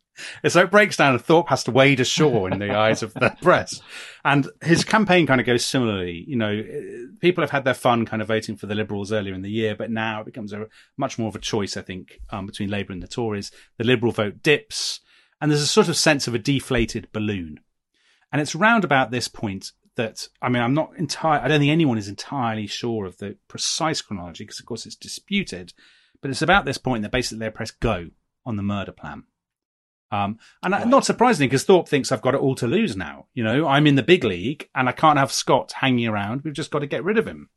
So 0.47 0.61
it 0.61 0.71
breaks 0.71 0.97
down 0.97 1.15
and 1.15 1.25
Thorpe 1.25 1.49
has 1.49 1.65
to 1.65 1.71
wade 1.71 2.01
ashore 2.01 2.51
in 2.51 2.59
the 2.59 2.75
eyes 2.75 3.03
of 3.03 3.15
the 3.15 3.35
press. 3.43 3.81
And 4.25 4.49
his 4.63 4.85
campaign 4.85 5.27
kind 5.27 5.41
of 5.41 5.47
goes 5.47 5.65
similarly. 5.65 6.25
You 6.27 6.37
know, 6.37 6.63
people 7.21 7.43
have 7.43 7.51
had 7.51 7.65
their 7.65 7.75
fun 7.75 8.05
kind 8.05 8.21
of 8.21 8.29
voting 8.29 8.57
for 8.57 8.67
the 8.67 8.75
Liberals 8.75 9.13
earlier 9.13 9.35
in 9.35 9.43
the 9.43 9.51
year, 9.51 9.75
but 9.75 9.91
now 9.91 10.21
it 10.21 10.27
becomes 10.27 10.53
a 10.53 10.67
much 10.97 11.19
more 11.19 11.29
of 11.29 11.37
a 11.37 11.41
choice, 11.41 11.77
I 11.77 11.83
think, 11.83 12.21
um, 12.31 12.47
between 12.47 12.71
Labour 12.71 12.93
and 12.93 13.03
the 13.03 13.09
Tories. 13.09 13.51
The 13.79 13.85
Liberal 13.85 14.13
vote 14.13 14.43
dips 14.43 15.01
and 15.41 15.51
there's 15.51 15.63
a 15.63 15.67
sort 15.67 15.89
of 15.89 15.97
sense 15.97 16.27
of 16.27 16.35
a 16.35 16.39
deflated 16.39 17.09
balloon. 17.13 17.61
And 18.33 18.41
it's 18.41 18.55
round 18.55 18.85
about 18.85 19.11
this 19.11 19.29
point 19.29 19.73
that 19.97 20.29
I 20.43 20.49
mean, 20.49 20.63
I'm 20.63 20.75
not 20.75 20.93
entire. 20.97 21.41
I 21.41 21.49
don't 21.49 21.61
think 21.61 21.71
anyone 21.71 21.99
is 21.99 22.09
entirely 22.09 22.67
sure 22.67 23.07
of 23.07 23.19
the 23.19 23.37
precise 23.49 24.03
chronology 24.03 24.45
because, 24.45 24.61
of 24.61 24.67
course, 24.67 24.87
it's 24.87 24.97
disputed. 24.97 25.73
But 26.21 26.31
it's 26.31 26.43
about 26.43 26.65
this 26.65 26.79
point 26.79 27.03
that 27.03 27.13
basically 27.13 27.39
they 27.39 27.51
press 27.51 27.71
go 27.71 28.09
on 28.47 28.57
the 28.57 28.63
murder 28.63 28.93
plan. 28.93 29.25
Um, 30.11 30.39
and 30.63 30.73
right. 30.73 30.87
not 30.87 31.05
surprisingly, 31.05 31.49
because 31.49 31.65
Thorpe 31.65 31.89
thinks 31.89 32.13
I've 32.13 32.23
got 32.23 32.35
it 32.35 32.41
all 32.41 32.55
to 32.57 32.67
lose 32.67 32.97
now. 32.97 33.27
You 33.35 33.43
know, 33.43 33.67
I'm 33.67 33.87
in 33.87 33.97
the 33.97 34.03
big 34.03 34.23
league 34.23 34.69
and 34.75 34.89
I 34.89 34.93
can't 34.93 35.19
have 35.19 35.33
Scott 35.33 35.73
hanging 35.73 36.07
around. 36.07 36.43
We've 36.43 36.55
just 36.55 36.71
got 36.71 36.81
to 36.81 36.87
get 36.87 37.05
rid 37.05 37.19
of 37.19 37.27
him. 37.27 37.51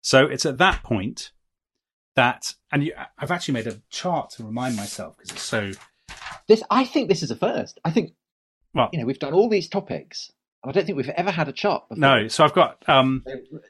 So 0.00 0.26
it's 0.26 0.46
at 0.46 0.58
that 0.58 0.82
point 0.82 1.32
that, 2.14 2.54
and 2.70 2.84
you, 2.84 2.92
I've 3.18 3.30
actually 3.30 3.54
made 3.54 3.66
a 3.66 3.80
chart 3.90 4.30
to 4.30 4.44
remind 4.44 4.76
myself 4.76 5.16
because 5.16 5.32
it's 5.32 5.42
so. 5.42 5.72
This, 6.48 6.62
I 6.70 6.84
think 6.84 7.08
this 7.08 7.22
is 7.22 7.30
a 7.30 7.36
first. 7.36 7.78
I 7.84 7.90
think, 7.90 8.12
well, 8.74 8.88
you 8.92 9.00
know, 9.00 9.06
we've 9.06 9.18
done 9.18 9.34
all 9.34 9.48
these 9.48 9.68
topics 9.68 10.30
I 10.66 10.72
don't 10.72 10.86
think 10.86 10.96
we've 10.96 11.08
ever 11.10 11.30
had 11.30 11.48
a 11.48 11.52
chart 11.52 11.88
before. 11.88 12.00
No, 12.00 12.28
so 12.28 12.42
I've 12.44 12.54
got 12.54 12.82
um, 12.88 13.22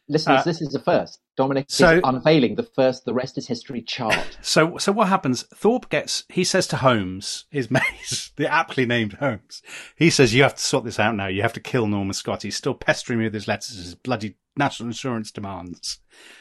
listeners. 0.08 0.40
Uh, 0.40 0.42
this 0.44 0.62
is 0.62 0.68
the 0.68 0.78
first. 0.78 1.20
Dominic 1.36 1.66
so, 1.68 1.96
is 1.96 2.00
unveiling 2.04 2.54
the 2.54 2.62
first. 2.62 3.04
The 3.04 3.12
rest 3.12 3.36
is 3.36 3.48
history 3.48 3.82
chart. 3.82 4.38
So, 4.44 4.76
so 4.78 4.92
what 4.92 5.08
happens? 5.08 5.42
Thorpe 5.54 5.88
gets. 5.88 6.24
He 6.28 6.44
says 6.44 6.66
to 6.68 6.76
Holmes, 6.76 7.46
his 7.50 7.70
mate, 7.70 8.30
the 8.36 8.50
aptly 8.50 8.86
named 8.86 9.14
Holmes. 9.14 9.62
He 9.96 10.10
says, 10.10 10.34
"You 10.34 10.42
have 10.42 10.54
to 10.54 10.62
sort 10.62 10.84
this 10.84 11.00
out 11.00 11.16
now. 11.16 11.26
You 11.26 11.42
have 11.42 11.52
to 11.54 11.60
kill 11.60 11.86
Norman 11.86 12.12
Scott. 12.12 12.42
He's 12.42 12.56
still 12.56 12.74
pestering 12.74 13.18
me 13.18 13.24
with 13.24 13.34
his 13.34 13.48
letters, 13.48 13.76
his 13.76 13.94
bloody 13.94 14.36
national 14.56 14.88
insurance 14.88 15.32
demands, 15.32 15.98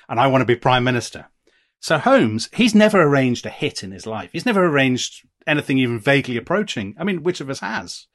and 0.10 0.20
I 0.20 0.28
want 0.28 0.42
to 0.42 0.46
be 0.46 0.56
prime 0.56 0.84
minister." 0.84 1.28
So 1.80 1.98
Holmes, 1.98 2.50
he's 2.54 2.76
never 2.76 3.02
arranged 3.02 3.46
a 3.46 3.50
hit 3.50 3.84
in 3.84 3.92
his 3.92 4.06
life. 4.06 4.30
He's 4.32 4.46
never 4.46 4.66
arranged 4.66 5.28
anything 5.48 5.78
even 5.78 6.00
vaguely 6.00 6.38
approaching. 6.38 6.96
I 7.00 7.04
mean, 7.04 7.24
which 7.24 7.42
of 7.42 7.50
us 7.50 7.60
has? 7.60 8.08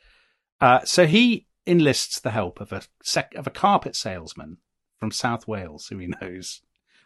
Uh, 0.61 0.81
so 0.85 1.07
he 1.07 1.47
enlists 1.67 2.21
the 2.21 2.31
help 2.31 2.61
of 2.61 2.73
a 2.73 2.83
sec- 3.03 3.35
of 3.35 3.47
a 3.47 3.51
carpet 3.51 3.95
salesman 3.95 4.59
from 4.99 5.11
South 5.11 5.47
Wales 5.47 5.89
who 5.89 5.99
he 5.99 6.09
knows. 6.21 6.61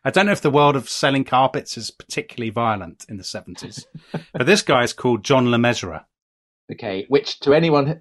I 0.05 0.11
don't 0.11 0.27
know 0.27 0.33
if 0.33 0.41
the 0.41 0.51
world 0.51 0.75
of 0.75 0.89
selling 0.89 1.25
carpets 1.25 1.77
is 1.77 1.91
particularly 1.91 2.51
violent 2.51 3.05
in 3.09 3.19
the 3.19 3.23
70s, 3.23 3.85
but 4.33 4.47
this 4.47 4.63
guy 4.63 4.83
is 4.83 4.93
called 4.93 5.25
John 5.25 5.51
Le 5.51 5.59
Mesurier. 5.59 6.05
Okay, 6.71 7.05
which 7.09 7.39
to 7.41 7.53
anyone, 7.53 8.01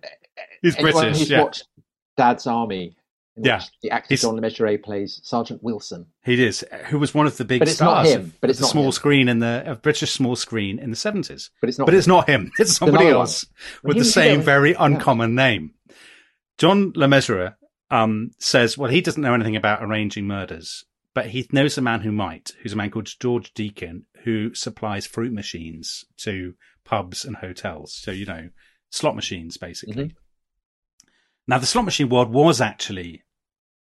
He's 0.62 0.76
anyone 0.78 0.94
British, 0.94 1.20
who's 1.20 1.30
yeah. 1.30 1.44
watched 1.44 1.68
Dad's 2.18 2.48
Army, 2.48 2.96
yeah, 3.38 3.62
the 3.82 3.92
actor 3.92 4.16
John 4.16 4.36
Le 4.36 4.42
Mesurier 4.42 4.82
plays 4.82 5.22
Sergeant 5.24 5.64
Wilson. 5.64 6.08
He 6.24 6.44
is, 6.44 6.66
who 6.88 7.00
was 7.00 7.14
one 7.14 7.28
of 7.28 7.38
the 7.38 7.46
big 7.46 7.60
but 7.60 7.68
it's 7.68 7.78
stars. 7.78 8.10
Not 8.10 8.20
him, 8.20 8.34
but 8.42 8.50
it's 8.50 8.60
not 8.60 8.70
small 8.70 8.88
him. 8.88 8.92
screen 8.92 9.30
in 9.30 9.40
the 9.40 9.80
British 9.82 10.12
small 10.12 10.36
screen 10.36 10.80
in 10.80 10.90
the 10.90 10.96
70s. 10.96 11.50
But 11.60 11.70
it's 11.70 11.80
not. 11.80 11.86
But 11.86 11.94
him. 11.94 11.98
it's 11.98 12.08
not 12.08 12.30
him. 12.30 12.52
It's 12.60 12.76
somebody 12.76 13.08
else 13.08 13.46
with 13.84 13.98
the 13.98 14.06
same 14.06 14.42
very 14.42 14.74
uncommon 14.74 15.32
yeah. 15.32 15.48
name. 15.48 15.74
John 16.58 16.92
Le 16.96 17.08
Mesurier 17.08 17.56
um, 17.90 18.32
says, 18.40 18.78
well, 18.78 18.92
he 18.92 19.02
doesn't 19.02 19.22
know 19.22 19.34
anything 19.34 19.56
about 19.56 19.84
arranging 19.84 20.26
murders, 20.26 20.86
but 21.14 21.28
he 21.28 21.48
knows 21.52 21.78
a 21.78 21.82
man 21.82 22.02
who 22.02 22.12
might, 22.12 22.52
who's 22.62 22.74
a 22.74 22.78
man 22.78 22.92
called 22.92 23.10
George 23.20 23.54
Deakin, 23.54 24.06
who 24.24 24.54
supplies 24.54 25.06
fruit 25.06 25.34
machines 25.34 26.06
to 26.18 26.54
pubs 26.86 27.26
and 27.26 27.38
hotels. 27.38 27.94
So, 27.94 28.12
you 28.12 28.26
know, 28.26 28.50
slot 28.90 29.16
machines, 29.16 29.58
basically. 29.58 30.06
Mm-hmm. 30.06 30.18
Now, 31.48 31.58
the 31.58 31.66
slot 31.66 31.86
machine 31.86 32.10
world 32.10 32.32
was 32.32 32.62
actually, 32.62 33.24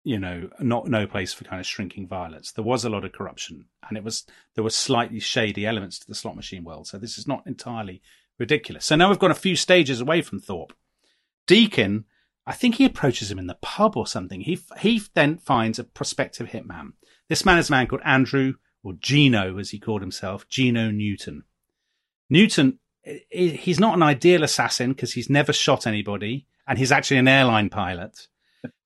you 0.04 0.18
know, 0.18 0.48
not 0.60 0.88
no 0.88 1.06
place 1.06 1.32
for 1.32 1.44
kind 1.44 1.60
of 1.60 1.66
shrinking 1.66 2.06
violence. 2.06 2.52
There 2.52 2.64
was 2.64 2.84
a 2.84 2.90
lot 2.90 3.04
of 3.04 3.12
corruption, 3.12 3.66
and 3.88 3.96
it 3.98 4.04
was 4.04 4.24
there 4.54 4.64
were 4.64 4.70
slightly 4.70 5.20
shady 5.20 5.66
elements 5.66 5.98
to 5.98 6.06
the 6.06 6.14
slot 6.14 6.36
machine 6.36 6.64
world. 6.64 6.86
So 6.86 6.98
this 6.98 7.18
is 7.18 7.26
not 7.26 7.46
entirely 7.46 8.02
ridiculous. 8.38 8.86
So 8.86 8.96
now 8.96 9.08
we've 9.08 9.18
gone 9.18 9.30
a 9.30 9.34
few 9.34 9.56
stages 9.56 10.00
away 10.00 10.22
from 10.22 10.40
Thorpe. 10.40 10.72
Deakin 11.46 12.04
I 12.46 12.52
think 12.52 12.74
he 12.76 12.84
approaches 12.84 13.30
him 13.30 13.38
in 13.38 13.46
the 13.46 13.58
pub 13.60 13.96
or 13.96 14.08
something. 14.08 14.40
He 14.40 14.58
he 14.80 15.00
then 15.14 15.38
finds 15.38 15.78
a 15.78 15.84
prospective 15.84 16.48
hitman. 16.48 16.94
This 17.28 17.44
man 17.44 17.58
is 17.58 17.68
a 17.68 17.72
man 17.72 17.86
called 17.86 18.02
Andrew 18.04 18.54
or 18.82 18.94
Gino, 18.94 19.58
as 19.58 19.70
he 19.70 19.78
called 19.78 20.00
himself, 20.00 20.48
Gino 20.48 20.90
Newton. 20.90 21.44
Newton, 22.28 22.80
he's 23.30 23.78
not 23.78 23.94
an 23.94 24.02
ideal 24.02 24.42
assassin 24.42 24.92
because 24.92 25.12
he's 25.12 25.28
never 25.28 25.52
shot 25.52 25.86
anybody, 25.86 26.46
and 26.70 26.78
he's 26.78 26.92
actually 26.92 27.18
an 27.18 27.28
airline 27.28 27.68
pilot. 27.68 28.28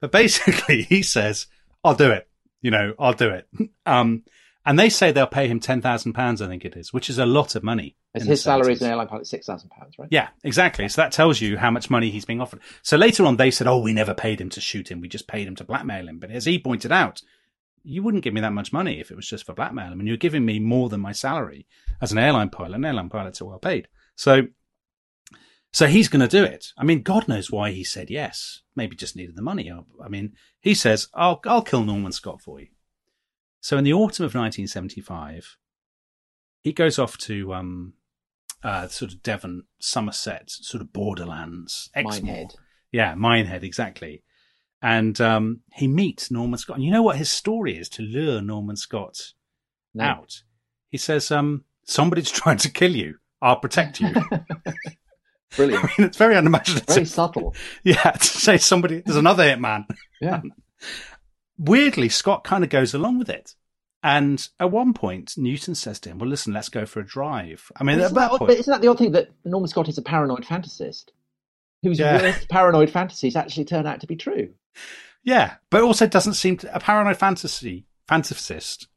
But 0.01 0.11
basically, 0.11 0.83
he 0.83 1.03
says, 1.03 1.47
"I'll 1.85 1.95
do 1.95 2.11
it. 2.11 2.29
You 2.63 2.71
know, 2.73 2.95
I'll 2.99 3.13
do 3.13 3.31
it." 3.31 3.47
Um, 3.87 4.25
and 4.67 4.79
they 4.79 4.89
say 4.89 5.13
they'll 5.13 5.27
pay 5.27 5.47
him 5.47 5.61
ten 5.61 5.83
thousand 5.83 6.15
pounds. 6.15 6.41
I 6.41 6.47
think 6.47 6.65
it 6.65 6.75
is, 6.75 6.91
which 6.91 7.11
is 7.11 7.19
a 7.19 7.27
lot 7.27 7.55
of 7.55 7.63
money. 7.63 7.97
His 8.15 8.43
salary 8.43 8.73
as 8.73 8.81
an 8.81 8.91
airline 8.91 9.09
pilot 9.09 9.27
six 9.27 9.45
thousand 9.47 9.69
pounds, 9.69 9.99
right? 9.99 10.09
Yeah, 10.11 10.29
exactly. 10.43 10.89
So 10.89 11.03
that 11.03 11.13
tells 11.13 11.39
you 11.39 11.59
how 11.59 11.71
much 11.71 11.91
money 11.91 12.09
he's 12.09 12.25
being 12.25 12.41
offered. 12.41 12.61
So 12.81 12.97
later 12.97 13.27
on, 13.27 13.37
they 13.37 13.51
said, 13.51 13.67
"Oh, 13.67 13.81
we 13.81 13.93
never 13.93 14.15
paid 14.15 14.41
him 14.41 14.49
to 14.51 14.63
shoot 14.63 14.91
him. 14.91 15.03
We 15.03 15.09
just 15.09 15.29
paid 15.29 15.47
him 15.47 15.55
to 15.57 15.65
blackmail 15.65 16.09
him." 16.09 16.19
But 16.19 16.31
as 16.31 16.47
he 16.47 16.59
pointed 16.59 16.93
out, 16.93 17.21
you 17.83 18.03
wouldn't 18.03 18.25
give 18.25 18.33
me 18.33 18.41
that 18.41 18.55
much 18.55 18.73
money 18.73 19.01
if 19.01 19.11
it 19.11 19.17
was 19.17 19.29
just 19.29 19.45
for 19.45 19.53
blackmail. 19.53 19.93
I 19.93 19.95
mean, 19.95 20.07
you're 20.07 20.17
giving 20.17 20.47
me 20.47 20.59
more 20.59 20.89
than 20.89 21.01
my 21.01 21.13
salary 21.13 21.67
as 22.01 22.13
an 22.13 22.19
airline 22.19 22.49
pilot. 22.49 22.77
And 22.77 22.87
airline 22.87 23.11
pilots 23.11 23.43
are 23.43 23.47
well 23.47 23.59
paid. 23.59 23.89
So, 24.17 24.45
so 25.75 25.89
he's 25.89 26.07
going 26.07 26.21
to 26.21 26.29
do 26.29 26.45
it. 26.45 26.69
I 26.79 26.85
mean, 26.85 27.03
God 27.03 27.27
knows 27.27 27.51
why 27.51 27.73
he 27.73 27.83
said 27.83 28.09
yes. 28.09 28.63
Maybe 28.77 28.95
just 28.95 29.17
needed 29.17 29.35
the 29.35 29.43
money. 29.43 29.73
I 29.73 30.09
mean, 30.09 30.35
he 30.61 30.73
says, 30.73 31.09
"I'll 31.13 31.41
I'll 31.45 31.63
kill 31.63 31.83
Norman 31.83 32.13
Scott 32.13 32.41
for 32.41 32.61
you." 32.61 32.69
So 33.61 33.77
in 33.77 33.83
the 33.83 33.93
autumn 33.93 34.25
of 34.25 34.37
1975, 34.37 35.57
he 36.61 36.73
goes 36.73 36.97
off 36.97 37.19
to 37.19 37.55
um, 37.55 37.95
uh, 38.63 38.87
sort 38.87 39.13
of 39.13 39.23
Devon, 39.25 39.65
Somerset, 39.81 40.49
sort 40.49 40.81
of 40.81 40.93
borderlands, 40.93 41.91
Exmoor. 41.93 42.21
Minehead. 42.21 42.55
Yeah, 42.93 43.17
Minehead, 43.17 43.65
exactly. 43.65 44.23
And 44.81 45.21
um, 45.21 45.63
he 45.73 45.89
meets 45.89 46.31
Norman 46.31 46.59
Scott. 46.59 46.77
And 46.77 46.85
you 46.85 46.93
know 46.93 47.03
what 47.03 47.17
his 47.17 47.31
story 47.31 47.77
is 47.77 47.89
to 47.91 48.03
lure 48.03 48.41
Norman 48.41 48.77
Scott 48.77 49.33
no. 49.93 50.05
out? 50.05 50.43
He 50.91 50.99
says, 50.99 51.33
um, 51.33 51.65
Somebody's 51.85 52.31
trying 52.31 52.59
to 52.59 52.71
kill 52.71 52.95
you. 52.95 53.17
I'll 53.43 53.57
protect 53.57 54.01
you. 54.01 54.15
Brilliant. 55.57 55.85
I 55.85 55.89
mean, 55.99 56.07
it's 56.07 56.17
very 56.17 56.37
unimaginative. 56.37 56.95
Very 56.95 57.07
subtle. 57.07 57.55
Yeah, 57.83 58.11
to 58.11 58.25
say 58.27 58.59
somebody, 58.59 59.01
there's 59.01 59.17
another 59.17 59.45
hitman. 59.45 59.87
Yeah 60.21 60.43
weirdly, 61.59 62.09
Scott 62.09 62.45
kind 62.45 62.65
of 62.65 62.71
goes 62.71 62.95
along 62.95 63.19
with 63.19 63.29
it. 63.29 63.55
And 64.03 64.47
at 64.61 64.71
one 64.71 64.93
point, 64.93 65.35
Newton 65.39 65.75
says 65.75 65.99
to 66.01 66.11
him, 66.11 66.19
"Well, 66.19 66.29
listen, 66.29 66.53
let's 66.53 66.69
go 66.69 66.85
for 66.85 67.01
a 67.01 67.07
drive." 67.07 67.73
I 67.77 67.85
mean, 67.85 67.99
isn't, 67.99 68.15
that, 68.15 68.33
point, 68.33 68.51
isn't 68.51 68.71
that 68.71 68.83
the 68.83 68.89
odd 68.89 68.99
thing 68.99 69.13
that 69.13 69.31
Norman 69.45 69.69
Scott 69.69 69.89
is 69.89 69.97
a 69.97 70.03
paranoid 70.03 70.45
fantasist, 70.45 71.07
whose 71.83 71.99
yeah. 71.99 72.21
worst 72.21 72.49
paranoid 72.51 72.91
fantasies 72.91 73.35
actually 73.35 73.65
turn 73.65 73.87
out 73.87 74.01
to 74.01 74.07
be 74.07 74.17
true? 74.17 74.51
Yeah, 75.23 75.55
but 75.71 75.83
also 75.83 76.07
doesn't 76.07 76.35
seem 76.35 76.59
to 76.59 76.75
a 76.75 76.81
paranoid 76.81 77.17
fantasy 77.17 77.87
fantasist 78.07 78.89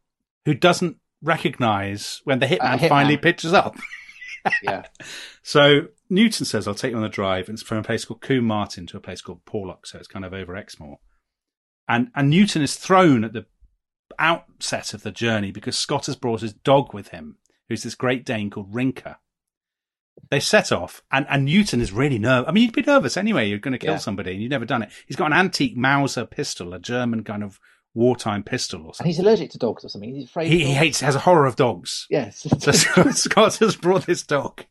who 0.43 0.53
doesn't 0.53 0.97
recognize 1.21 2.19
when 2.25 2.39
the 2.39 2.45
hitman, 2.45 2.73
uh, 2.73 2.77
hitman. 2.77 2.89
finally 2.89 3.17
pitches 3.17 3.53
up. 3.53 3.77
yeah. 4.61 4.83
So 5.41 5.87
Newton 6.09 6.45
says, 6.45 6.67
"I'll 6.67 6.73
take 6.75 6.91
you 6.91 6.97
on 6.97 7.03
the 7.03 7.09
drive." 7.09 7.49
And 7.49 7.55
it's 7.55 7.63
from 7.67 7.77
a 7.79 7.83
place 7.83 8.05
called 8.05 8.21
Combe 8.21 8.45
Martin 8.45 8.87
to 8.87 8.97
a 8.97 9.01
place 9.01 9.21
called 9.21 9.45
Porlock, 9.45 9.85
so 9.85 9.97
it's 9.97 10.07
kind 10.07 10.23
of 10.25 10.33
over 10.33 10.55
Exmoor. 10.55 10.97
And, 11.87 12.09
and 12.15 12.29
Newton 12.29 12.61
is 12.61 12.75
thrown 12.75 13.23
at 13.23 13.33
the 13.33 13.45
outset 14.19 14.93
of 14.93 15.03
the 15.03 15.11
journey 15.11 15.51
because 15.51 15.77
Scott 15.77 16.05
has 16.07 16.15
brought 16.15 16.41
his 16.41 16.53
dog 16.53 16.93
with 16.93 17.09
him, 17.09 17.37
who's 17.69 17.83
this 17.83 17.95
Great 17.95 18.25
Dane 18.25 18.49
called 18.49 18.73
Rinka. 18.73 19.17
they 20.31 20.39
set 20.39 20.71
off, 20.71 21.01
and, 21.11 21.25
and 21.29 21.45
Newton 21.45 21.79
is 21.79 21.91
really 21.93 22.17
nervous. 22.17 22.49
I 22.49 22.51
mean, 22.51 22.63
you'd 22.63 22.73
be 22.73 22.81
nervous 22.81 23.15
anyway. 23.17 23.47
You're 23.47 23.59
going 23.59 23.73
to 23.73 23.77
kill 23.77 23.93
Yeah. 23.93 23.99
somebody, 23.99 24.31
and 24.33 24.41
you've 24.41 24.49
never 24.49 24.65
done 24.65 24.81
it. 24.81 24.89
He's 25.05 25.15
got 25.15 25.27
an 25.27 25.33
antique 25.37 25.77
Mauser 25.77 26.25
pistol, 26.25 26.73
a 26.73 26.79
German 26.79 27.23
kind 27.23 27.43
of 27.43 27.59
wartime 27.93 28.43
pistol 28.43 28.81
or 28.81 28.93
something. 28.93 29.05
And 29.05 29.07
he's 29.07 29.19
allergic 29.19 29.51
to 29.51 29.57
dogs 29.57 29.85
or 29.85 29.89
something. 29.89 30.13
He's 30.13 30.25
afraid. 30.25 30.51
He, 30.51 30.65
he 30.65 30.73
hates, 30.73 30.99
has 31.01 31.15
a 31.15 31.19
horror 31.19 31.45
of 31.45 31.55
dogs. 31.55 32.07
Yes. 32.09 32.45
So 32.59 32.71
Scott, 32.71 33.13
Scott 33.15 33.55
has 33.57 33.75
brought 33.75 34.05
this 34.07 34.23
dog, 34.23 34.65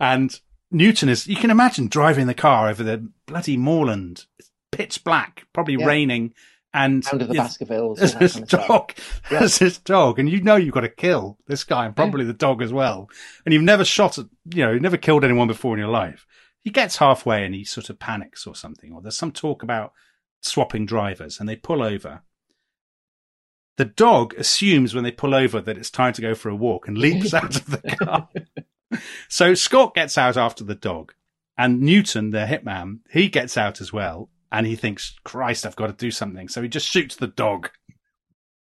and 0.00 0.38
Newton 0.72 1.08
is. 1.08 1.26
You 1.26 1.36
can 1.36 1.50
imagine 1.50 1.88
driving 1.88 2.26
the 2.26 2.34
car 2.34 2.68
over 2.68 2.82
the 2.82 3.08
bloody 3.26 3.56
moorland, 3.56 4.26
it's 4.38 4.50
pitch 4.70 5.04
black, 5.04 5.46
probably 5.52 5.76
Yeah. 5.78 5.86
raining, 5.86 6.34
and 6.74 7.02
to 7.04 7.18
the 7.18 7.26
Baskervilles. 7.26 7.98
there's 7.98 8.14
this 8.14 8.32
kind 8.32 8.52
of 8.52 8.66
dog. 8.66 8.92
Yeah. 9.30 9.40
There's 9.40 9.58
this 9.58 9.78
dog, 9.78 10.18
and 10.18 10.28
you 10.28 10.40
know 10.42 10.56
you've 10.56 10.74
got 10.74 10.80
to 10.80 10.88
kill 10.88 11.38
this 11.46 11.64
guy 11.64 11.84
and 11.86 11.94
probably 11.94 12.24
the 12.24 12.32
dog 12.32 12.62
as 12.62 12.72
well. 12.72 13.08
And 13.44 13.52
you've 13.52 13.62
never 13.62 13.84
shot, 13.84 14.18
at, 14.18 14.26
you 14.52 14.64
know, 14.64 14.72
you've 14.72 14.82
never 14.82 14.96
killed 14.96 15.24
anyone 15.24 15.48
before 15.48 15.74
in 15.74 15.78
your 15.80 15.88
life. 15.90 16.26
He 16.60 16.70
gets 16.70 16.96
halfway 16.96 17.44
and 17.44 17.54
he 17.54 17.64
sort 17.64 17.90
of 17.90 17.98
panics 17.98 18.46
or 18.46 18.54
something, 18.54 18.92
or 18.92 19.02
there's 19.02 19.16
some 19.18 19.32
talk 19.32 19.62
about 19.62 19.92
swapping 20.40 20.86
drivers, 20.86 21.38
and 21.38 21.48
they 21.48 21.56
pull 21.56 21.82
over. 21.82 22.22
The 23.78 23.84
dog 23.86 24.34
assumes 24.34 24.94
when 24.94 25.02
they 25.04 25.10
pull 25.10 25.34
over 25.34 25.60
that 25.60 25.78
it's 25.78 25.90
time 25.90 26.12
to 26.14 26.22
go 26.22 26.34
for 26.34 26.50
a 26.50 26.54
walk 26.56 26.88
and 26.88 26.96
leaps 26.98 27.32
out 27.34 27.56
of 27.56 27.66
the 27.66 27.96
car. 27.96 28.28
so 29.28 29.54
Scott 29.54 29.94
gets 29.94 30.16
out 30.18 30.36
after 30.36 30.64
the 30.64 30.74
dog, 30.74 31.14
and 31.56 31.80
Newton, 31.80 32.30
the 32.30 32.46
hitman, 32.46 33.00
he 33.10 33.28
gets 33.28 33.56
out 33.56 33.80
as 33.80 33.92
well, 33.92 34.30
and 34.50 34.66
he 34.66 34.76
thinks, 34.76 35.18
"Christ, 35.24 35.66
I've 35.66 35.76
got 35.76 35.88
to 35.88 35.92
do 35.92 36.10
something." 36.10 36.48
So 36.48 36.62
he 36.62 36.68
just 36.68 36.88
shoots 36.88 37.16
the 37.16 37.26
dog, 37.26 37.70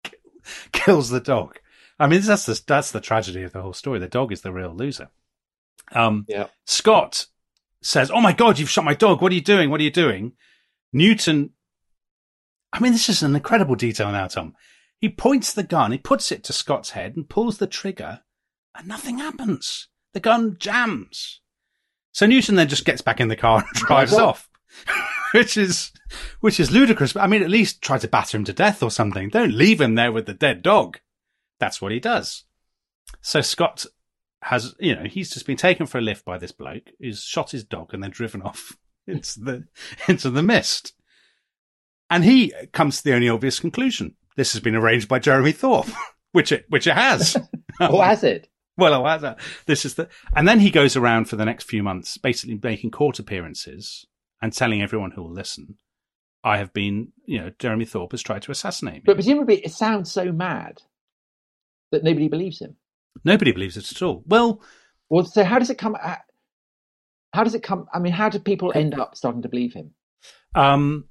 kills 0.71 1.09
the 1.09 1.19
dog. 1.19 1.59
I 1.99 2.07
mean, 2.07 2.21
that's 2.21 2.45
the 2.45 2.61
that's 2.65 2.91
the 2.91 3.01
tragedy 3.01 3.43
of 3.43 3.53
the 3.53 3.61
whole 3.61 3.73
story. 3.73 3.99
The 3.99 4.07
dog 4.07 4.31
is 4.31 4.41
the 4.41 4.53
real 4.53 4.73
loser. 4.73 5.09
Um, 5.93 6.25
Yeah. 6.27 6.47
Scott 6.65 7.27
says, 7.81 8.11
"Oh 8.11 8.21
my 8.21 8.33
God, 8.33 8.59
you've 8.59 8.69
shot 8.69 8.85
my 8.85 8.93
dog! 8.93 9.21
What 9.21 9.31
are 9.31 9.35
you 9.35 9.41
doing? 9.41 9.69
What 9.69 9.79
are 9.79 9.85
you 9.85 9.91
doing?" 9.91 10.33
Newton. 10.93 11.51
I 12.73 12.79
mean, 12.79 12.91
this 12.91 13.09
is 13.09 13.23
an 13.23 13.35
incredible 13.35 13.75
detail 13.75 14.11
now, 14.11 14.27
Tom. 14.27 14.53
He 14.99 15.09
points 15.09 15.53
the 15.53 15.63
gun, 15.63 15.91
he 15.91 15.97
puts 15.97 16.31
it 16.31 16.43
to 16.45 16.53
Scott's 16.53 16.91
head 16.91 17.15
and 17.15 17.29
pulls 17.29 17.59
the 17.59 17.67
trigger, 17.67 18.21
and 18.75 18.87
nothing 18.87 19.19
happens. 19.19 19.87
The 20.17 20.21
gun 20.21 20.57
jams. 20.57 21.41
So 22.11 22.25
Newton 22.25 22.55
then 22.55 22.69
just 22.69 22.85
gets 22.85 23.01
back 23.01 23.19
in 23.19 23.27
the 23.27 23.35
car 23.35 23.59
and 23.59 23.67
drives 23.75 24.13
off, 24.13 24.49
which 25.31 25.55
is 25.57 25.91
which 26.39 26.59
is 26.59 26.71
ludicrous. 26.71 27.13
But 27.13 27.21
I 27.21 27.27
mean, 27.27 27.43
at 27.43 27.51
least 27.51 27.83
try 27.83 27.99
to 27.99 28.07
batter 28.07 28.35
him 28.35 28.43
to 28.45 28.51
death 28.51 28.81
or 28.81 28.89
something. 28.89 29.29
Don't 29.29 29.53
leave 29.53 29.79
him 29.79 29.93
there 29.93 30.11
with 30.11 30.25
the 30.25 30.33
dead 30.33 30.63
dog. 30.63 30.97
That's 31.59 31.83
what 31.83 31.91
he 31.91 31.99
does. 31.99 32.45
So 33.21 33.41
Scott 33.41 33.85
has, 34.41 34.73
you 34.79 34.95
know, 34.95 35.03
he's 35.03 35.29
just 35.29 35.45
been 35.45 35.55
taken 35.55 35.85
for 35.85 35.99
a 35.99 36.01
lift 36.01 36.25
by 36.25 36.39
this 36.39 36.51
bloke 36.51 36.89
who's 36.99 37.21
shot 37.21 37.51
his 37.51 37.63
dog 37.63 37.93
and 37.93 38.01
then 38.01 38.09
driven 38.09 38.41
off 38.41 38.75
into 39.05 39.39
the 39.39 39.65
into 40.07 40.31
the 40.31 40.41
mist. 40.41 40.93
And 42.09 42.23
he 42.23 42.51
comes 42.73 42.97
to 42.97 43.03
the 43.03 43.13
only 43.13 43.29
obvious 43.29 43.59
conclusion: 43.59 44.15
this 44.35 44.53
has 44.53 44.63
been 44.63 44.75
arranged 44.75 45.09
by 45.09 45.19
Jeremy 45.19 45.51
Thorpe, 45.51 45.91
which 46.31 46.51
it 46.51 46.65
which 46.69 46.87
it 46.87 46.95
has. 46.95 47.37
Or 47.79 48.03
has 48.03 48.23
it? 48.23 48.49
Well, 48.77 49.05
has 49.05 49.21
that. 49.23 49.39
This 49.65 49.85
is 49.85 49.95
the, 49.95 50.07
and 50.35 50.47
then 50.47 50.59
he 50.59 50.69
goes 50.69 50.95
around 50.95 51.25
for 51.25 51.35
the 51.35 51.45
next 51.45 51.65
few 51.65 51.81
months, 51.83 52.17
basically 52.17 52.59
making 52.61 52.91
court 52.91 53.17
appearances 53.19 54.05
and 54.41 54.53
telling 54.53 54.81
everyone 54.81 55.11
who 55.11 55.23
will 55.23 55.33
listen, 55.33 55.77
"I 56.43 56.57
have 56.57 56.73
been, 56.73 57.11
you 57.25 57.39
know, 57.39 57.51
Jeremy 57.59 57.85
Thorpe 57.85 58.11
has 58.11 58.21
tried 58.21 58.43
to 58.43 58.51
assassinate 58.51 58.95
me." 58.95 59.01
But 59.05 59.15
presumably, 59.15 59.57
it 59.65 59.71
sounds 59.71 60.11
so 60.11 60.31
mad 60.31 60.81
that 61.91 62.03
nobody 62.03 62.27
believes 62.27 62.59
him. 62.61 62.75
Nobody 63.23 63.51
believes 63.51 63.77
it 63.77 63.91
at 63.91 64.01
all. 64.01 64.23
Well, 64.27 64.61
Well, 65.09 65.25
so 65.25 65.43
how 65.43 65.57
does 65.57 65.69
it 65.71 65.77
come? 65.77 65.95
uh, 66.01 66.15
How 67.33 67.43
does 67.43 67.55
it 67.55 67.63
come? 67.63 67.87
I 67.93 67.99
mean, 67.99 68.13
how 68.13 68.29
do 68.29 68.39
people 68.39 68.71
end 68.75 68.93
up 68.93 69.15
starting 69.15 69.41
to 69.41 69.49
believe 69.49 69.73
him? 69.73 69.91
um, 70.55 71.05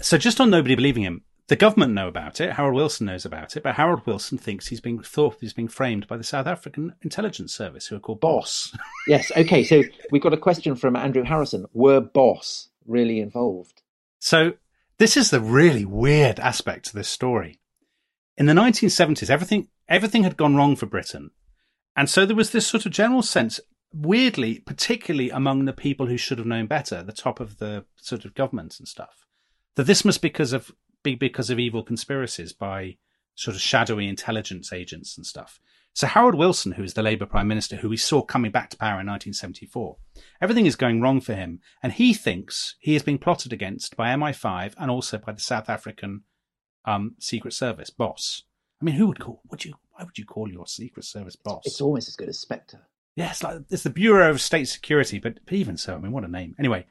so 0.00 0.18
just 0.18 0.40
on 0.40 0.50
nobody 0.50 0.74
believing 0.74 1.02
him, 1.04 1.22
the 1.48 1.56
government 1.56 1.92
know 1.92 2.08
about 2.08 2.40
it. 2.40 2.54
Harold 2.54 2.74
Wilson 2.74 3.06
knows 3.06 3.24
about 3.24 3.56
it, 3.56 3.62
but 3.62 3.74
Harold 3.74 4.06
Wilson 4.06 4.38
thinks 4.38 4.68
he's 4.68 4.80
being 4.80 5.02
Thorpe 5.02 5.42
is 5.42 5.52
being 5.52 5.68
framed 5.68 6.06
by 6.08 6.16
the 6.16 6.24
South 6.24 6.46
African 6.46 6.94
intelligence 7.02 7.54
service, 7.54 7.86
who 7.86 7.96
are 7.96 8.00
called 8.00 8.20
Boss. 8.20 8.76
Yes. 9.06 9.30
Okay. 9.36 9.64
So 9.64 9.82
we've 10.10 10.22
got 10.22 10.32
a 10.32 10.38
question 10.38 10.76
from 10.76 10.96
Andrew 10.96 11.24
Harrison. 11.24 11.66
Were 11.74 12.00
Boss 12.00 12.70
really 12.86 13.20
involved? 13.20 13.82
So 14.18 14.54
this 14.96 15.14
is 15.18 15.28
the 15.28 15.42
really 15.42 15.84
weird 15.84 16.40
aspect 16.40 16.86
to 16.86 16.94
this 16.94 17.08
story. 17.08 17.60
In 18.38 18.46
the 18.46 18.54
1970s, 18.54 19.28
everything 19.28 19.68
everything 19.88 20.22
had 20.22 20.38
gone 20.38 20.56
wrong 20.56 20.74
for 20.74 20.86
Britain, 20.86 21.32
and 21.94 22.08
so 22.08 22.24
there 22.24 22.34
was 22.34 22.50
this 22.50 22.66
sort 22.66 22.86
of 22.86 22.92
general 22.92 23.20
sense, 23.20 23.60
weirdly, 23.92 24.60
particularly 24.60 25.28
among 25.28 25.66
the 25.66 25.74
people 25.74 26.06
who 26.06 26.16
should 26.16 26.38
have 26.38 26.46
known 26.46 26.66
better, 26.66 27.02
the 27.02 27.12
top 27.12 27.40
of 27.40 27.58
the 27.58 27.84
sort 27.96 28.24
of 28.24 28.34
government 28.34 28.78
and 28.78 28.88
stuff, 28.88 29.26
that 29.76 29.84
this 29.84 30.04
must 30.04 30.22
because 30.22 30.54
of 30.54 30.72
be 31.04 31.14
because 31.14 31.50
of 31.50 31.60
evil 31.60 31.84
conspiracies 31.84 32.52
by 32.52 32.96
sort 33.36 33.54
of 33.54 33.62
shadowy 33.62 34.08
intelligence 34.08 34.72
agents 34.72 35.16
and 35.16 35.24
stuff. 35.24 35.60
So 35.92 36.08
Harold 36.08 36.34
Wilson, 36.34 36.72
who 36.72 36.82
is 36.82 36.94
the 36.94 37.04
Labour 37.04 37.26
Prime 37.26 37.46
Minister, 37.46 37.76
who 37.76 37.88
we 37.88 37.96
saw 37.96 38.22
coming 38.22 38.50
back 38.50 38.70
to 38.70 38.76
power 38.76 39.00
in 39.00 39.06
1974, 39.06 39.96
everything 40.40 40.66
is 40.66 40.74
going 40.74 41.00
wrong 41.00 41.20
for 41.20 41.34
him, 41.34 41.60
and 41.84 41.92
he 41.92 42.12
thinks 42.12 42.74
he 42.80 42.96
is 42.96 43.04
being 43.04 43.18
plotted 43.18 43.52
against 43.52 43.96
by 43.96 44.08
MI5 44.08 44.74
and 44.76 44.90
also 44.90 45.18
by 45.18 45.30
the 45.30 45.40
South 45.40 45.68
African 45.68 46.22
um, 46.84 47.14
Secret 47.20 47.54
Service 47.54 47.90
boss. 47.90 48.42
I 48.82 48.84
mean, 48.84 48.96
who 48.96 49.06
would 49.06 49.20
call? 49.20 49.42
Would 49.50 49.64
you? 49.64 49.74
Why 49.92 50.04
would 50.04 50.18
you 50.18 50.24
call 50.24 50.50
your 50.50 50.66
Secret 50.66 51.04
Service 51.04 51.36
boss? 51.36 51.62
It's 51.64 51.80
almost 51.80 52.08
as 52.08 52.16
good 52.16 52.28
as 52.28 52.40
Spectre. 52.40 52.88
Yeah, 53.14 53.30
it's 53.30 53.44
like 53.44 53.60
it's 53.70 53.84
the 53.84 53.90
Bureau 53.90 54.28
of 54.28 54.40
State 54.40 54.66
Security, 54.66 55.20
but, 55.20 55.38
but 55.44 55.54
even 55.54 55.76
so, 55.76 55.94
I 55.94 55.98
mean, 55.98 56.10
what 56.10 56.24
a 56.24 56.28
name. 56.28 56.56
Anyway, 56.58 56.86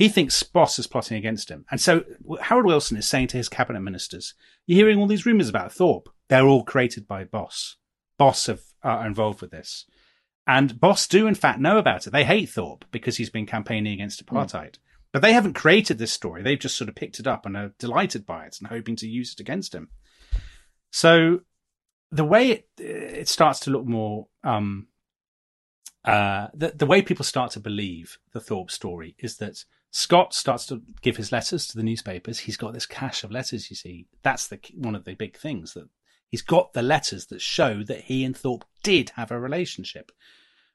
he 0.00 0.08
thinks 0.08 0.42
Boss 0.42 0.78
is 0.78 0.86
plotting 0.86 1.18
against 1.18 1.50
him, 1.50 1.66
and 1.70 1.78
so 1.78 2.04
Harold 2.40 2.64
Wilson 2.64 2.96
is 2.96 3.06
saying 3.06 3.26
to 3.28 3.36
his 3.36 3.50
cabinet 3.50 3.80
ministers, 3.80 4.32
"You're 4.66 4.86
hearing 4.86 4.98
all 4.98 5.06
these 5.06 5.26
rumours 5.26 5.50
about 5.50 5.74
Thorpe. 5.74 6.08
They're 6.28 6.46
all 6.46 6.64
created 6.64 7.06
by 7.06 7.24
Boss. 7.24 7.76
Boss 8.16 8.46
have, 8.46 8.62
are 8.82 9.06
involved 9.06 9.42
with 9.42 9.50
this, 9.50 9.84
and 10.46 10.80
Boss 10.80 11.06
do 11.06 11.26
in 11.26 11.34
fact 11.34 11.60
know 11.60 11.76
about 11.76 12.06
it. 12.06 12.10
They 12.12 12.24
hate 12.24 12.48
Thorpe 12.48 12.86
because 12.90 13.18
he's 13.18 13.28
been 13.28 13.44
campaigning 13.44 13.92
against 13.92 14.24
apartheid." 14.24 14.76
But 15.12 15.20
they 15.20 15.34
haven't 15.34 15.52
created 15.52 15.98
this 15.98 16.14
story. 16.14 16.42
They've 16.42 16.58
just 16.58 16.78
sort 16.78 16.88
of 16.88 16.94
picked 16.94 17.20
it 17.20 17.26
up 17.26 17.44
and 17.44 17.54
are 17.54 17.74
delighted 17.78 18.24
by 18.24 18.46
it 18.46 18.56
and 18.58 18.68
hoping 18.68 18.96
to 18.96 19.06
use 19.06 19.34
it 19.34 19.40
against 19.40 19.74
him. 19.74 19.90
So 20.92 21.40
the 22.10 22.24
way 22.24 22.52
it 22.52 22.68
it 22.78 23.28
starts 23.28 23.60
to 23.60 23.70
look 23.70 23.84
more 23.84 24.28
um, 24.44 24.88
uh, 26.06 26.46
the 26.54 26.68
the 26.70 26.86
way 26.86 27.02
people 27.02 27.26
start 27.26 27.50
to 27.50 27.60
believe 27.60 28.18
the 28.32 28.40
Thorpe 28.40 28.70
story 28.70 29.14
is 29.18 29.36
that 29.36 29.66
Scott 29.90 30.34
starts 30.34 30.66
to 30.66 30.82
give 31.02 31.16
his 31.16 31.32
letters 31.32 31.66
to 31.66 31.76
the 31.76 31.82
newspapers. 31.82 32.40
He's 32.40 32.56
got 32.56 32.72
this 32.72 32.86
cache 32.86 33.24
of 33.24 33.32
letters. 33.32 33.70
You 33.70 33.76
see, 33.76 34.06
that's 34.22 34.46
the 34.46 34.60
one 34.74 34.94
of 34.94 35.04
the 35.04 35.14
big 35.14 35.36
things 35.36 35.74
that 35.74 35.88
he's 36.28 36.42
got 36.42 36.72
the 36.72 36.82
letters 36.82 37.26
that 37.26 37.40
show 37.40 37.82
that 37.82 38.02
he 38.02 38.24
and 38.24 38.36
Thorpe 38.36 38.64
did 38.82 39.10
have 39.10 39.30
a 39.30 39.40
relationship. 39.40 40.12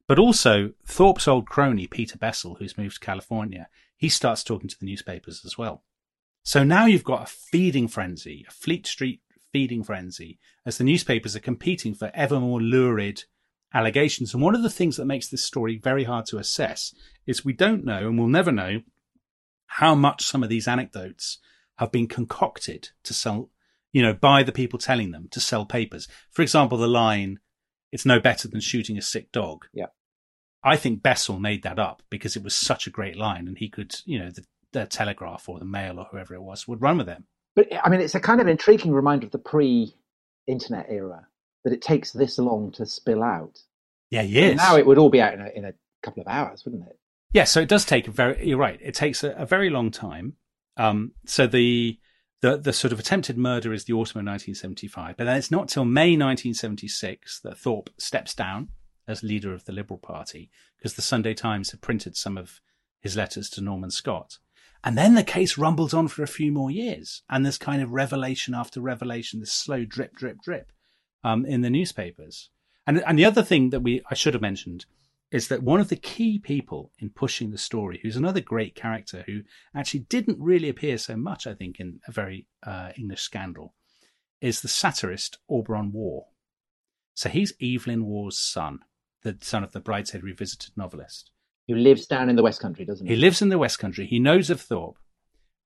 But 0.07 0.19
also, 0.19 0.73
Thorpe's 0.85 1.27
old 1.27 1.47
crony 1.47 1.87
Peter 1.87 2.17
Bessell, 2.17 2.57
who's 2.59 2.77
moved 2.77 2.95
to 2.95 3.05
California, 3.05 3.69
he 3.97 4.09
starts 4.09 4.43
talking 4.43 4.69
to 4.69 4.79
the 4.79 4.85
newspapers 4.85 5.43
as 5.45 5.57
well. 5.57 5.83
So 6.43 6.63
now 6.63 6.85
you've 6.85 7.03
got 7.03 7.23
a 7.23 7.31
feeding 7.31 7.87
frenzy, 7.87 8.45
a 8.47 8.51
Fleet 8.51 8.85
Street 8.85 9.21
feeding 9.51 9.83
frenzy, 9.83 10.37
as 10.65 10.77
the 10.77 10.83
newspapers 10.83 11.35
are 11.35 11.39
competing 11.39 11.95
for 11.95 12.11
ever 12.13 12.39
more 12.39 12.61
lurid 12.61 13.23
allegations. 13.73 14.33
And 14.33 14.43
one 14.43 14.53
of 14.53 14.61
the 14.61 14.69
things 14.69 14.97
that 14.97 15.05
makes 15.05 15.27
this 15.27 15.43
story 15.43 15.79
very 15.79 16.03
hard 16.03 16.25
to 16.27 16.37
assess 16.37 16.93
is 17.25 17.43
we 17.43 17.53
don't 17.53 17.83
know, 17.83 18.07
and 18.07 18.19
we'll 18.19 18.27
never 18.27 18.51
know, 18.51 18.81
how 19.75 19.93
much 19.93 20.25
some 20.25 20.41
of 20.41 20.47
these 20.47 20.69
anecdotes 20.69 21.39
have 21.77 21.91
been 21.91 22.07
concocted 22.07 22.89
to 23.03 23.13
sell, 23.13 23.49
you 23.91 24.01
know, 24.01 24.13
by 24.13 24.41
the 24.41 24.53
people 24.53 24.79
telling 24.79 25.11
them 25.11 25.27
to 25.31 25.41
sell 25.41 25.65
papers. 25.65 26.07
For 26.31 26.41
example, 26.41 26.77
the 26.77 26.87
line, 26.87 27.39
it's 27.91 28.05
no 28.05 28.21
better 28.21 28.47
than 28.47 28.61
shooting 28.61 28.97
a 28.97 29.01
sick 29.01 29.33
dog. 29.33 29.65
Yeah. 29.73 29.87
I 30.63 30.77
think 30.77 31.03
Bessell 31.03 31.41
made 31.41 31.63
that 31.63 31.77
up 31.77 32.03
because 32.09 32.37
it 32.37 32.43
was 32.43 32.55
such 32.55 32.87
a 32.87 32.89
great 32.89 33.17
line 33.17 33.49
and 33.49 33.57
he 33.57 33.67
could, 33.67 33.95
you 34.05 34.17
know, 34.17 34.31
the, 34.31 34.45
the 34.71 34.85
Telegraph 34.85 35.49
or 35.49 35.59
the 35.59 35.65
Mail 35.65 35.99
or 35.99 36.05
whoever 36.09 36.33
it 36.33 36.41
was 36.41 36.65
would 36.69 36.81
run 36.81 36.97
with 36.97 37.07
them. 37.07 37.25
But 37.53 37.67
I 37.83 37.89
mean, 37.89 37.99
it's 37.99 38.15
a 38.15 38.21
kind 38.21 38.39
of 38.39 38.47
intriguing 38.47 38.93
reminder 38.93 39.25
of 39.25 39.33
the 39.33 39.39
pre-internet 39.39 40.85
era 40.89 41.27
that 41.65 41.73
it 41.73 41.81
takes 41.81 42.13
this 42.13 42.39
long 42.39 42.71
to 42.73 42.85
spill 42.85 43.23
out. 43.23 43.59
Yeah, 44.09 44.21
yes. 44.21 44.55
Now 44.55 44.77
it 44.77 44.85
would 44.85 44.97
all 44.97 45.09
be 45.09 45.21
out 45.21 45.33
in 45.33 45.41
a, 45.41 45.49
in 45.53 45.65
a 45.65 45.73
couple 46.01 46.21
of 46.21 46.29
hours, 46.29 46.63
wouldn't 46.63 46.87
it? 46.87 46.97
Yeah, 47.35 47.43
so 47.43 47.59
it 47.59 47.67
does 47.67 47.83
take 47.83 48.07
a 48.07 48.11
very. 48.11 48.47
You're 48.47 48.57
right. 48.57 48.79
It 48.81 48.93
takes 48.93 49.21
a, 49.21 49.31
a 49.31 49.45
very 49.45 49.69
long 49.69 49.91
time. 49.91 50.37
Um, 50.77 51.11
so 51.25 51.45
the 51.45 51.99
the 52.39 52.55
the 52.55 52.71
sort 52.71 52.93
of 52.93 52.99
attempted 52.99 53.37
murder 53.37 53.73
is 53.73 53.83
the 53.83 53.91
autumn 53.91 54.21
of 54.21 54.31
1975, 54.31 55.17
but 55.17 55.25
then 55.25 55.35
it's 55.35 55.51
not 55.51 55.67
till 55.67 55.83
May 55.83 56.11
1976 56.11 57.41
that 57.41 57.57
Thorpe 57.57 57.89
steps 57.97 58.33
down 58.33 58.69
as 59.05 59.21
leader 59.21 59.53
of 59.53 59.65
the 59.65 59.73
Liberal 59.73 59.99
Party 59.99 60.49
because 60.77 60.93
the 60.93 61.01
Sunday 61.01 61.33
Times 61.33 61.71
had 61.71 61.81
printed 61.81 62.15
some 62.15 62.37
of 62.37 62.61
his 63.01 63.17
letters 63.17 63.49
to 63.49 63.61
Norman 63.61 63.91
Scott. 63.91 64.37
And 64.81 64.97
then 64.97 65.15
the 65.15 65.23
case 65.23 65.57
rumbles 65.57 65.93
on 65.93 66.07
for 66.07 66.23
a 66.23 66.27
few 66.27 66.53
more 66.53 66.71
years, 66.71 67.23
and 67.29 67.43
there's 67.43 67.57
kind 67.57 67.81
of 67.81 67.91
revelation 67.91 68.53
after 68.53 68.79
revelation, 68.79 69.41
this 69.41 69.51
slow 69.51 69.83
drip, 69.83 70.15
drip, 70.15 70.37
drip, 70.41 70.71
um, 71.21 71.45
in 71.45 71.59
the 71.59 71.69
newspapers. 71.69 72.49
And 72.87 73.03
and 73.05 73.19
the 73.19 73.25
other 73.25 73.43
thing 73.43 73.71
that 73.71 73.81
we 73.81 74.01
I 74.09 74.13
should 74.13 74.35
have 74.35 74.41
mentioned 74.41 74.85
is 75.35 75.49
that 75.49 75.61
one 75.61 75.81
of 75.81 75.89
the 75.89 75.97
key 75.97 76.39
people 76.39 76.93
in 76.97 77.09
pushing 77.09 77.51
the 77.51 77.57
story, 77.57 77.99
who's 78.01 78.15
another 78.15 78.39
great 78.39 78.73
character 78.73 79.25
who 79.25 79.41
actually 79.75 79.99
didn't 79.99 80.39
really 80.39 80.69
appear 80.69 80.97
so 80.97 81.17
much, 81.17 81.45
I 81.45 81.53
think, 81.53 81.77
in 81.77 81.99
a 82.07 82.11
very 82.13 82.47
uh, 82.65 82.91
English 82.97 83.21
scandal, 83.21 83.73
is 84.39 84.61
the 84.61 84.69
satirist 84.69 85.39
Auberon 85.51 85.91
Waugh. 85.91 86.23
So 87.15 87.27
he's 87.27 87.51
Evelyn 87.61 88.05
Waugh's 88.05 88.39
son, 88.39 88.79
the 89.23 89.37
son 89.41 89.61
of 89.61 89.73
the 89.73 89.81
Brideshead 89.81 90.23
Revisited 90.23 90.71
novelist. 90.77 91.31
Who 91.67 91.75
lives 91.75 92.05
down 92.05 92.29
in 92.29 92.37
the 92.37 92.43
West 92.43 92.61
Country, 92.61 92.85
doesn't 92.85 93.05
he? 93.05 93.15
He 93.15 93.19
lives 93.19 93.41
in 93.41 93.49
the 93.49 93.57
West 93.57 93.77
Country. 93.77 94.05
He 94.05 94.19
knows 94.19 94.49
of 94.49 94.61
Thorpe, 94.61 94.99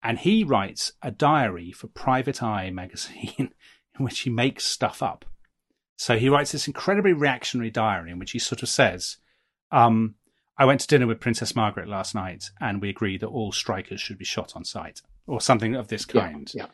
and 0.02 0.18
he 0.18 0.44
writes 0.44 0.94
a 1.04 1.12
diary 1.12 1.72
for 1.72 1.86
Private 1.86 2.42
Eye 2.42 2.72
magazine 2.72 3.36
in 4.00 4.04
which 4.04 4.22
he 4.22 4.32
makes 4.32 4.66
stuff 4.66 5.04
up. 5.04 5.26
So 5.96 6.18
he 6.18 6.28
writes 6.28 6.54
this 6.54 6.66
incredibly 6.66 7.14
reactionary 7.14 7.70
diary 7.70 8.10
in 8.10 8.18
which 8.18 8.32
he 8.32 8.40
sort 8.40 8.64
of 8.64 8.70
says, 8.70 9.18
um, 9.72 10.16
I 10.58 10.66
went 10.66 10.82
to 10.82 10.88
dinner 10.88 11.08
with 11.08 11.22
Princess 11.22 11.56
Margaret 11.56 11.88
last 11.88 12.14
night 12.14 12.50
and 12.60 12.82
we 12.82 12.90
agreed 12.90 13.22
that 13.22 13.28
all 13.28 13.52
strikers 13.52 14.02
should 14.02 14.18
be 14.18 14.26
shot 14.26 14.54
on 14.56 14.66
sight 14.66 15.02
or 15.26 15.40
something 15.40 15.76
of 15.76 15.88
this 15.88 16.06
kind. 16.06 16.52
Yeah, 16.54 16.66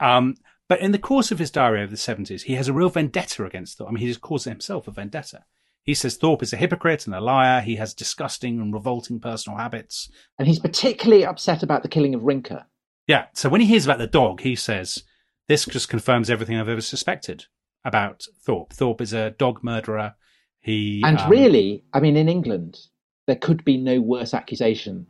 yeah. 0.00 0.16
Um, 0.16 0.36
but 0.68 0.80
in 0.80 0.92
the 0.92 0.98
course 0.98 1.30
of 1.30 1.38
his 1.38 1.50
diary 1.50 1.82
over 1.82 1.90
the 1.90 1.96
70s, 1.96 2.42
he 2.42 2.54
has 2.54 2.68
a 2.68 2.72
real 2.72 2.88
vendetta 2.88 3.44
against 3.44 3.76
Thorpe. 3.76 3.90
I 3.90 3.92
mean, 3.92 4.00
he 4.00 4.08
just 4.08 4.20
calls 4.20 4.44
himself 4.44 4.88
a 4.88 4.90
vendetta. 4.90 5.44
He 5.84 5.94
says 5.94 6.16
Thorpe 6.16 6.42
is 6.42 6.52
a 6.52 6.56
hypocrite 6.56 7.06
and 7.06 7.14
a 7.14 7.20
liar. 7.20 7.60
He 7.60 7.76
has 7.76 7.92
disgusting 7.92 8.60
and 8.60 8.72
revolting 8.72 9.18
personal 9.18 9.58
habits. 9.58 10.08
And 10.38 10.46
he's 10.46 10.60
particularly 10.60 11.24
upset 11.24 11.62
about 11.62 11.82
the 11.82 11.88
killing 11.88 12.14
of 12.14 12.22
Rinka. 12.22 12.66
Yeah. 13.06 13.26
So 13.34 13.48
when 13.48 13.60
he 13.60 13.66
hears 13.66 13.84
about 13.84 13.98
the 13.98 14.06
dog, 14.06 14.42
he 14.42 14.54
says, 14.54 15.02
This 15.48 15.66
just 15.66 15.88
confirms 15.88 16.30
everything 16.30 16.56
I've 16.56 16.68
ever 16.68 16.80
suspected 16.80 17.46
about 17.84 18.26
Thorpe. 18.40 18.72
Thorpe 18.72 19.00
is 19.00 19.12
a 19.12 19.32
dog 19.32 19.64
murderer. 19.64 20.14
He 20.62 21.02
And 21.04 21.18
um, 21.18 21.30
really, 21.30 21.84
I 21.92 22.00
mean, 22.00 22.16
in 22.16 22.28
England, 22.28 22.78
there 23.26 23.36
could 23.36 23.64
be 23.64 23.76
no 23.76 24.00
worse 24.00 24.32
accusation 24.32 25.06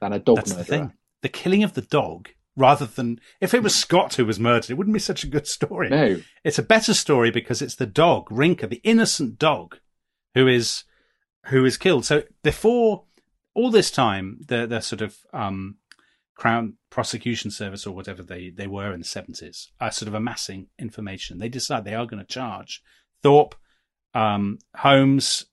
than 0.00 0.12
a 0.12 0.18
dog 0.18 0.36
that's 0.36 0.50
murderer. 0.50 0.64
the 0.64 0.70
thing. 0.70 0.92
The 1.22 1.28
killing 1.28 1.62
of 1.62 1.74
the 1.74 1.82
dog, 1.82 2.30
rather 2.56 2.86
than 2.86 3.20
if 3.40 3.54
it 3.54 3.62
was 3.62 3.74
Scott 3.74 4.14
who 4.14 4.24
was 4.24 4.40
murdered, 4.40 4.70
it 4.70 4.74
wouldn't 4.74 4.94
be 4.94 5.00
such 5.00 5.24
a 5.24 5.28
good 5.28 5.46
story. 5.46 5.88
No. 5.90 6.20
It's 6.42 6.58
a 6.58 6.62
better 6.62 6.94
story 6.94 7.30
because 7.30 7.60
it's 7.60 7.74
the 7.74 7.86
dog, 7.86 8.28
Rinka, 8.30 8.66
the 8.66 8.80
innocent 8.82 9.38
dog, 9.38 9.78
who 10.34 10.46
is 10.46 10.84
who 11.46 11.64
is 11.64 11.76
killed. 11.76 12.04
So 12.04 12.22
before 12.42 13.04
all 13.54 13.70
this 13.70 13.90
time, 13.90 14.40
the 14.46 14.66
the 14.66 14.80
sort 14.80 15.02
of 15.02 15.18
um, 15.32 15.76
Crown 16.38 16.74
Prosecution 16.88 17.50
Service 17.50 17.86
or 17.86 17.94
whatever 17.94 18.22
they, 18.22 18.50
they 18.50 18.68
were 18.68 18.92
in 18.92 19.00
the 19.00 19.06
seventies 19.06 19.70
are 19.80 19.90
sort 19.90 20.08
of 20.08 20.14
amassing 20.14 20.68
information. 20.78 21.38
They 21.38 21.48
decide 21.48 21.84
they 21.84 21.94
are 21.94 22.06
going 22.06 22.24
to 22.24 22.32
charge 22.32 22.82
Thorpe, 23.22 23.56
um, 24.14 24.58
Holmes, 24.74 25.46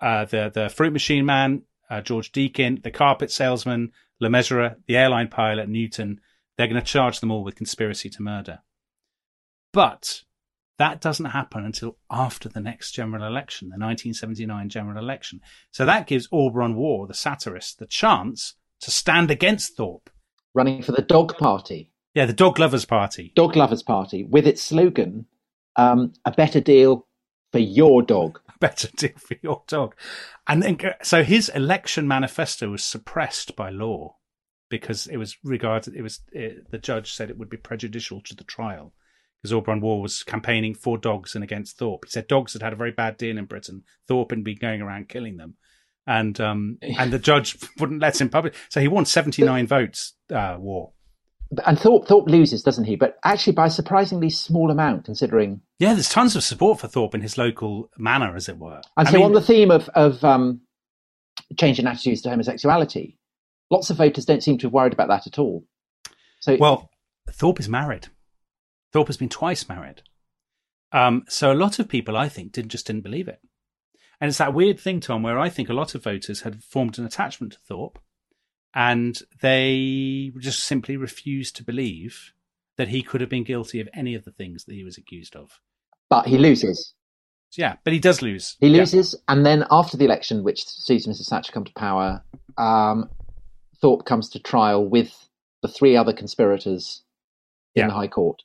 uh, 0.00 0.24
the 0.24 0.50
the 0.52 0.68
fruit 0.68 0.92
machine 0.92 1.24
man, 1.24 1.62
uh, 1.90 2.00
George 2.00 2.32
Deakin, 2.32 2.80
the 2.82 2.90
carpet 2.90 3.30
salesman, 3.30 3.92
Le 4.20 4.28
Mesurier, 4.28 4.76
the 4.86 4.96
airline 4.96 5.28
pilot, 5.28 5.68
Newton. 5.68 6.20
They're 6.56 6.66
going 6.66 6.80
to 6.80 6.86
charge 6.86 7.20
them 7.20 7.30
all 7.30 7.44
with 7.44 7.56
conspiracy 7.56 8.10
to 8.10 8.22
murder. 8.22 8.58
But 9.72 10.22
that 10.78 11.00
doesn't 11.00 11.26
happen 11.26 11.64
until 11.64 11.96
after 12.10 12.48
the 12.48 12.60
next 12.60 12.92
general 12.92 13.24
election, 13.24 13.68
the 13.68 13.74
1979 13.74 14.68
general 14.68 14.98
election. 14.98 15.40
So 15.70 15.86
that 15.86 16.06
gives 16.06 16.28
Auberon 16.28 16.74
Waugh, 16.74 17.06
the 17.06 17.14
satirist, 17.14 17.78
the 17.78 17.86
chance 17.86 18.54
to 18.80 18.90
stand 18.90 19.30
against 19.30 19.76
Thorpe. 19.76 20.10
Running 20.54 20.82
for 20.82 20.92
the 20.92 21.02
Dog 21.02 21.38
Party, 21.38 21.90
Yeah, 22.14 22.26
the 22.26 22.32
Dog 22.32 22.58
Lovers 22.58 22.84
Party. 22.84 23.32
Dog 23.34 23.56
Lovers 23.56 23.82
Party, 23.82 24.24
with 24.24 24.46
its 24.46 24.62
slogan, 24.62 25.26
um, 25.76 26.12
a 26.24 26.32
better 26.32 26.60
deal 26.60 27.06
for 27.52 27.58
your 27.58 28.02
dog. 28.02 28.40
Better 28.60 28.88
deal 28.96 29.16
for 29.16 29.36
your 29.42 29.62
dog. 29.66 29.94
And 30.48 30.62
then, 30.62 30.78
so 31.02 31.22
his 31.22 31.48
election 31.50 32.08
manifesto 32.08 32.70
was 32.70 32.84
suppressed 32.84 33.54
by 33.56 33.70
law 33.70 34.16
because 34.68 35.06
it 35.06 35.16
was 35.16 35.36
regarded, 35.44 35.94
it 35.94 36.02
was, 36.02 36.20
it, 36.32 36.70
the 36.70 36.78
judge 36.78 37.12
said 37.12 37.28
it 37.28 37.38
would 37.38 37.50
be 37.50 37.56
prejudicial 37.56 38.20
to 38.22 38.34
the 38.34 38.44
trial 38.44 38.92
because 39.42 39.52
Auberon 39.52 39.80
Waugh 39.80 40.00
was 40.00 40.22
campaigning 40.22 40.74
for 40.74 40.96
dogs 40.96 41.34
and 41.34 41.42
against 41.42 41.76
Thorpe. 41.76 42.04
He 42.04 42.10
said 42.10 42.28
dogs 42.28 42.52
had 42.52 42.62
had 42.62 42.72
a 42.72 42.76
very 42.76 42.92
bad 42.92 43.16
deal 43.16 43.36
in 43.36 43.44
Britain. 43.46 43.82
Thorpe 44.06 44.30
had 44.30 44.44
been 44.44 44.56
going 44.56 44.80
around 44.80 45.08
killing 45.08 45.36
them. 45.36 45.54
And 46.06 46.40
um, 46.40 46.78
and 46.82 47.12
the 47.12 47.18
judge 47.18 47.56
wouldn't 47.78 48.00
let 48.00 48.20
him 48.20 48.28
publish. 48.28 48.56
So 48.68 48.80
he 48.80 48.88
won 48.88 49.04
79 49.04 49.68
votes, 49.68 50.14
uh, 50.32 50.56
Waugh. 50.58 50.90
And 51.66 51.78
Thorpe, 51.78 52.06
Thorpe 52.08 52.28
loses, 52.28 52.62
doesn't 52.62 52.84
he? 52.84 52.96
But 52.96 53.18
actually 53.24 53.52
by 53.52 53.66
a 53.66 53.70
surprisingly 53.70 54.30
small 54.30 54.70
amount, 54.70 55.04
considering. 55.04 55.60
Yeah, 55.78 55.92
there's 55.92 56.08
tons 56.08 56.34
of 56.34 56.42
support 56.42 56.80
for 56.80 56.88
Thorpe 56.88 57.14
in 57.14 57.20
his 57.20 57.36
local 57.36 57.90
manor, 57.98 58.34
as 58.34 58.48
it 58.48 58.58
were. 58.58 58.80
And 58.96 59.08
I 59.08 59.10
so, 59.10 59.18
mean- 59.18 59.26
on 59.26 59.32
the 59.32 59.42
theme 59.42 59.70
of, 59.70 59.88
of 59.90 60.24
um, 60.24 60.62
changing 61.58 61.86
attitudes 61.86 62.22
to 62.22 62.30
homosexuality, 62.30 63.18
lots 63.70 63.90
of 63.90 63.98
voters 63.98 64.24
don't 64.24 64.42
seem 64.42 64.58
to 64.58 64.66
have 64.66 64.72
worried 64.72 64.94
about 64.94 65.08
that 65.08 65.26
at 65.26 65.38
all. 65.38 65.64
So, 66.40 66.56
Well, 66.58 66.90
Thorpe 67.30 67.60
is 67.60 67.68
married. 67.68 68.08
Thorpe 68.92 69.08
has 69.08 69.16
been 69.16 69.28
twice 69.28 69.68
married. 69.68 70.02
Um, 70.92 71.24
so 71.28 71.52
a 71.52 71.54
lot 71.54 71.78
of 71.78 71.88
people, 71.88 72.16
I 72.16 72.28
think, 72.28 72.52
did 72.52 72.68
just 72.68 72.86
didn't 72.86 73.02
believe 73.02 73.28
it. 73.28 73.40
And 74.20 74.28
it's 74.28 74.38
that 74.38 74.54
weird 74.54 74.78
thing, 74.78 75.00
Tom, 75.00 75.22
where 75.22 75.38
I 75.38 75.48
think 75.48 75.68
a 75.68 75.74
lot 75.74 75.94
of 75.94 76.04
voters 76.04 76.42
had 76.42 76.62
formed 76.62 76.98
an 76.98 77.04
attachment 77.06 77.54
to 77.54 77.58
Thorpe 77.66 77.98
and 78.74 79.18
they 79.40 80.32
just 80.38 80.60
simply 80.60 80.96
refused 80.96 81.56
to 81.56 81.64
believe 81.64 82.32
that 82.78 82.88
he 82.88 83.02
could 83.02 83.20
have 83.20 83.30
been 83.30 83.44
guilty 83.44 83.80
of 83.80 83.88
any 83.94 84.14
of 84.14 84.24
the 84.24 84.30
things 84.32 84.64
that 84.64 84.74
he 84.74 84.84
was 84.84 84.96
accused 84.98 85.36
of. 85.36 85.60
but 86.08 86.26
he 86.26 86.36
loses. 86.36 86.92
Yeah, 87.56 87.76
but 87.84 87.92
he 87.94 87.98
does 87.98 88.20
lose. 88.22 88.56
He 88.60 88.68
Yeah. 88.68 88.78
loses, 88.78 89.14
and 89.28 89.44
then 89.46 89.64
after 89.70 89.96
the 89.96 90.04
election, 90.04 90.42
which 90.44 90.64
sees 90.66 91.06
Mrs. 91.06 91.28
Thatcher 91.28 91.52
come 91.52 91.64
to 91.64 91.72
power, 91.74 92.22
um, 92.58 93.08
Thorpe 93.80 94.04
comes 94.06 94.28
to 94.30 94.38
trial 94.38 94.86
with 94.86 95.28
the 95.62 95.68
three 95.68 95.96
other 95.96 96.12
conspirators 96.12 97.02
in 97.74 97.80
Yeah. 97.82 97.86
the 97.88 97.94
High 97.94 98.08
Court, 98.08 98.42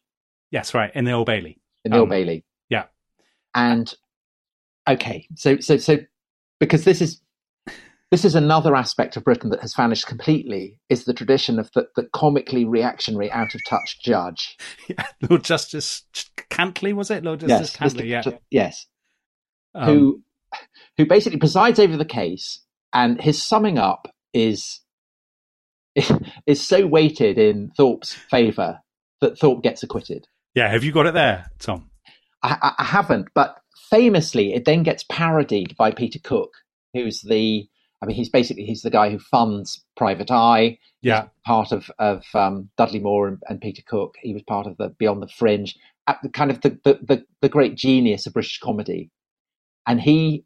Yes, 0.52 0.74
right, 0.74 0.94
in 0.96 1.04
the 1.06 1.12
Old 1.12 1.26
Bailey. 1.28 1.60
in 1.86 1.92
the 1.92 1.98
Old 2.00 2.06
Um, 2.08 2.10
Bailey. 2.10 2.46
yeah. 2.70 2.88
And 3.54 3.94
okay, 4.90 5.28
so 5.36 5.60
so 5.60 5.76
so 5.78 5.98
because 6.60 6.84
this 6.86 7.02
is 7.02 7.22
this 8.12 8.24
is 8.26 8.36
another 8.36 8.76
aspect 8.76 9.18
of 9.18 9.24
Britain 9.24 9.50
that 9.50 9.62
has 9.62 9.74
vanished 9.76 10.08
completely 10.08 10.80
is 10.90 11.04
the 11.06 11.14
tradition 11.14 11.60
of 11.60 11.70
the, 11.74 11.88
the 11.96 12.08
comically 12.14 12.64
reactionary, 12.66 13.30
out 13.32 13.54
of 13.54 13.62
touch 13.68 14.00
judge. 14.02 14.58
Lord 15.30 15.44
Justice 15.44 16.04
Cantley, 16.50 16.94
was 16.94 17.12
it? 17.12 17.24
Lord 17.24 17.42
Justice 17.42 17.76
Mr. 17.76 18.00
Cantley, 18.02 18.08
yeah. 18.08 18.22
Ju- 18.22 18.38
yes, 18.50 18.86
Um, 19.76 19.86
who 19.88 20.24
who 20.98 21.06
basically 21.06 21.40
presides 21.40 21.80
over 21.80 21.98
the 21.98 22.06
case, 22.06 22.62
and 22.94 23.20
his 23.22 23.44
summing 23.46 23.78
up 23.78 24.08
is 24.34 24.80
is 26.46 26.66
so 26.66 26.86
weighted 26.88 27.38
in 27.38 27.72
Thorpe's 27.76 28.14
favour 28.14 28.80
that 29.22 29.38
Thorpe 29.40 29.64
gets 29.64 29.84
acquitted. 29.84 30.28
yeah, 30.54 30.70
have 30.70 30.84
you 30.84 30.92
got 30.92 31.08
it 31.08 31.14
there, 31.14 31.52
Tom? 31.60 31.90
I, 32.44 32.58
I- 32.62 32.76
I 32.80 32.84
haven't, 32.86 33.28
but 33.34 33.58
famously, 33.90 34.54
it 34.54 34.66
then 34.66 34.84
gets 34.84 35.04
parodied 35.10 35.76
by 35.76 35.92
Peter 35.92 36.20
Cook, 36.24 36.52
who's 36.94 37.22
the 37.22 37.68
I 38.02 38.06
mean, 38.06 38.16
he's 38.16 38.30
basically 38.30 38.66
he's 38.66 38.82
the 38.84 38.90
guy 38.90 39.10
who 39.10 39.20
funds 39.20 39.84
Private 39.96 40.32
Eye. 40.32 40.78
Yeah. 41.02 41.28
Part 41.46 41.72
of 41.72 41.90
of 42.00 42.24
um, 42.34 42.70
Dudley 42.78 43.00
Moore 43.00 43.28
and, 43.28 43.42
and 43.50 43.62
Peter 43.62 43.82
Cook. 43.88 44.16
He 44.22 44.34
was 44.34 44.44
part 44.44 44.68
of 44.68 44.78
the 44.78 44.90
Beyond 44.90 45.22
the 45.22 45.28
Fringe, 45.28 45.76
at 46.08 46.20
the 46.22 46.30
kind 46.30 46.52
of 46.52 46.62
the, 46.62 46.80
the 46.84 47.00
the 47.02 47.26
the 47.42 47.50
great 47.50 47.76
genius 47.76 48.28
of 48.28 48.34
British 48.34 48.60
comedy, 48.60 49.10
and 49.88 50.00
he 50.00 50.46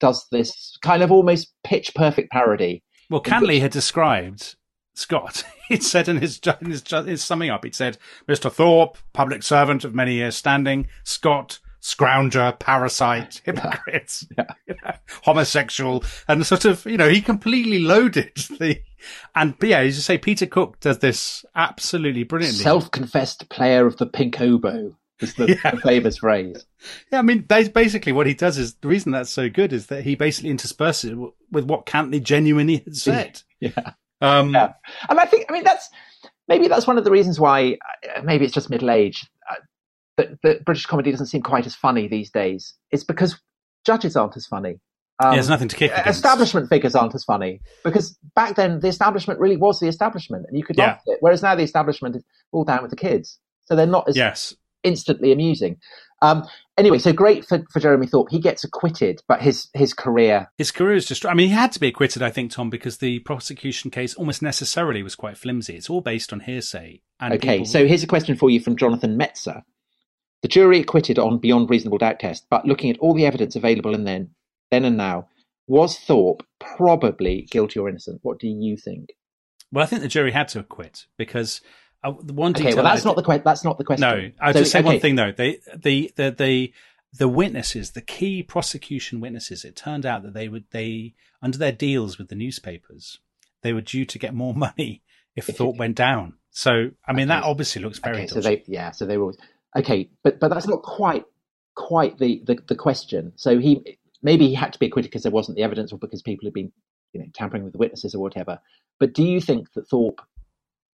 does 0.00 0.26
this 0.30 0.78
kind 0.82 1.02
of 1.02 1.10
almost 1.10 1.52
pitch 1.64 1.94
perfect 1.94 2.30
parody. 2.30 2.82
Well, 3.10 3.22
Cantley 3.22 3.60
had 3.60 3.72
described 3.72 4.56
Scott. 4.94 5.44
He'd 5.68 5.82
said 5.82 6.08
in 6.08 6.18
his, 6.18 6.40
in 6.60 6.70
his, 6.70 6.82
his 6.90 7.22
summing 7.22 7.50
up, 7.50 7.62
he'd 7.62 7.74
said, 7.74 7.98
Mr. 8.26 8.50
Thorpe, 8.50 8.96
public 9.12 9.42
servant 9.42 9.84
of 9.84 9.94
many 9.94 10.14
years 10.14 10.34
standing, 10.34 10.88
Scott, 11.04 11.58
scrounger, 11.80 12.58
parasite, 12.58 13.40
hypocrite, 13.44 14.22
you 14.66 14.74
know, 14.84 14.92
homosexual, 15.22 16.04
and 16.26 16.44
sort 16.46 16.64
of, 16.64 16.84
you 16.86 16.96
know, 16.96 17.08
he 17.08 17.20
completely 17.20 17.78
loaded 17.80 18.32
the, 18.58 18.80
and 19.34 19.58
but 19.58 19.68
yeah, 19.68 19.78
as 19.80 19.96
you 19.96 20.02
say, 20.02 20.18
Peter 20.18 20.46
Cook 20.46 20.80
does 20.80 20.98
this 20.98 21.44
absolutely 21.54 22.24
brilliantly. 22.24 22.62
Self-confessed 22.62 23.48
player 23.48 23.86
of 23.86 23.96
the 23.96 24.06
pink 24.06 24.40
oboe 24.40 24.96
is 25.20 25.34
the, 25.34 25.48
Yeah. 25.64 25.70
the 25.72 25.80
famous 25.80 26.18
phrase. 26.18 26.64
yeah, 27.12 27.18
I 27.18 27.22
mean, 27.22 27.44
that's 27.48 27.68
basically 27.68 28.12
what 28.12 28.26
he 28.26 28.34
does 28.34 28.58
is 28.58 28.74
the 28.74 28.88
reason 28.88 29.12
that's 29.12 29.30
so 29.30 29.48
good 29.48 29.72
is 29.72 29.86
that 29.86 30.04
he 30.04 30.14
basically 30.14 30.50
intersperses 30.50 31.10
it 31.12 31.32
with 31.50 31.64
what 31.64 31.86
Cantley 31.86 32.22
genuinely 32.22 32.78
had 32.78 32.96
said. 32.96 33.42
Yeah. 33.60 33.92
Um, 34.20 34.52
Yeah. 34.52 34.72
And 35.08 35.18
I 35.20 35.26
think, 35.26 35.46
I 35.48 35.52
mean, 35.52 35.64
that's 35.64 35.88
maybe 36.48 36.66
that's 36.68 36.86
one 36.86 36.98
of 36.98 37.04
the 37.04 37.10
reasons 37.10 37.38
why, 37.38 37.78
uh, 38.16 38.22
maybe 38.22 38.44
it's 38.44 38.54
just 38.54 38.68
middle 38.70 38.90
age, 38.90 39.26
uh, 39.50 39.54
that, 40.18 40.42
that 40.42 40.64
British 40.66 40.84
comedy 40.84 41.10
doesn't 41.10 41.26
seem 41.26 41.40
quite 41.42 41.64
as 41.66 41.74
funny 41.74 42.06
these 42.08 42.30
days. 42.30 42.74
It's 42.90 43.04
because 43.04 43.40
judges 43.86 44.14
aren't 44.16 44.36
as 44.36 44.46
funny. 44.46 44.78
Um, 45.20 45.32
there's 45.34 45.48
nothing 45.48 45.66
to 45.68 45.74
kick 45.76 45.90
against. 45.90 46.10
establishment 46.10 46.68
figures 46.68 46.94
aren't 46.94 47.14
as 47.14 47.24
funny 47.24 47.60
because 47.82 48.16
back 48.36 48.54
then 48.54 48.78
the 48.80 48.86
establishment 48.88 49.40
really 49.40 49.56
was 49.56 49.80
the 49.80 49.88
establishment 49.88 50.44
and 50.46 50.56
you 50.56 50.62
could 50.64 50.76
Yeah. 50.76 50.84
laugh 50.88 51.00
at 51.08 51.12
it. 51.14 51.18
Whereas 51.20 51.42
now 51.42 51.54
the 51.56 51.62
establishment 51.64 52.14
is 52.16 52.22
all 52.52 52.62
down 52.64 52.82
with 52.82 52.90
the 52.90 52.96
kids. 52.96 53.38
So 53.64 53.74
they're 53.74 53.86
not 53.86 54.08
as 54.08 54.16
Yes. 54.16 54.54
instantly 54.84 55.32
amusing. 55.32 55.78
Um, 56.22 56.44
anyway, 56.76 56.98
so 56.98 57.12
great 57.12 57.44
for, 57.44 57.64
for 57.72 57.80
Jeremy 57.80 58.06
Thorpe. 58.06 58.28
He 58.30 58.38
gets 58.40 58.62
acquitted, 58.64 59.20
but 59.28 59.40
his 59.42 59.68
his 59.74 59.92
career 59.94 60.48
His 60.58 60.70
career 60.72 60.94
is 60.94 61.06
just. 61.06 61.24
I 61.26 61.34
mean, 61.34 61.48
he 61.48 61.54
had 61.54 61.70
to 61.72 61.80
be 61.80 61.88
acquitted, 61.88 62.22
I 62.22 62.30
think, 62.30 62.50
Tom, 62.52 62.70
because 62.70 62.98
the 62.98 63.18
prosecution 63.20 63.90
case 63.90 64.14
almost 64.14 64.42
necessarily 64.42 65.02
was 65.02 65.14
quite 65.14 65.36
flimsy. 65.38 65.76
It's 65.76 65.88
all 65.90 66.00
based 66.00 66.32
on 66.32 66.40
hearsay. 66.40 67.02
And 67.20 67.34
Okay, 67.34 67.58
people- 67.58 67.66
so 67.66 67.86
here's 67.86 68.02
a 68.02 68.08
question 68.08 68.36
for 68.36 68.50
you 68.50 68.58
from 68.60 68.76
Jonathan 68.76 69.16
Metzer. 69.18 69.62
The 70.42 70.48
jury 70.48 70.80
acquitted 70.80 71.18
on 71.18 71.38
beyond 71.38 71.68
reasonable 71.70 71.98
doubt 71.98 72.20
test, 72.20 72.46
but 72.50 72.64
looking 72.64 72.90
at 72.90 72.98
all 72.98 73.14
the 73.14 73.26
evidence 73.26 73.56
available 73.56 73.94
and 73.94 74.06
then, 74.06 74.30
then 74.70 74.84
and 74.84 74.96
now, 74.96 75.28
was 75.66 75.98
Thorpe 75.98 76.44
probably 76.60 77.42
guilty 77.50 77.78
or 77.80 77.88
innocent? 77.88 78.20
What 78.22 78.38
do 78.38 78.48
you 78.48 78.76
think? 78.76 79.10
well, 79.72 79.82
I 79.82 79.86
think 79.86 80.00
the 80.02 80.08
jury 80.08 80.30
had 80.32 80.48
to 80.48 80.60
acquit 80.60 81.06
because 81.18 81.60
uh, 82.02 82.12
the 82.22 82.32
one 82.32 82.52
Okay, 82.52 82.72
well 82.74 82.84
that's 82.84 83.04
I- 83.04 83.08
not 83.10 83.16
the 83.16 83.22
que- 83.22 83.42
that's 83.44 83.64
not 83.64 83.76
the 83.76 83.84
question. 83.84 84.08
No, 84.08 84.30
I'll 84.40 84.52
So, 84.54 84.60
just 84.60 84.72
say 84.72 84.80
one 84.80 84.98
thing 85.00 85.16
though. 85.16 85.32
They, 85.32 85.58
the, 85.76 86.10
the, 86.16 86.30
the, 86.30 86.72
the 87.12 87.28
witnesses, 87.28 87.90
the 87.90 88.00
key 88.00 88.42
prosecution 88.42 89.20
witnesses, 89.20 89.64
it 89.64 89.76
turned 89.76 90.06
out 90.06 90.22
that 90.22 90.32
they 90.34 90.48
would, 90.48 90.64
they, 90.70 91.14
under 91.42 91.58
their 91.58 91.72
deals 91.72 92.16
with 92.16 92.28
the 92.28 92.34
newspapers, 92.34 93.18
they 93.62 93.72
were 93.74 93.80
due 93.82 94.04
to 94.06 94.18
get 94.18 94.32
more 94.34 94.54
money 94.68 95.02
if 95.36 95.48
If 95.50 95.56
Thorpe 95.56 95.74
it- 95.74 95.78
went 95.80 95.96
down. 95.96 96.34
So, 96.50 96.90
I 97.06 97.12
mean, 97.12 97.28
that 97.28 97.44
obviously 97.44 97.82
looks 97.82 97.98
very 97.98 98.16
Okay, 98.16 98.26
so 98.28 98.40
they 98.40 98.64
yeah, 98.66 98.90
so 98.92 99.04
they 99.06 99.16
were 99.18 99.34
okay, 99.78 100.10
but 100.22 100.40
but 100.40 100.48
that's 100.48 100.68
not 100.68 100.82
quite 100.82 101.24
quite 101.74 102.18
the 102.18 102.42
the, 102.46 102.58
the 102.68 102.74
question. 102.76 103.32
So 103.36 103.58
he 103.58 103.98
maybe 104.22 104.48
he 104.48 104.54
had 104.54 104.72
to 104.72 104.78
be 104.78 104.86
acquitted 104.86 105.10
because 105.10 105.22
there 105.22 105.32
wasn't 105.32 105.56
the 105.56 105.62
evidence, 105.62 105.92
or 105.92 105.98
because 105.98 106.22
people 106.22 106.46
had 106.46 106.54
been 106.54 106.72
you 107.12 107.20
know 107.20 107.26
tampering 107.32 107.64
with 107.64 107.72
the 107.72 107.78
witnesses 107.78 108.14
or 108.14 108.22
whatever. 108.22 108.60
But 108.98 109.14
do 109.14 109.22
you 109.22 109.40
think 109.40 109.72
that 109.74 109.88
Thorpe 109.88 110.20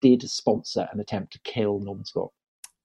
did 0.01 0.21
sponsor 0.29 0.87
an 0.91 0.99
attempt 0.99 1.33
to 1.33 1.39
kill 1.43 1.79
Norman 1.79 2.05
Scott? 2.05 2.31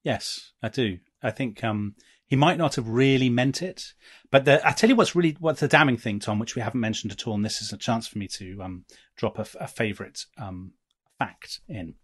Yes, 0.03 0.53
I 0.63 0.69
do. 0.69 0.99
I 1.23 1.31
think 1.31 1.65
um, 1.65 1.95
he 2.27 2.37
might 2.37 2.59
not 2.59 2.75
have 2.75 2.89
really 2.89 3.31
meant 3.31 3.63
it, 3.63 3.95
but 4.31 4.45
the, 4.45 4.67
I 4.67 4.73
tell 4.73 4.91
you 4.91 4.97
what's 4.97 5.15
really 5.15 5.37
what's 5.41 5.61
the 5.61 5.69
damning 5.69 5.97
thing, 5.97 6.19
Tom, 6.19 6.39
which 6.39 6.55
we 6.55 6.63
haven't 6.63 6.81
mentioned 6.81 7.13
at 7.13 7.27
all, 7.27 7.35
and 7.35 7.45
this 7.45 7.63
is 7.63 7.73
a 7.73 7.79
chance 7.79 8.07
for 8.07 8.19
me 8.19 8.29
to 8.29 8.61
um, 8.63 8.85
drop 9.17 9.39
a, 9.39 9.47
a 9.61 9.69
favourite 9.69 10.25
um, 10.37 10.73
fact 11.19 11.61
in. 11.69 11.95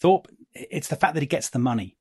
Thorpe, 0.00 0.28
it's 0.54 0.88
the 0.88 0.96
fact 0.96 1.14
that 1.14 1.22
he 1.22 1.26
gets 1.26 1.50
the 1.50 1.58
money. 1.58 1.96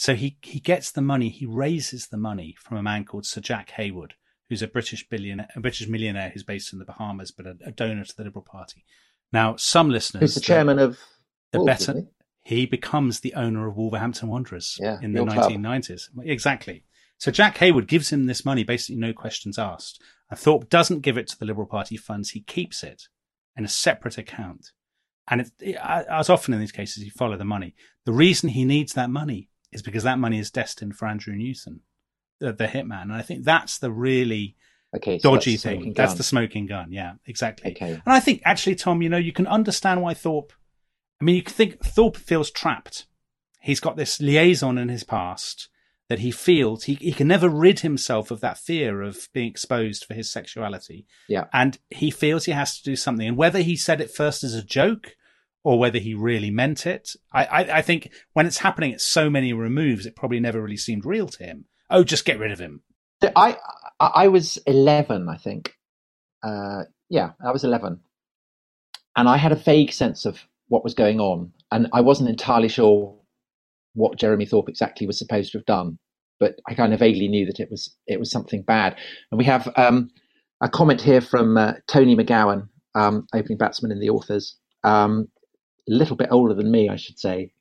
So 0.00 0.14
he 0.14 0.38
he 0.40 0.60
gets 0.60 0.90
the 0.90 1.02
money, 1.02 1.28
he 1.28 1.44
raises 1.44 2.06
the 2.06 2.16
money 2.16 2.56
from 2.58 2.78
a 2.78 2.82
man 2.82 3.04
called 3.04 3.26
Sir 3.26 3.42
Jack 3.42 3.72
Hayward, 3.72 4.14
who's 4.48 4.62
a 4.62 4.66
British 4.66 5.06
billionaire, 5.06 5.48
a 5.54 5.60
British 5.60 5.88
millionaire 5.88 6.30
who's 6.30 6.42
based 6.42 6.72
in 6.72 6.78
the 6.78 6.86
Bahamas, 6.86 7.32
but 7.32 7.44
a, 7.44 7.58
a 7.66 7.70
donor 7.70 8.04
to 8.04 8.16
the 8.16 8.24
Liberal 8.24 8.46
Party. 8.50 8.86
Now, 9.30 9.56
some 9.56 9.90
listeners, 9.90 10.20
Who's 10.20 10.34
the 10.36 10.40
chairman 10.40 10.78
of 10.78 10.98
the 11.52 11.58
Wolves, 11.58 11.66
better 11.66 11.92
isn't 11.98 12.08
he 12.42 12.64
becomes 12.64 13.20
the 13.20 13.34
owner 13.34 13.68
of 13.68 13.76
Wolverhampton 13.76 14.30
Wanderers 14.30 14.78
Yeah, 14.80 14.96
in 15.02 15.12
the 15.12 15.18
your 15.20 15.28
club. 15.28 15.52
1990s. 15.52 16.04
Exactly. 16.24 16.84
So 17.18 17.30
Jack 17.30 17.58
Hayward 17.58 17.86
gives 17.86 18.10
him 18.10 18.24
this 18.24 18.42
money, 18.42 18.64
basically 18.64 18.96
no 18.96 19.12
questions 19.12 19.58
asked. 19.58 20.00
And 20.30 20.38
Thorpe 20.38 20.70
doesn't 20.70 21.00
give 21.00 21.18
it 21.18 21.28
to 21.28 21.38
the 21.38 21.44
Liberal 21.44 21.66
Party 21.66 21.98
funds. 21.98 22.30
He 22.30 22.40
keeps 22.40 22.82
it 22.82 23.02
in 23.54 23.66
a 23.66 23.68
separate 23.68 24.16
account. 24.16 24.70
And 25.28 25.42
it, 25.42 25.50
it, 25.60 25.76
as 25.76 26.30
often 26.30 26.54
in 26.54 26.60
these 26.60 26.72
cases, 26.72 27.04
you 27.04 27.10
follow 27.10 27.36
the 27.36 27.44
money. 27.44 27.74
The 28.06 28.12
reason 28.12 28.48
he 28.48 28.64
needs 28.64 28.94
that 28.94 29.10
money 29.10 29.50
is 29.72 29.82
because 29.82 30.04
that 30.04 30.18
money 30.18 30.38
is 30.38 30.50
destined 30.50 30.96
for 30.96 31.06
Andrew 31.06 31.34
Newton, 31.34 31.80
the, 32.38 32.52
the 32.52 32.66
hitman. 32.66 33.02
And 33.02 33.12
I 33.12 33.22
think 33.22 33.44
that's 33.44 33.78
the 33.78 33.90
really? 33.90 34.56
Okay, 34.96 35.18
so 35.18 35.34
dodgy 35.34 35.52
that's 35.52 35.62
thing. 35.62 35.92
That's 35.94 36.12
gun. 36.12 36.16
the 36.18 36.24
smoking 36.24 36.66
gun. 36.66 36.90
Yeah, 36.90 37.14
exactly. 37.26 37.70
Okay. 37.72 37.92
And 37.92 38.02
I 38.06 38.20
think 38.20 38.42
actually, 38.44 38.74
Tom, 38.74 39.02
you 39.02 39.08
know, 39.08 39.16
you 39.16 39.32
can 39.32 39.46
understand 39.46 40.02
why 40.02 40.14
Thorpe. 40.14 40.52
I 41.20 41.24
mean, 41.24 41.36
you 41.36 41.42
can 41.42 41.54
think 41.54 41.84
Thorpe 41.84 42.16
feels 42.16 42.50
trapped. 42.50 43.06
He's 43.60 43.80
got 43.80 43.96
this 43.96 44.20
liaison 44.20 44.78
in 44.78 44.88
his 44.88 45.04
past 45.04 45.68
that 46.08 46.18
he 46.18 46.32
feels 46.32 46.84
he, 46.84 46.94
he 46.94 47.12
can 47.12 47.28
never 47.28 47.48
rid 47.48 47.80
himself 47.80 48.32
of 48.32 48.40
that 48.40 48.58
fear 48.58 49.00
of 49.00 49.28
being 49.32 49.46
exposed 49.48 50.04
for 50.04 50.14
his 50.14 50.28
sexuality. 50.28 51.06
Yeah. 51.28 51.44
And 51.52 51.78
he 51.88 52.10
feels 52.10 52.46
he 52.46 52.52
has 52.52 52.76
to 52.78 52.82
do 52.82 52.96
something. 52.96 53.28
And 53.28 53.36
whether 53.36 53.60
he 53.60 53.76
said 53.76 54.00
it 54.00 54.10
first 54.10 54.42
as 54.42 54.54
a 54.54 54.62
joke 54.62 55.14
or 55.62 55.78
whether 55.78 55.98
he 55.98 56.14
really 56.14 56.50
meant 56.50 56.86
it, 56.86 57.10
I, 57.32 57.44
I, 57.44 57.78
I 57.78 57.82
think 57.82 58.10
when 58.32 58.46
it's 58.46 58.58
happening 58.58 58.92
at 58.92 59.00
so 59.00 59.28
many 59.28 59.52
removes, 59.52 60.06
it 60.06 60.16
probably 60.16 60.40
never 60.40 60.62
really 60.62 60.76
seemed 60.76 61.04
real 61.04 61.28
to 61.28 61.44
him. 61.44 61.66
Oh, 61.90 62.04
just 62.04 62.24
get 62.24 62.38
rid 62.38 62.52
of 62.52 62.58
him. 62.58 62.82
I 63.36 63.56
I 63.98 64.28
was 64.28 64.56
eleven, 64.66 65.28
I 65.28 65.36
think. 65.36 65.74
Uh, 66.42 66.84
yeah, 67.08 67.32
I 67.44 67.52
was 67.52 67.64
eleven, 67.64 68.00
and 69.16 69.28
I 69.28 69.36
had 69.36 69.52
a 69.52 69.56
vague 69.56 69.92
sense 69.92 70.24
of 70.24 70.40
what 70.68 70.84
was 70.84 70.94
going 70.94 71.20
on, 71.20 71.52
and 71.70 71.88
I 71.92 72.00
wasn't 72.00 72.30
entirely 72.30 72.68
sure 72.68 73.18
what 73.94 74.18
Jeremy 74.18 74.46
Thorpe 74.46 74.68
exactly 74.68 75.06
was 75.06 75.18
supposed 75.18 75.52
to 75.52 75.58
have 75.58 75.66
done, 75.66 75.98
but 76.38 76.54
I 76.66 76.74
kind 76.74 76.94
of 76.94 77.00
vaguely 77.00 77.28
knew 77.28 77.44
that 77.46 77.60
it 77.60 77.68
was 77.70 77.94
it 78.06 78.18
was 78.18 78.30
something 78.30 78.62
bad. 78.62 78.96
And 79.30 79.38
we 79.38 79.44
have 79.44 79.70
um, 79.76 80.10
a 80.62 80.68
comment 80.68 81.02
here 81.02 81.20
from 81.20 81.56
uh, 81.56 81.74
Tony 81.88 82.16
McGowan, 82.16 82.68
um, 82.94 83.26
opening 83.34 83.58
batsman 83.58 83.92
in 83.92 84.00
the 84.00 84.10
authors, 84.10 84.56
um, 84.84 85.28
little 85.90 86.16
bit 86.16 86.28
older 86.30 86.54
than 86.54 86.70
me, 86.70 86.88
I 86.88 86.96
should 86.96 87.18
say. 87.18 87.52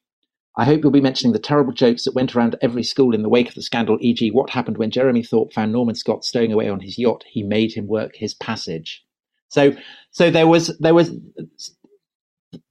I 0.57 0.65
hope 0.65 0.82
you'll 0.84 0.91
be 0.91 1.01
mentioning 1.01 1.34
the 1.34 1.39
terrible 1.39 1.71
jokes 1.71 2.03
that 2.03 2.15
went 2.15 2.36
around 2.36 2.57
every 2.61 2.84
school 2.84 3.15
in 3.15 3.21
the 3.21 3.30
wake 3.30 3.49
of 3.49 3.55
the 3.55 3.61
scandal, 3.61 3.97
e.g., 4.01 4.30
what 4.32 4.49
happened 4.49 4.77
when 4.77 4.91
Jeremy 4.91 5.23
Thorpe 5.23 5.53
found 5.53 5.71
Norman 5.71 5.95
Scott 5.95 6.25
stowing 6.25 6.51
away 6.51 6.69
on 6.69 6.82
his 6.82 6.97
yacht. 6.97 7.23
He 7.27 7.43
made 7.43 7.73
him 7.73 7.88
work 7.88 8.15
his 8.15 8.34
passage. 8.34 9.03
So, 9.47 9.73
so 10.11 10.30
there 10.30 10.47
was 10.47 10.77
there 10.80 10.93
was 10.93 11.11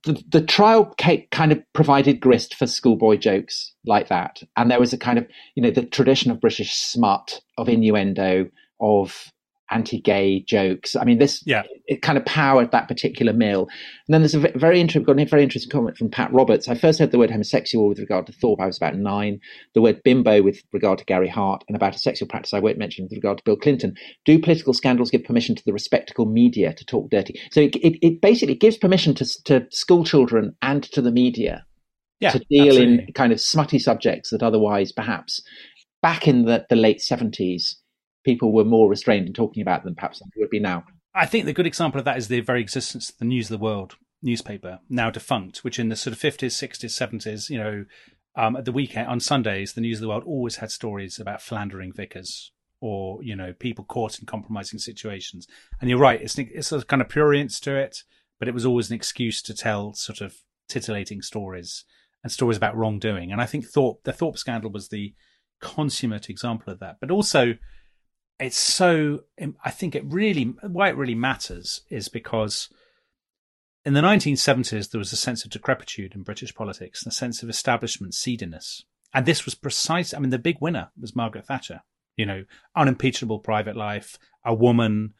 the, 0.04 0.22
the 0.28 0.42
trial 0.42 0.94
kind 0.96 1.52
of 1.52 1.62
provided 1.72 2.20
grist 2.20 2.54
for 2.54 2.66
schoolboy 2.66 3.16
jokes 3.16 3.74
like 3.86 4.08
that, 4.08 4.42
and 4.56 4.70
there 4.70 4.80
was 4.80 4.92
a 4.92 4.98
kind 4.98 5.18
of 5.18 5.26
you 5.54 5.62
know 5.62 5.70
the 5.70 5.84
tradition 5.84 6.30
of 6.30 6.40
British 6.40 6.74
smut, 6.74 7.40
of 7.56 7.68
innuendo, 7.68 8.48
of 8.80 9.32
anti-gay 9.70 10.40
jokes. 10.46 10.96
I 10.96 11.04
mean, 11.04 11.18
this 11.18 11.42
Yeah. 11.46 11.62
it 11.86 12.02
kind 12.02 12.16
of 12.18 12.24
powered 12.24 12.70
that 12.72 12.88
particular 12.88 13.32
mill. 13.32 13.62
And 14.06 14.14
then 14.14 14.22
there's 14.22 14.34
a 14.34 14.38
very 14.58 14.80
interesting, 14.80 15.04
got 15.04 15.20
a 15.20 15.24
very 15.26 15.42
interesting 15.42 15.70
comment 15.70 15.96
from 15.96 16.10
Pat 16.10 16.32
Roberts. 16.32 16.68
I 16.68 16.74
first 16.74 16.98
heard 16.98 17.10
the 17.10 17.18
word 17.18 17.30
homosexual 17.30 17.88
with 17.88 17.98
regard 17.98 18.26
to 18.26 18.32
Thorpe. 18.32 18.60
I 18.60 18.66
was 18.66 18.76
about 18.76 18.96
nine. 18.96 19.40
The 19.74 19.82
word 19.82 20.02
bimbo 20.04 20.42
with 20.42 20.62
regard 20.72 20.98
to 20.98 21.04
Gary 21.04 21.28
Hart, 21.28 21.64
and 21.68 21.76
about 21.76 21.94
a 21.94 21.98
sexual 21.98 22.28
practice 22.28 22.54
I 22.54 22.60
won't 22.60 22.78
mention 22.78 23.04
with 23.04 23.12
regard 23.12 23.38
to 23.38 23.44
Bill 23.44 23.56
Clinton. 23.56 23.94
Do 24.24 24.38
political 24.38 24.72
scandals 24.74 25.10
give 25.10 25.24
permission 25.24 25.54
to 25.56 25.64
the 25.64 25.72
respectable 25.72 26.26
media 26.26 26.72
to 26.74 26.84
talk 26.84 27.10
dirty? 27.10 27.40
So 27.50 27.60
it, 27.60 27.76
it, 27.76 27.98
it 28.06 28.20
basically 28.20 28.54
gives 28.54 28.76
permission 28.76 29.14
to 29.14 29.26
to 29.44 29.66
school 29.70 30.04
children 30.04 30.56
and 30.62 30.82
to 30.84 31.00
the 31.02 31.12
media 31.12 31.64
Yeah. 32.20 32.30
to 32.30 32.38
deal 32.50 32.68
absolutely. 32.68 33.04
in 33.06 33.12
kind 33.12 33.32
of 33.32 33.40
smutty 33.40 33.78
subjects 33.78 34.30
that 34.30 34.42
otherwise 34.42 34.92
perhaps 34.92 35.42
back 36.02 36.26
in 36.28 36.44
the, 36.44 36.64
the 36.68 36.76
late 36.76 37.00
70s 37.00 37.74
people 38.28 38.52
were 38.52 38.64
more 38.64 38.90
restrained 38.90 39.26
in 39.26 39.32
talking 39.32 39.62
about 39.62 39.84
them 39.84 39.94
perhaps 39.94 40.18
than 40.18 40.28
they 40.34 40.40
would 40.40 40.50
be 40.50 40.60
now 40.60 40.84
I 41.14 41.26
think 41.26 41.46
the 41.46 41.52
good 41.52 41.66
example 41.66 41.98
of 41.98 42.04
that 42.04 42.18
is 42.18 42.28
the 42.28 42.40
very 42.40 42.60
existence 42.60 43.10
of 43.10 43.18
the 43.18 43.24
News 43.24 43.50
of 43.50 43.58
the 43.58 43.64
World 43.64 43.96
newspaper, 44.22 44.80
now 44.88 45.10
defunct, 45.10 45.64
which 45.64 45.78
in 45.78 45.88
the 45.88 45.96
sort 45.96 46.12
of 46.12 46.20
50s, 46.20 46.52
60s, 46.52 46.90
70s, 46.90 47.50
you 47.50 47.58
know, 47.58 47.84
um, 48.36 48.54
at 48.56 48.64
the 48.64 48.72
weekend, 48.72 49.08
on 49.08 49.18
Sundays, 49.18 49.72
the 49.72 49.80
News 49.80 49.98
of 49.98 50.02
the 50.02 50.08
World 50.08 50.24
always 50.24 50.56
had 50.56 50.70
stories 50.70 51.18
about 51.18 51.42
philandering 51.42 51.92
vicars 51.92 52.52
or, 52.80 53.20
you 53.22 53.34
know, 53.34 53.52
people 53.52 53.84
caught 53.84 54.20
in 54.20 54.26
compromising 54.26 54.78
situations. 54.78 55.48
And 55.80 55.90
you're 55.90 55.98
right, 55.98 56.22
it's, 56.22 56.38
it's 56.38 56.70
a 56.70 56.84
kind 56.84 57.02
of 57.02 57.08
prurience 57.08 57.58
to 57.62 57.74
it, 57.74 58.04
but 58.38 58.46
it 58.46 58.54
was 58.54 58.64
always 58.64 58.90
an 58.90 58.94
excuse 58.94 59.42
to 59.42 59.54
tell 59.54 59.94
sort 59.94 60.20
of 60.20 60.36
titillating 60.68 61.22
stories 61.22 61.84
and 62.22 62.30
stories 62.30 62.56
about 62.56 62.76
wrongdoing. 62.76 63.32
And 63.32 63.40
I 63.40 63.46
think 63.46 63.66
Thorpe, 63.66 64.04
the 64.04 64.12
Thorpe 64.12 64.38
scandal 64.38 64.70
was 64.70 64.88
the 64.88 65.14
consummate 65.60 66.30
example 66.30 66.72
of 66.72 66.78
that. 66.78 66.98
But 67.00 67.10
also, 67.10 67.56
it's 68.40 68.58
so 68.58 69.20
i 69.64 69.70
think 69.70 69.94
it 69.94 70.04
really 70.06 70.44
why 70.62 70.88
it 70.88 70.96
really 70.96 71.14
matters 71.14 71.82
is 71.90 72.08
because 72.08 72.68
in 73.84 73.94
the 73.94 74.00
1970s 74.00 74.90
there 74.90 74.98
was 74.98 75.12
a 75.12 75.16
sense 75.16 75.44
of 75.44 75.50
decrepitude 75.50 76.14
in 76.14 76.22
british 76.22 76.54
politics 76.54 77.02
and 77.02 77.12
a 77.12 77.14
sense 77.14 77.42
of 77.42 77.48
establishment 77.48 78.14
seediness. 78.14 78.84
And 79.14 79.24
this 79.26 79.44
was 79.44 79.54
precise 79.54 80.12
i 80.14 80.18
mean 80.18 80.30
the 80.30 80.38
big 80.38 80.58
winner 80.60 80.90
was 81.00 81.16
margaret 81.16 81.46
thatcher 81.46 81.82
you 82.16 82.26
know 82.26 82.44
unimpeachable 82.76 83.38
private 83.38 83.76
life 83.76 84.18
a 84.44 84.54
woman 84.54 85.14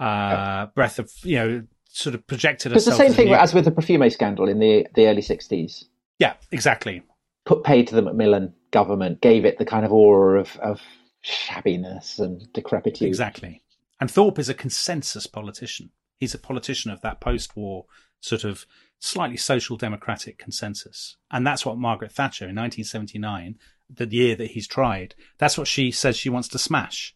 uh 0.00 0.66
breath 0.74 0.98
of 0.98 1.12
you 1.22 1.36
know 1.36 1.62
sort 1.88 2.14
of 2.14 2.26
projected 2.26 2.72
it's 2.72 2.86
the 2.86 2.92
same 2.92 3.12
thing 3.12 3.28
new- 3.28 3.34
as 3.34 3.54
with 3.54 3.64
the 3.64 3.70
Profumo 3.70 4.10
scandal 4.10 4.48
in 4.48 4.58
the, 4.58 4.86
the 4.94 5.06
early 5.06 5.22
60s 5.22 5.84
yeah 6.18 6.34
exactly. 6.50 7.02
Put 7.44 7.62
paid 7.62 7.88
to 7.88 7.94
the 7.94 8.02
Macmillan 8.02 8.54
government 8.70 9.20
gave 9.20 9.44
it 9.44 9.58
the 9.58 9.66
kind 9.66 9.84
of 9.84 9.92
aura 9.92 10.40
of, 10.40 10.56
of 10.58 10.80
shabbiness 11.24 12.18
and 12.18 12.52
decrepitude 12.52 13.08
Exactly. 13.08 13.62
And 14.00 14.10
Thorpe 14.10 14.38
is 14.38 14.48
a 14.48 14.54
consensus 14.54 15.26
politician. 15.26 15.90
He's 16.18 16.34
a 16.34 16.38
politician 16.38 16.90
of 16.90 17.00
that 17.02 17.20
post 17.20 17.56
war 17.56 17.86
sort 18.20 18.44
of 18.44 18.66
slightly 18.98 19.36
social 19.36 19.76
democratic 19.76 20.38
consensus. 20.38 21.16
And 21.30 21.46
that's 21.46 21.66
what 21.66 21.78
Margaret 21.78 22.12
Thatcher 22.12 22.44
in 22.44 22.56
1979, 22.56 23.56
the 23.90 24.06
year 24.06 24.34
that 24.36 24.52
he's 24.52 24.66
tried, 24.66 25.14
that's 25.38 25.58
what 25.58 25.68
she 25.68 25.90
says 25.90 26.16
she 26.16 26.30
wants 26.30 26.48
to 26.48 26.58
smash. 26.58 27.14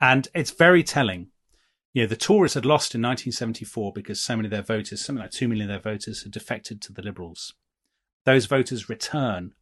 And 0.00 0.28
it's 0.34 0.50
very 0.50 0.82
telling. 0.82 1.28
You 1.92 2.02
know, 2.02 2.08
the 2.08 2.16
Tories 2.16 2.54
had 2.54 2.66
lost 2.66 2.94
in 2.94 3.02
1974 3.02 3.92
because 3.92 4.20
so 4.20 4.36
many 4.36 4.46
of 4.46 4.50
their 4.50 4.62
voters, 4.62 5.04
something 5.04 5.22
like 5.22 5.32
2 5.32 5.48
million 5.48 5.70
of 5.70 5.82
their 5.82 5.92
voters, 5.92 6.22
had 6.22 6.32
defected 6.32 6.80
to 6.82 6.92
the 6.92 7.02
Liberals. 7.02 7.54
Those 8.24 8.46
voters 8.46 8.88
return 8.88 9.54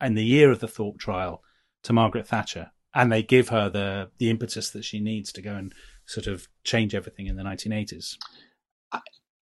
in 0.00 0.14
the 0.14 0.24
year 0.24 0.50
of 0.50 0.60
the 0.60 0.68
Thorpe 0.68 0.98
trial 0.98 1.42
to 1.82 1.92
Margaret 1.92 2.26
Thatcher, 2.26 2.70
and 2.94 3.12
they 3.12 3.22
give 3.22 3.48
her 3.50 3.68
the 3.68 4.10
the 4.18 4.30
impetus 4.30 4.70
that 4.70 4.84
she 4.84 5.00
needs 5.00 5.32
to 5.32 5.42
go 5.42 5.54
and 5.54 5.72
sort 6.06 6.26
of 6.26 6.48
change 6.64 6.94
everything 6.94 7.26
in 7.26 7.36
the 7.36 7.42
1980s. 7.42 8.16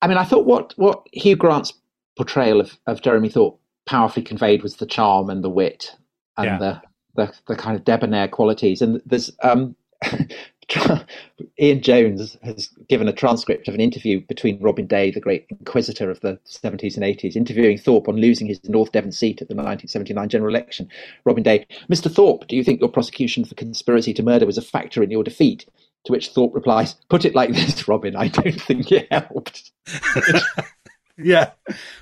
I 0.02 0.08
mean, 0.08 0.18
I 0.18 0.24
thought 0.24 0.46
what 0.46 0.74
what 0.78 1.08
Hugh 1.12 1.36
Grant's 1.36 1.74
portrayal 2.16 2.60
of, 2.60 2.78
of 2.86 3.02
Jeremy 3.02 3.30
Thorpe 3.30 3.60
powerfully 3.86 4.24
conveyed 4.24 4.64
was 4.64 4.76
the 4.76 4.86
charm 4.86 5.30
and 5.30 5.44
the 5.44 5.50
wit 5.50 5.96
and 6.38 6.46
yeah. 6.46 6.58
the, 6.58 6.82
the 7.16 7.34
the 7.48 7.56
kind 7.56 7.76
of 7.76 7.84
debonair 7.84 8.28
qualities. 8.28 8.82
And 8.82 9.02
there's 9.06 9.32
um, 9.42 9.76
Ian 11.59 11.82
Jones 11.82 12.38
has 12.43 12.70
given 12.88 13.07
a 13.07 13.13
transcript 13.13 13.67
of 13.67 13.74
an 13.74 13.82
interview 13.82 14.22
between 14.22 14.61
Robin 14.61 14.86
Day, 14.86 15.11
the 15.11 15.20
great 15.20 15.45
inquisitor 15.49 16.09
of 16.09 16.20
the 16.22 16.39
70s 16.45 16.95
and 16.95 17.03
80s, 17.03 17.36
interviewing 17.36 17.78
Thorpe 17.78 18.07
on 18.07 18.17
losing 18.17 18.47
his 18.47 18.59
North 18.65 18.91
Devon 18.91 19.11
seat 19.11 19.41
at 19.41 19.47
the 19.47 19.55
1979 19.55 20.30
general 20.30 20.53
election. 20.53 20.89
Robin 21.26 21.43
Day, 21.43 21.65
Mr. 21.91 22.11
Thorpe, 22.11 22.47
do 22.47 22.55
you 22.55 22.63
think 22.63 22.80
your 22.80 22.89
prosecution 22.89 23.45
for 23.45 23.55
conspiracy 23.55 24.13
to 24.13 24.24
murder 24.24 24.45
was 24.45 24.57
a 24.57 24.61
factor 24.61 25.01
in 25.03 25.11
your 25.11 25.24
defeat? 25.24 25.65
To 26.05 26.13
which 26.13 26.30
Thorpe 26.30 26.55
replies, 26.55 26.95
Put 27.09 27.26
it 27.26 27.36
like 27.36 27.51
this, 27.51 27.88
Robin, 27.88 28.15
I 28.15 28.30
don't 28.30 28.61
think 28.61 28.91
it 28.91 29.07
helped. 29.11 29.72
yeah. 31.17 31.51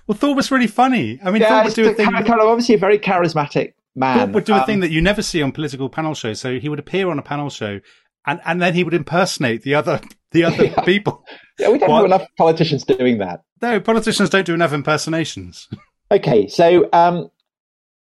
Well, 0.06 0.18
Thorpe 0.18 0.38
was 0.38 0.52
really 0.52 0.68
funny. 0.68 1.20
I 1.24 1.32
mean, 1.32 1.42
yeah, 1.42 1.50
Thorpe 1.50 1.66
would 1.66 1.74
do 1.74 1.90
a 1.90 1.94
thing. 1.94 2.12
Kind 2.12 2.30
of 2.30 2.48
obviously 2.48 2.76
a 2.76 2.80
very 2.80 3.00
charismatic 3.00 3.74
man. 3.96 4.20
Thorpe 4.20 4.32
would 4.34 4.46
do 4.46 4.54
a 4.54 4.58
um, 4.58 4.66
thing 4.66 4.82
that 4.82 4.92
you 4.92 5.02
never 5.02 5.24
see 5.24 5.42
on 5.42 5.52
political 5.52 5.90
panel 5.90 6.14
shows. 6.14 6.40
So 6.40 6.60
he 6.60 6.70
would 6.70 6.78
appear 6.78 7.10
on 7.10 7.18
a 7.18 7.24
panel 7.24 7.50
show 7.50 7.80
and 8.28 8.42
and 8.46 8.62
then 8.62 8.76
he 8.76 8.84
would 8.84 8.94
impersonate 8.94 9.64
the 9.64 9.74
other 9.74 10.02
the 10.32 10.44
other 10.44 10.66
yeah. 10.66 10.82
people. 10.82 11.26
Yeah, 11.58 11.70
we 11.72 11.80
don't 11.80 11.90
have 11.90 12.06
enough 12.06 12.28
politicians 12.38 12.84
doing 12.84 13.18
that. 13.20 13.42
No, 13.62 13.80
politicians 13.80 14.30
don't 14.30 14.46
do 14.46 14.54
enough 14.54 14.74
impersonations. 14.74 15.68
Okay, 16.10 16.48
so 16.48 16.88
um, 16.94 17.30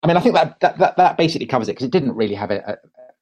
I 0.03 0.09
mean, 0.09 0.17
I 0.17 0.21
think 0.21 0.35
that 0.35 0.59
that 0.59 0.79
that, 0.79 0.97
that 0.97 1.17
basically 1.17 1.47
covers 1.47 1.69
it 1.69 1.75
because 1.75 1.87
it 1.87 1.93
didn't 1.93 2.17
really 2.17 2.35
have 2.35 2.51
a, 2.51 2.59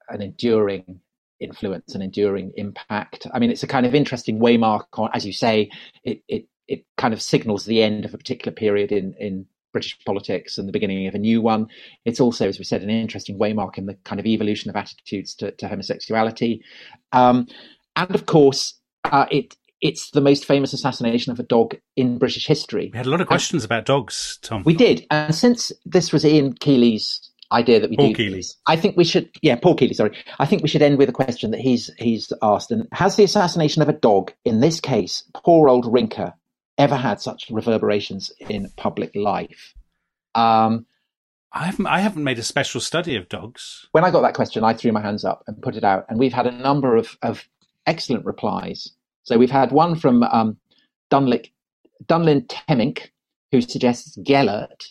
a, 0.09 0.15
an 0.15 0.23
enduring 0.23 1.01
influence, 1.41 1.95
an 1.95 2.01
enduring 2.01 2.53
impact. 2.57 3.27
I 3.35 3.39
mean, 3.39 3.51
it's 3.51 3.63
a 3.63 3.67
kind 3.67 3.85
of 3.85 3.95
interesting 3.95 4.39
waymark 4.39 4.87
on, 4.95 5.11
as 5.13 5.27
you 5.27 5.35
say, 5.35 5.71
it 6.05 6.23
it 6.27 6.47
it 6.67 6.87
kind 6.97 7.13
of 7.13 7.21
signals 7.21 7.67
the 7.67 7.83
end 7.83 8.07
of 8.07 8.15
a 8.15 8.17
particular 8.17 8.55
period 8.55 8.93
in 8.93 9.15
in 9.21 9.45
British 9.73 9.99
politics 10.05 10.59
and 10.59 10.69
the 10.69 10.73
beginning 10.73 11.07
of 11.07 11.15
a 11.15 11.19
new 11.19 11.41
one. 11.41 11.67
It's 12.05 12.21
also, 12.21 12.49
as 12.49 12.59
we 12.59 12.65
said, 12.65 12.83
an 12.83 12.91
interesting 12.91 13.39
waymark 13.39 13.79
in 13.79 13.87
the 13.87 13.95
kind 14.05 14.21
of 14.21 14.27
evolution 14.27 14.71
of 14.71 14.77
attitudes 14.77 15.35
to, 15.37 15.53
to 15.53 15.69
homosexuality. 15.69 16.63
Um, 17.13 17.47
and 17.97 18.15
of 18.15 18.27
course, 18.27 18.75
uh, 19.05 19.27
it 19.31 19.57
it's 19.81 20.11
the 20.13 20.21
most 20.21 20.45
famous 20.45 20.73
assassination 20.73 21.33
of 21.33 21.41
a 21.41 21.43
dog 21.43 21.75
in 21.97 22.17
British 22.17 22.47
history. 22.47 22.91
We 22.93 22.97
had 22.97 23.07
a 23.07 23.11
lot 23.11 23.21
of 23.21 23.27
questions 23.27 23.65
about 23.65 23.85
dogs, 23.85 24.39
Tom. 24.41 24.63
We 24.65 24.75
did, 24.75 25.05
and 25.11 25.35
since 25.35 25.73
this 25.85 26.13
was 26.13 26.25
Ian 26.25 26.53
Keeley's 26.53 27.33
idea 27.53 27.81
that 27.81 27.91
we 27.91 27.97
did. 27.97 28.03
Paul 28.03 28.13
do, 28.13 28.15
Keeley. 28.15 28.45
I 28.67 28.77
think 28.77 28.97
we 28.97 29.05
should. 29.05 29.29
Yeah, 29.43 29.57
Paul 29.57 29.75
Keeley. 29.75 29.95
Sorry, 29.95 30.17
I 30.39 30.47
think 30.47 30.63
we 30.63 30.69
should 30.69 30.83
end 30.83 30.99
with 30.99 31.09
a 31.09 31.13
question 31.13 31.51
that 31.51 31.61
he's 31.61 31.91
he's 31.99 32.33
asked. 32.43 32.71
And 32.71 32.89
has 32.93 33.17
the 33.17 33.25
assassination 33.25 33.83
of 33.83 33.89
a 33.89 33.93
dog, 33.93 34.33
in 34.45 34.61
this 34.61 34.81
case, 34.81 35.25
poor 35.35 35.69
old 35.69 35.93
Rinka, 35.93 36.35
ever 36.83 36.97
had 36.97 37.21
such 37.21 37.51
reverberations 37.51 38.33
in 38.41 38.71
public 38.77 39.15
life? 39.15 39.75
Um, 40.35 40.87
I 41.53 41.67
haven't. 41.67 41.87
I 41.87 42.01
haven't 42.01 42.25
made 42.25 42.39
a 42.39 42.43
special 42.43 42.81
study 42.81 43.15
of 43.17 43.29
dogs. 43.29 43.87
When 43.93 44.05
I 44.05 44.11
got 44.11 44.23
that 44.23 44.35
question, 44.35 44.65
I 44.65 44.73
threw 44.73 44.93
my 44.93 45.03
hands 45.03 45.25
up 45.25 45.45
and 45.47 45.63
put 45.63 45.77
it 45.77 45.85
out, 45.85 46.07
and 46.09 46.19
we've 46.19 46.33
had 46.33 46.47
a 46.47 46.53
number 46.53 46.97
of, 46.97 47.17
of 47.23 47.47
excellent 47.87 48.25
replies. 48.25 48.89
So 49.25 49.39
we've 49.39 49.51
had 49.51 49.71
one 49.71 49.95
from 49.95 50.23
um, 50.23 50.57
Dunlick, 51.11 51.51
Dunlin 52.07 52.47
Temink, 52.47 53.11
who 53.51 53.61
suggests 53.61 54.17
Gellert, 54.23 54.85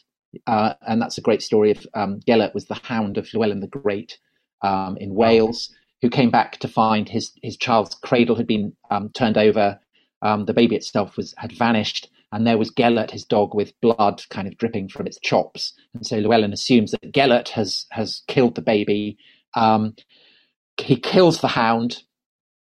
uh, 0.45 0.75
and 0.87 1.01
that's 1.01 1.17
a 1.17 1.21
great 1.21 1.41
story 1.41 1.71
of 1.71 1.85
um, 1.95 2.19
Gellert 2.27 2.53
was 2.53 2.65
the 2.65 2.79
hound 2.83 3.17
of 3.17 3.27
Llewellyn 3.33 3.59
the 3.59 3.67
Great 3.67 4.19
um, 4.61 4.97
in 4.97 5.15
Wales, 5.15 5.73
who 6.01 6.09
came 6.09 6.29
back 6.29 6.59
to 6.59 6.67
find 6.67 7.09
his 7.09 7.33
his 7.41 7.57
child's 7.57 7.95
cradle 7.95 8.35
had 8.35 8.47
been 8.47 8.73
um, 8.91 9.09
turned 9.09 9.37
over, 9.37 9.79
um, 10.21 10.45
the 10.45 10.53
baby 10.53 10.75
itself 10.75 11.17
was 11.17 11.33
had 11.37 11.51
vanished, 11.51 12.09
and 12.31 12.45
there 12.45 12.57
was 12.57 12.71
Gellert, 12.71 13.11
his 13.11 13.25
dog, 13.25 13.53
with 13.53 13.79
blood 13.81 14.23
kind 14.29 14.47
of 14.47 14.57
dripping 14.57 14.89
from 14.89 15.07
its 15.07 15.19
chops. 15.19 15.73
And 15.93 16.05
so 16.05 16.17
Llewellyn 16.17 16.53
assumes 16.53 16.91
that 16.91 17.11
Gellert 17.11 17.49
has 17.49 17.85
has 17.91 18.21
killed 18.27 18.55
the 18.55 18.61
baby. 18.61 19.17
Um, 19.55 19.95
he 20.77 20.95
kills 20.95 21.41
the 21.41 21.49
hound. 21.49 22.03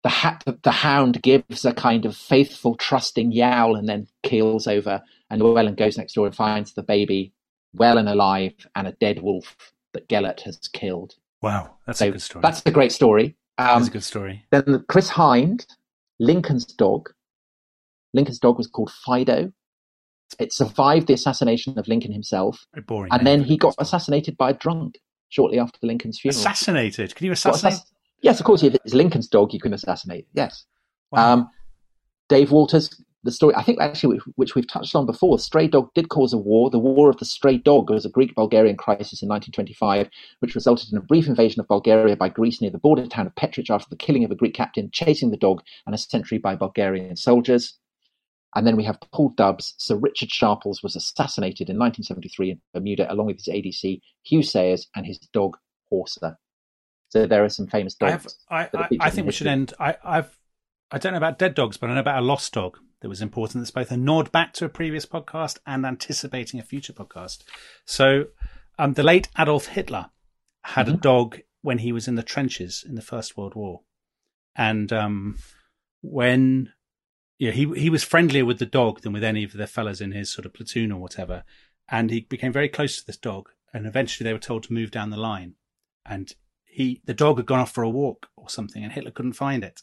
The, 0.05 0.09
ha- 0.11 0.39
the 0.63 0.71
hound 0.71 1.21
gives 1.23 1.65
a 1.65 1.73
kind 1.73 2.07
of 2.07 2.17
faithful, 2.17 2.77
trusting 2.77 3.33
yowl 3.33 3.75
and 3.75 3.89
then 3.89 4.07
keels 4.23 4.67
over. 4.67 5.03
And 5.29 5.43
Llewellyn 5.43 5.75
goes 5.75 5.99
next 5.99 6.15
door 6.15 6.27
and 6.27 6.35
finds 6.35 6.73
the 6.73 6.85
baby 6.85 7.33
well 7.75 7.99
and 7.99 8.09
alive 8.09 8.55
and 8.75 8.87
a 8.87 8.93
dead 8.93 9.23
wolf 9.23 9.57
that 9.93 10.09
Gellert 10.09 10.41
has 10.43 10.57
killed. 10.73 11.17
Wow, 11.43 11.75
that's 11.87 11.99
so 11.99 12.09
a 12.09 12.11
good 12.13 12.23
story. 12.23 12.43
That's 12.43 12.63
a 12.65 12.71
great 12.71 12.93
story. 12.93 13.37
Um, 13.59 13.79
that's 13.81 13.89
a 13.89 13.93
good 13.93 14.05
story. 14.05 14.47
Then 14.51 14.85
Chris 14.89 15.09
Hind, 15.09 15.67
Lincoln's 16.19 16.65
dog. 16.65 17.11
Lincoln's 18.15 18.39
dog 18.39 18.59
was 18.59 18.67
called 18.67 18.91
Fido. 18.91 19.53
It 20.39 20.53
survived 20.53 21.07
the 21.07 21.15
assassination 21.15 21.79
of 21.79 21.89
Lincoln 21.89 22.13
himself. 22.13 22.67
boring. 22.87 23.13
And 23.13 23.27
then 23.27 23.43
he 23.43 23.57
got 23.57 23.75
assassinated 23.79 24.37
by 24.37 24.51
a 24.51 24.55
drunk 24.55 24.99
shortly 25.31 25.59
after 25.59 25.79
Lincoln's 25.83 26.21
funeral. 26.21 26.39
Assassinated? 26.39 27.15
Can 27.15 27.27
you 27.27 27.33
assassinate? 27.33 27.75
Assass- 27.75 27.93
yes, 28.21 28.41
of 28.41 28.47
course. 28.47 28.63
If 28.63 28.75
it's 28.75 28.95
Lincoln's 28.95 29.29
dog, 29.29 29.53
you 29.53 29.61
can 29.61 29.73
assassinate. 29.73 30.27
Yes. 30.35 30.65
Wow. 31.11 31.33
Um, 31.33 31.51
Dave 32.29 32.53
Walters, 32.53 32.91
the 33.25 33.33
story, 33.33 33.55
I 33.55 33.63
think 33.63 33.81
actually, 33.81 34.21
which 34.37 34.55
we've 34.55 34.69
touched 34.69 34.95
on 34.95 35.07
before, 35.07 35.39
Stray 35.39 35.67
Dog 35.67 35.89
did 35.95 36.09
cause 36.09 36.33
a 36.33 36.39
war. 36.39 36.71
The 36.71 36.79
War 36.79 37.11
of 37.11 37.17
the 37.17 37.25
Stray 37.25 37.57
Dog 37.57 37.91
was 37.91 38.05
a 38.05 38.11
Greek 38.11 38.35
Bulgarian 38.35 38.77
crisis 38.77 39.23
in 39.23 39.29
1925, 39.29 40.09
which 40.41 40.55
resulted 40.55 40.93
in 40.93 40.99
a 40.99 41.03
brief 41.03 41.27
invasion 41.27 41.61
of 41.61 41.69
Bulgaria 41.69 42.17
by 42.17 42.29
Greece 42.29 42.61
near 42.61 42.71
the 42.71 42.79
border 42.79 43.07
town 43.07 43.27
of 43.27 43.35
Petrich 43.35 43.71
after 43.71 43.89
the 43.91 43.97
killing 43.97 44.25
of 44.25 44.31
a 44.31 44.37
Greek 44.37 44.55
captain 44.55 44.91
chasing 44.93 45.31
the 45.31 45.37
dog 45.37 45.63
and 45.87 45.95
a 45.95 45.99
sentry 45.99 46.39
by 46.39 46.55
Bulgarian 46.55 47.17
soldiers. 47.17 47.79
And 48.55 48.67
then 48.67 48.77
we 48.77 48.85
have 48.85 48.99
Paul 49.13 49.31
Dubbs. 49.37 49.75
Sir 49.79 49.97
Richard 49.97 50.31
Sharples 50.31 50.83
was 50.83 50.97
assassinated 50.97 51.69
in 51.69 51.79
1973 51.79 52.51
in 52.53 52.61
Bermuda, 52.73 53.13
along 53.13 53.27
with 53.27 53.45
his 53.45 53.55
ADC, 53.55 54.01
Hugh 54.25 54.43
Sayers, 54.43 54.89
and 54.97 55.07
his 55.07 55.19
dog, 55.33 55.57
Horsa. 55.93 56.37
So 57.11 57.27
there 57.27 57.45
are 57.45 57.49
some 57.49 57.67
famous 57.67 57.95
dogs. 57.95 58.37
I, 58.49 58.61
have, 58.61 58.71
I, 58.75 58.79
I, 58.79 58.89
I 59.01 59.11
think 59.11 59.27
we 59.27 59.33
should 59.33 59.47
end. 59.47 59.75
I, 59.79 59.97
I've, 60.05 60.39
I 60.91 60.99
don't 60.99 61.13
know 61.13 61.19
about 61.19 61.39
dead 61.39 61.55
dogs, 61.55 61.77
but 61.77 61.91
I 61.91 61.95
know 61.95 62.01
about 62.01 62.23
a 62.23 62.27
lost 62.27 62.53
dog 62.53 62.79
that 63.01 63.09
was 63.09 63.23
important. 63.23 63.63
That's 63.63 63.71
both 63.71 63.91
a 63.91 63.97
nod 63.97 64.33
back 64.33 64.53
to 64.55 64.65
a 64.65 64.71
previous 64.71 65.07
podcast 65.07 65.59
and 65.67 65.87
anticipating 65.87 66.59
a 66.59 66.65
future 66.65 66.93
podcast. 66.93 67.45
So, 67.85 68.27
um, 68.79 68.95
the 68.95 69.03
late 69.03 69.29
Adolf 69.39 69.67
Hitler 69.67 70.11
had 70.63 70.87
mm-hmm. 70.87 70.97
a 70.97 70.99
dog 70.99 71.41
when 71.63 71.79
he 71.79 71.93
was 71.93 72.09
in 72.09 72.15
the 72.15 72.23
trenches 72.23 72.85
in 72.87 72.95
the 72.95 73.03
First 73.03 73.37
World 73.37 73.55
War, 73.55 73.83
and 74.57 74.93
um, 74.93 75.39
when 76.03 76.73
yeah, 77.39 77.53
he 77.53 77.73
he 77.77 77.89
was 77.89 78.03
friendlier 78.03 78.45
with 78.45 78.59
the 78.59 78.67
dog 78.67 79.03
than 79.03 79.13
with 79.13 79.23
any 79.23 79.45
of 79.45 79.53
the 79.53 79.67
fellas 79.69 80.01
in 80.01 80.11
his 80.11 80.31
sort 80.31 80.45
of 80.45 80.53
platoon 80.53 80.91
or 80.91 81.01
whatever, 81.01 81.45
and 81.89 82.11
he 82.11 82.21
became 82.21 82.53
very 82.53 82.69
close 82.69 82.99
to 82.99 83.07
this 83.07 83.17
dog. 83.17 83.51
And 83.73 83.87
eventually, 83.87 84.25
they 84.25 84.33
were 84.33 84.39
told 84.39 84.65
to 84.65 84.73
move 84.73 84.91
down 84.91 85.11
the 85.11 85.17
line, 85.17 85.55
and 86.05 86.33
he 86.65 87.01
the 87.05 87.15
dog 87.15 87.39
had 87.39 87.47
gone 87.47 87.61
off 87.61 87.73
for 87.73 87.85
a 87.85 87.89
walk 87.89 88.29
or 88.37 88.49
something, 88.51 88.83
and 88.83 88.93
Hitler 88.93 89.13
couldn't 89.13 89.35
find 89.35 89.63
it. 89.63 89.83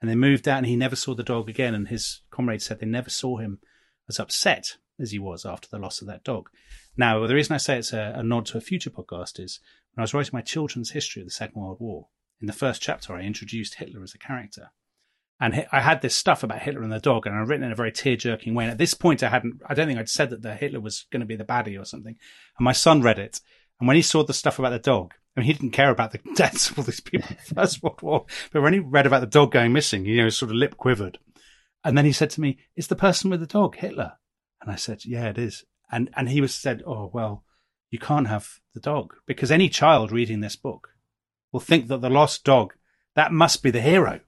And 0.00 0.10
they 0.10 0.16
moved 0.16 0.48
out, 0.48 0.58
and 0.58 0.66
he 0.66 0.76
never 0.76 0.96
saw 0.96 1.14
the 1.14 1.22
dog 1.22 1.48
again. 1.48 1.74
And 1.74 1.88
his 1.88 2.22
comrades 2.30 2.64
said 2.64 2.80
they 2.80 2.86
never 2.86 3.08
saw 3.08 3.38
him 3.38 3.60
as 4.08 4.18
upset 4.18 4.76
as 5.00 5.12
he 5.12 5.18
was 5.18 5.46
after 5.46 5.68
the 5.70 5.78
loss 5.78 6.00
of 6.00 6.08
that 6.08 6.24
dog. 6.24 6.50
Now, 6.96 7.26
the 7.26 7.34
reason 7.34 7.54
I 7.54 7.58
say 7.58 7.78
it's 7.78 7.92
a, 7.92 8.14
a 8.16 8.22
nod 8.22 8.46
to 8.46 8.58
a 8.58 8.60
future 8.60 8.90
podcast 8.90 9.38
is 9.38 9.60
when 9.94 10.02
I 10.02 10.04
was 10.04 10.12
writing 10.12 10.30
my 10.32 10.42
children's 10.42 10.90
history 10.90 11.22
of 11.22 11.28
the 11.28 11.32
Second 11.32 11.62
World 11.62 11.78
War. 11.80 12.08
In 12.40 12.46
the 12.46 12.52
first 12.52 12.82
chapter, 12.82 13.14
I 13.14 13.22
introduced 13.22 13.76
Hitler 13.76 14.02
as 14.02 14.14
a 14.14 14.18
character 14.18 14.70
and 15.38 15.66
I 15.70 15.80
had 15.80 16.00
this 16.00 16.14
stuff 16.14 16.42
about 16.42 16.62
Hitler 16.62 16.82
and 16.82 16.92
the 16.92 16.98
dog, 16.98 17.26
and 17.26 17.34
I'd 17.34 17.48
written 17.48 17.64
in 17.64 17.72
a 17.72 17.76
very 17.76 17.92
tear-jerking 17.92 18.54
way. 18.54 18.64
And 18.64 18.70
at 18.70 18.78
this 18.78 18.94
point, 18.94 19.22
I 19.22 19.28
hadn't, 19.28 19.60
I 19.68 19.74
don't 19.74 19.86
think 19.86 19.98
I'd 19.98 20.08
said 20.08 20.30
that 20.30 20.42
the 20.42 20.54
Hitler 20.54 20.80
was 20.80 21.06
going 21.12 21.20
to 21.20 21.26
be 21.26 21.36
the 21.36 21.44
baddie 21.44 21.78
or 21.80 21.84
something. 21.84 22.16
And 22.58 22.64
my 22.64 22.72
son 22.72 23.02
read 23.02 23.18
it, 23.18 23.40
and 23.78 23.86
when 23.86 23.96
he 23.96 24.02
saw 24.02 24.24
the 24.24 24.32
stuff 24.32 24.58
about 24.58 24.70
the 24.70 24.78
dog, 24.78 25.12
I 25.36 25.40
mean, 25.40 25.46
he 25.46 25.52
didn't 25.52 25.72
care 25.72 25.90
about 25.90 26.12
the 26.12 26.20
deaths 26.34 26.70
of 26.70 26.78
all 26.78 26.84
these 26.84 27.00
people 27.00 27.28
in 27.28 27.36
the 27.36 27.54
First 27.54 27.82
World 27.82 28.00
War, 28.00 28.26
but 28.52 28.62
when 28.62 28.72
he 28.72 28.78
read 28.78 29.06
about 29.06 29.20
the 29.20 29.26
dog 29.26 29.52
going 29.52 29.72
missing, 29.72 30.06
you 30.06 30.16
know, 30.16 30.24
his 30.24 30.38
sort 30.38 30.50
of 30.50 30.56
lip 30.56 30.76
quivered. 30.76 31.18
And 31.84 31.96
then 31.96 32.06
he 32.06 32.12
said 32.12 32.30
to 32.30 32.40
me, 32.40 32.58
"Is 32.74 32.88
the 32.88 32.96
person 32.96 33.30
with 33.30 33.40
the 33.40 33.46
dog 33.46 33.76
Hitler?" 33.76 34.14
And 34.62 34.70
I 34.70 34.76
said, 34.76 35.04
"Yeah, 35.04 35.28
it 35.28 35.38
is." 35.38 35.64
And 35.92 36.10
and 36.16 36.30
he 36.30 36.40
was 36.40 36.54
said, 36.54 36.82
"Oh 36.86 37.10
well, 37.12 37.44
you 37.90 37.98
can't 37.98 38.26
have 38.26 38.58
the 38.74 38.80
dog 38.80 39.14
because 39.26 39.50
any 39.50 39.68
child 39.68 40.10
reading 40.10 40.40
this 40.40 40.56
book 40.56 40.88
will 41.52 41.60
think 41.60 41.88
that 41.88 42.00
the 42.00 42.10
lost 42.10 42.42
dog 42.42 42.74
that 43.14 43.32
must 43.32 43.62
be 43.62 43.70
the 43.70 43.82
hero." 43.82 44.20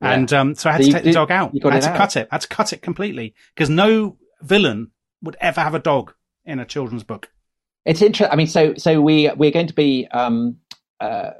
Yeah. 0.00 0.12
And 0.12 0.32
um, 0.32 0.54
so 0.54 0.70
I 0.70 0.74
had 0.74 0.82
so 0.82 0.86
to 0.88 0.92
take 0.94 1.04
the 1.04 1.12
dog 1.12 1.30
out. 1.30 1.52
I 1.64 1.70
had 1.72 1.82
to 1.82 1.90
out. 1.90 1.96
cut 1.96 2.16
it. 2.16 2.28
I 2.30 2.36
had 2.36 2.40
to 2.42 2.48
cut 2.48 2.72
it 2.72 2.80
completely 2.80 3.34
because 3.54 3.68
no 3.68 4.16
villain 4.40 4.90
would 5.22 5.36
ever 5.40 5.60
have 5.60 5.74
a 5.74 5.78
dog 5.78 6.14
in 6.44 6.58
a 6.58 6.64
children's 6.64 7.04
book. 7.04 7.30
It's 7.84 8.00
interesting. 8.02 8.32
I 8.32 8.36
mean, 8.36 8.46
so 8.46 8.74
so 8.76 9.00
we 9.00 9.30
we're 9.36 9.50
going 9.50 9.66
to 9.66 9.74
be 9.74 10.06
um, 10.10 10.56
uh, 11.00 11.30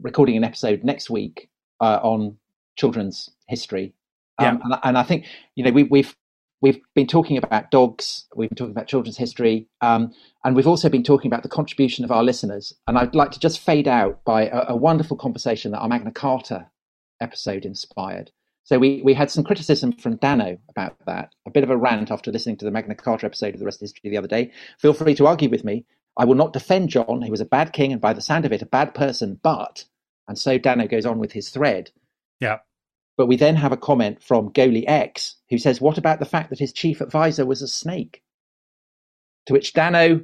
recording 0.00 0.36
an 0.36 0.44
episode 0.44 0.84
next 0.84 1.10
week 1.10 1.48
uh, 1.80 2.00
on 2.02 2.36
children's 2.76 3.30
history. 3.48 3.94
Um, 4.38 4.44
yeah. 4.44 4.64
and, 4.64 4.74
and, 4.82 4.98
I 4.98 5.02
think 5.02 5.26
you 5.54 5.64
know 5.64 5.70
we, 5.70 5.82
we've 5.84 6.16
we've 6.62 6.80
been 6.94 7.06
talking 7.06 7.36
about 7.36 7.70
dogs, 7.70 8.26
we've 8.34 8.48
been 8.48 8.56
talking 8.56 8.72
about 8.72 8.86
children's 8.86 9.16
history, 9.16 9.68
um, 9.80 10.12
and 10.44 10.56
we've 10.56 10.66
also 10.66 10.88
been 10.88 11.02
talking 11.02 11.30
about 11.30 11.42
the 11.42 11.48
contribution 11.48 12.04
of 12.04 12.10
our 12.10 12.22
listeners. 12.22 12.74
And 12.86 12.98
I'd 12.98 13.14
like 13.14 13.30
to 13.32 13.40
just 13.40 13.60
fade 13.60 13.88
out 13.88 14.24
by 14.24 14.46
a, 14.46 14.66
a 14.68 14.76
wonderful 14.76 15.16
conversation 15.16 15.72
that 15.72 15.78
our 15.78 15.88
Magna 15.88 16.10
Carta 16.10 16.66
episode 17.20 17.64
inspired. 17.64 18.30
So 18.64 18.78
we, 18.78 19.02
we 19.02 19.14
had 19.14 19.30
some 19.30 19.44
criticism 19.44 19.92
from 19.92 20.16
Dano 20.16 20.58
about 20.68 20.96
that, 21.06 21.34
a 21.46 21.50
bit 21.50 21.64
of 21.64 21.70
a 21.70 21.76
rant 21.76 22.10
after 22.10 22.30
listening 22.30 22.56
to 22.58 22.64
the 22.64 22.70
Magna 22.70 22.94
Carta 22.94 23.26
episode 23.26 23.54
of 23.54 23.58
The 23.60 23.66
Rest 23.66 23.82
is 23.82 23.90
History 23.90 24.10
the 24.10 24.18
other 24.18 24.28
day. 24.28 24.52
Feel 24.78 24.92
free 24.92 25.14
to 25.16 25.26
argue 25.26 25.48
with 25.48 25.64
me. 25.64 25.84
I 26.16 26.24
will 26.24 26.34
not 26.34 26.52
defend 26.52 26.90
John. 26.90 27.22
He 27.22 27.30
was 27.30 27.40
a 27.40 27.46
bad 27.46 27.72
king 27.72 27.92
and 27.92 28.00
by 28.00 28.12
the 28.12 28.20
sound 28.20 28.44
of 28.44 28.52
it, 28.52 28.62
a 28.62 28.66
bad 28.66 28.94
person. 28.94 29.40
But, 29.42 29.84
and 30.28 30.38
so 30.38 30.58
Dano 30.58 30.86
goes 30.86 31.06
on 31.06 31.18
with 31.18 31.32
his 31.32 31.50
thread. 31.50 31.90
Yeah. 32.40 32.58
But 33.16 33.26
we 33.26 33.36
then 33.36 33.56
have 33.56 33.72
a 33.72 33.76
comment 33.76 34.22
from 34.22 34.50
Goalie 34.50 34.84
X 34.86 35.36
who 35.48 35.58
says, 35.58 35.80
What 35.80 35.98
about 35.98 36.20
the 36.20 36.24
fact 36.24 36.50
that 36.50 36.58
his 36.58 36.72
chief 36.72 37.00
advisor 37.00 37.44
was 37.44 37.62
a 37.62 37.68
snake? 37.68 38.22
To 39.46 39.52
which 39.52 39.72
Dano, 39.72 40.20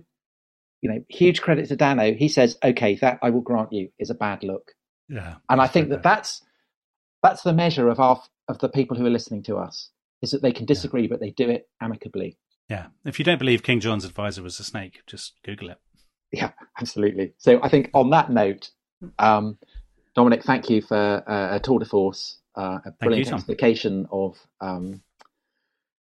you 0.83 0.91
know, 0.91 1.05
huge 1.09 1.43
credit 1.43 1.69
to 1.69 1.77
Dano, 1.77 2.15
he 2.15 2.29
says, 2.29 2.59
Okay, 2.63 2.95
that 2.97 3.19
I 3.23 3.31
will 3.31 3.41
grant 3.41 3.73
you 3.73 3.91
is 3.99 4.11
a 4.11 4.15
bad 4.15 4.45
look. 4.45 4.73
Yeah. 5.09 5.37
And 5.49 5.61
I 5.61 5.67
think 5.67 5.91
that 5.91 6.03
that's 6.03 6.43
that's 7.23 7.43
the 7.43 7.53
measure 7.53 7.89
of 7.89 8.01
our 8.01 8.23
of 8.49 8.59
the 8.59 8.69
people 8.69 8.97
who 8.97 9.07
are 9.07 9.11
listening 9.11 9.43
to 9.45 9.57
us 9.57 9.91
is 10.23 10.31
that 10.31 10.43
they 10.43 10.53
can 10.53 10.67
disagree, 10.67 11.03
yeah. 11.03 11.09
but 11.09 11.21
they 11.21 11.31
do 11.31 11.51
it 11.51 11.69
amicably. 11.81 12.39
Yeah. 12.69 12.87
If 13.05 13.19
you 13.19 13.25
don't 13.25 13.39
believe 13.39 13.63
King 13.63 13.81
John's 13.81 14.05
advisor 14.05 14.43
was 14.43 14.59
a 14.59 14.65
snake, 14.65 15.03
just 15.07 15.35
Google 15.45 15.71
it. 15.71 15.79
Yeah, 16.33 16.51
absolutely. 16.81 17.35
So 17.39 17.61
I 17.63 17.69
think 17.69 17.91
on 17.95 18.11
that 18.11 18.31
note, 18.31 18.71
um, 19.19 19.59
Dominic, 20.15 20.43
thank 20.43 20.69
you 20.71 20.83
for 20.83 21.23
uh, 21.29 21.57
a 21.57 21.61
tour 21.61 21.79
de 21.79 21.85
force, 21.85 22.39
uh, 22.57 22.79
a 22.85 22.91
brilliant 23.01 23.29
you, 23.29 23.35
explication 23.35 24.07
of 24.11 24.37
um, 24.61 25.03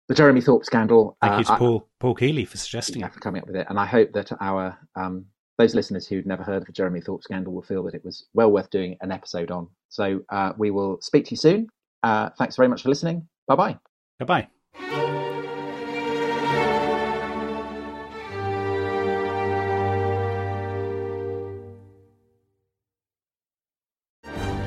the 0.09 0.15
Jeremy 0.15 0.41
Thorpe 0.41 0.65
scandal. 0.65 1.17
Thank 1.21 1.35
uh, 1.35 1.39
you 1.39 1.45
to 1.45 1.57
Paul 1.57 1.89
Paul 1.99 2.15
Keeley 2.15 2.45
for 2.45 2.59
suggesting 2.59 3.01
yeah, 3.01 3.07
it. 3.07 3.15
for 3.15 3.21
coming 3.21 3.41
up 3.41 3.49
with 3.49 3.57
it, 3.57 3.67
and 3.69 3.81
I 3.81 3.87
hope 3.87 4.13
that 4.13 4.31
our 4.41 4.79
um, 4.95 5.27
those 5.59 5.75
listeners 5.75 6.07
who'd 6.07 6.27
never 6.27 6.43
heard 6.43 6.63
of 6.63 6.67
the 6.67 6.73
Jeremy 6.73 7.01
Thorpe 7.01 7.23
scandal 7.23 7.53
will 7.53 7.63
feel 7.63 7.83
that 7.85 7.95
it 7.95 8.05
was 8.05 8.27
well 8.35 8.51
worth 8.51 8.71
doing 8.71 8.97
an 9.01 9.13
episode 9.13 9.51
on. 9.51 9.69
So 9.89 10.21
uh, 10.29 10.53
we 10.59 10.71
will 10.71 10.99
speak 11.01 11.25
to 11.27 11.31
you 11.33 11.37
soon. 11.37 11.69
Uh, 12.03 12.31
thanks 12.39 12.57
very 12.57 12.69
much 12.69 12.83
for 12.83 12.89
listening. 12.89 13.29
Bye 13.49 13.57
bye. 13.57 13.79
Bye 14.19 14.27
bye. 14.27 14.49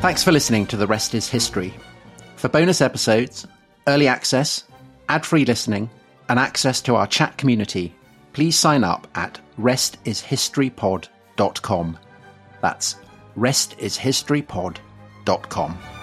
Thanks 0.02 0.24
for 0.24 0.32
listening 0.32 0.66
to 0.68 0.78
The 0.78 0.88
Rest 0.88 1.14
is 1.14 1.28
History. 1.28 1.74
For 2.38 2.48
bonus 2.48 2.80
episodes, 2.80 3.46
early 3.86 4.08
access, 4.08 4.64
ad 5.10 5.26
free 5.26 5.44
listening, 5.44 5.90
and 6.30 6.40
access 6.40 6.82
to 6.84 6.96
our 6.96 7.06
chat 7.06 7.38
community, 7.38 7.94
please 8.34 8.58
sign 8.58 8.84
up 8.84 9.08
at 9.16 9.40
restishistorypod.com. 9.60 11.98
That's 12.62 12.96
restishistorypod.com. 13.38 15.99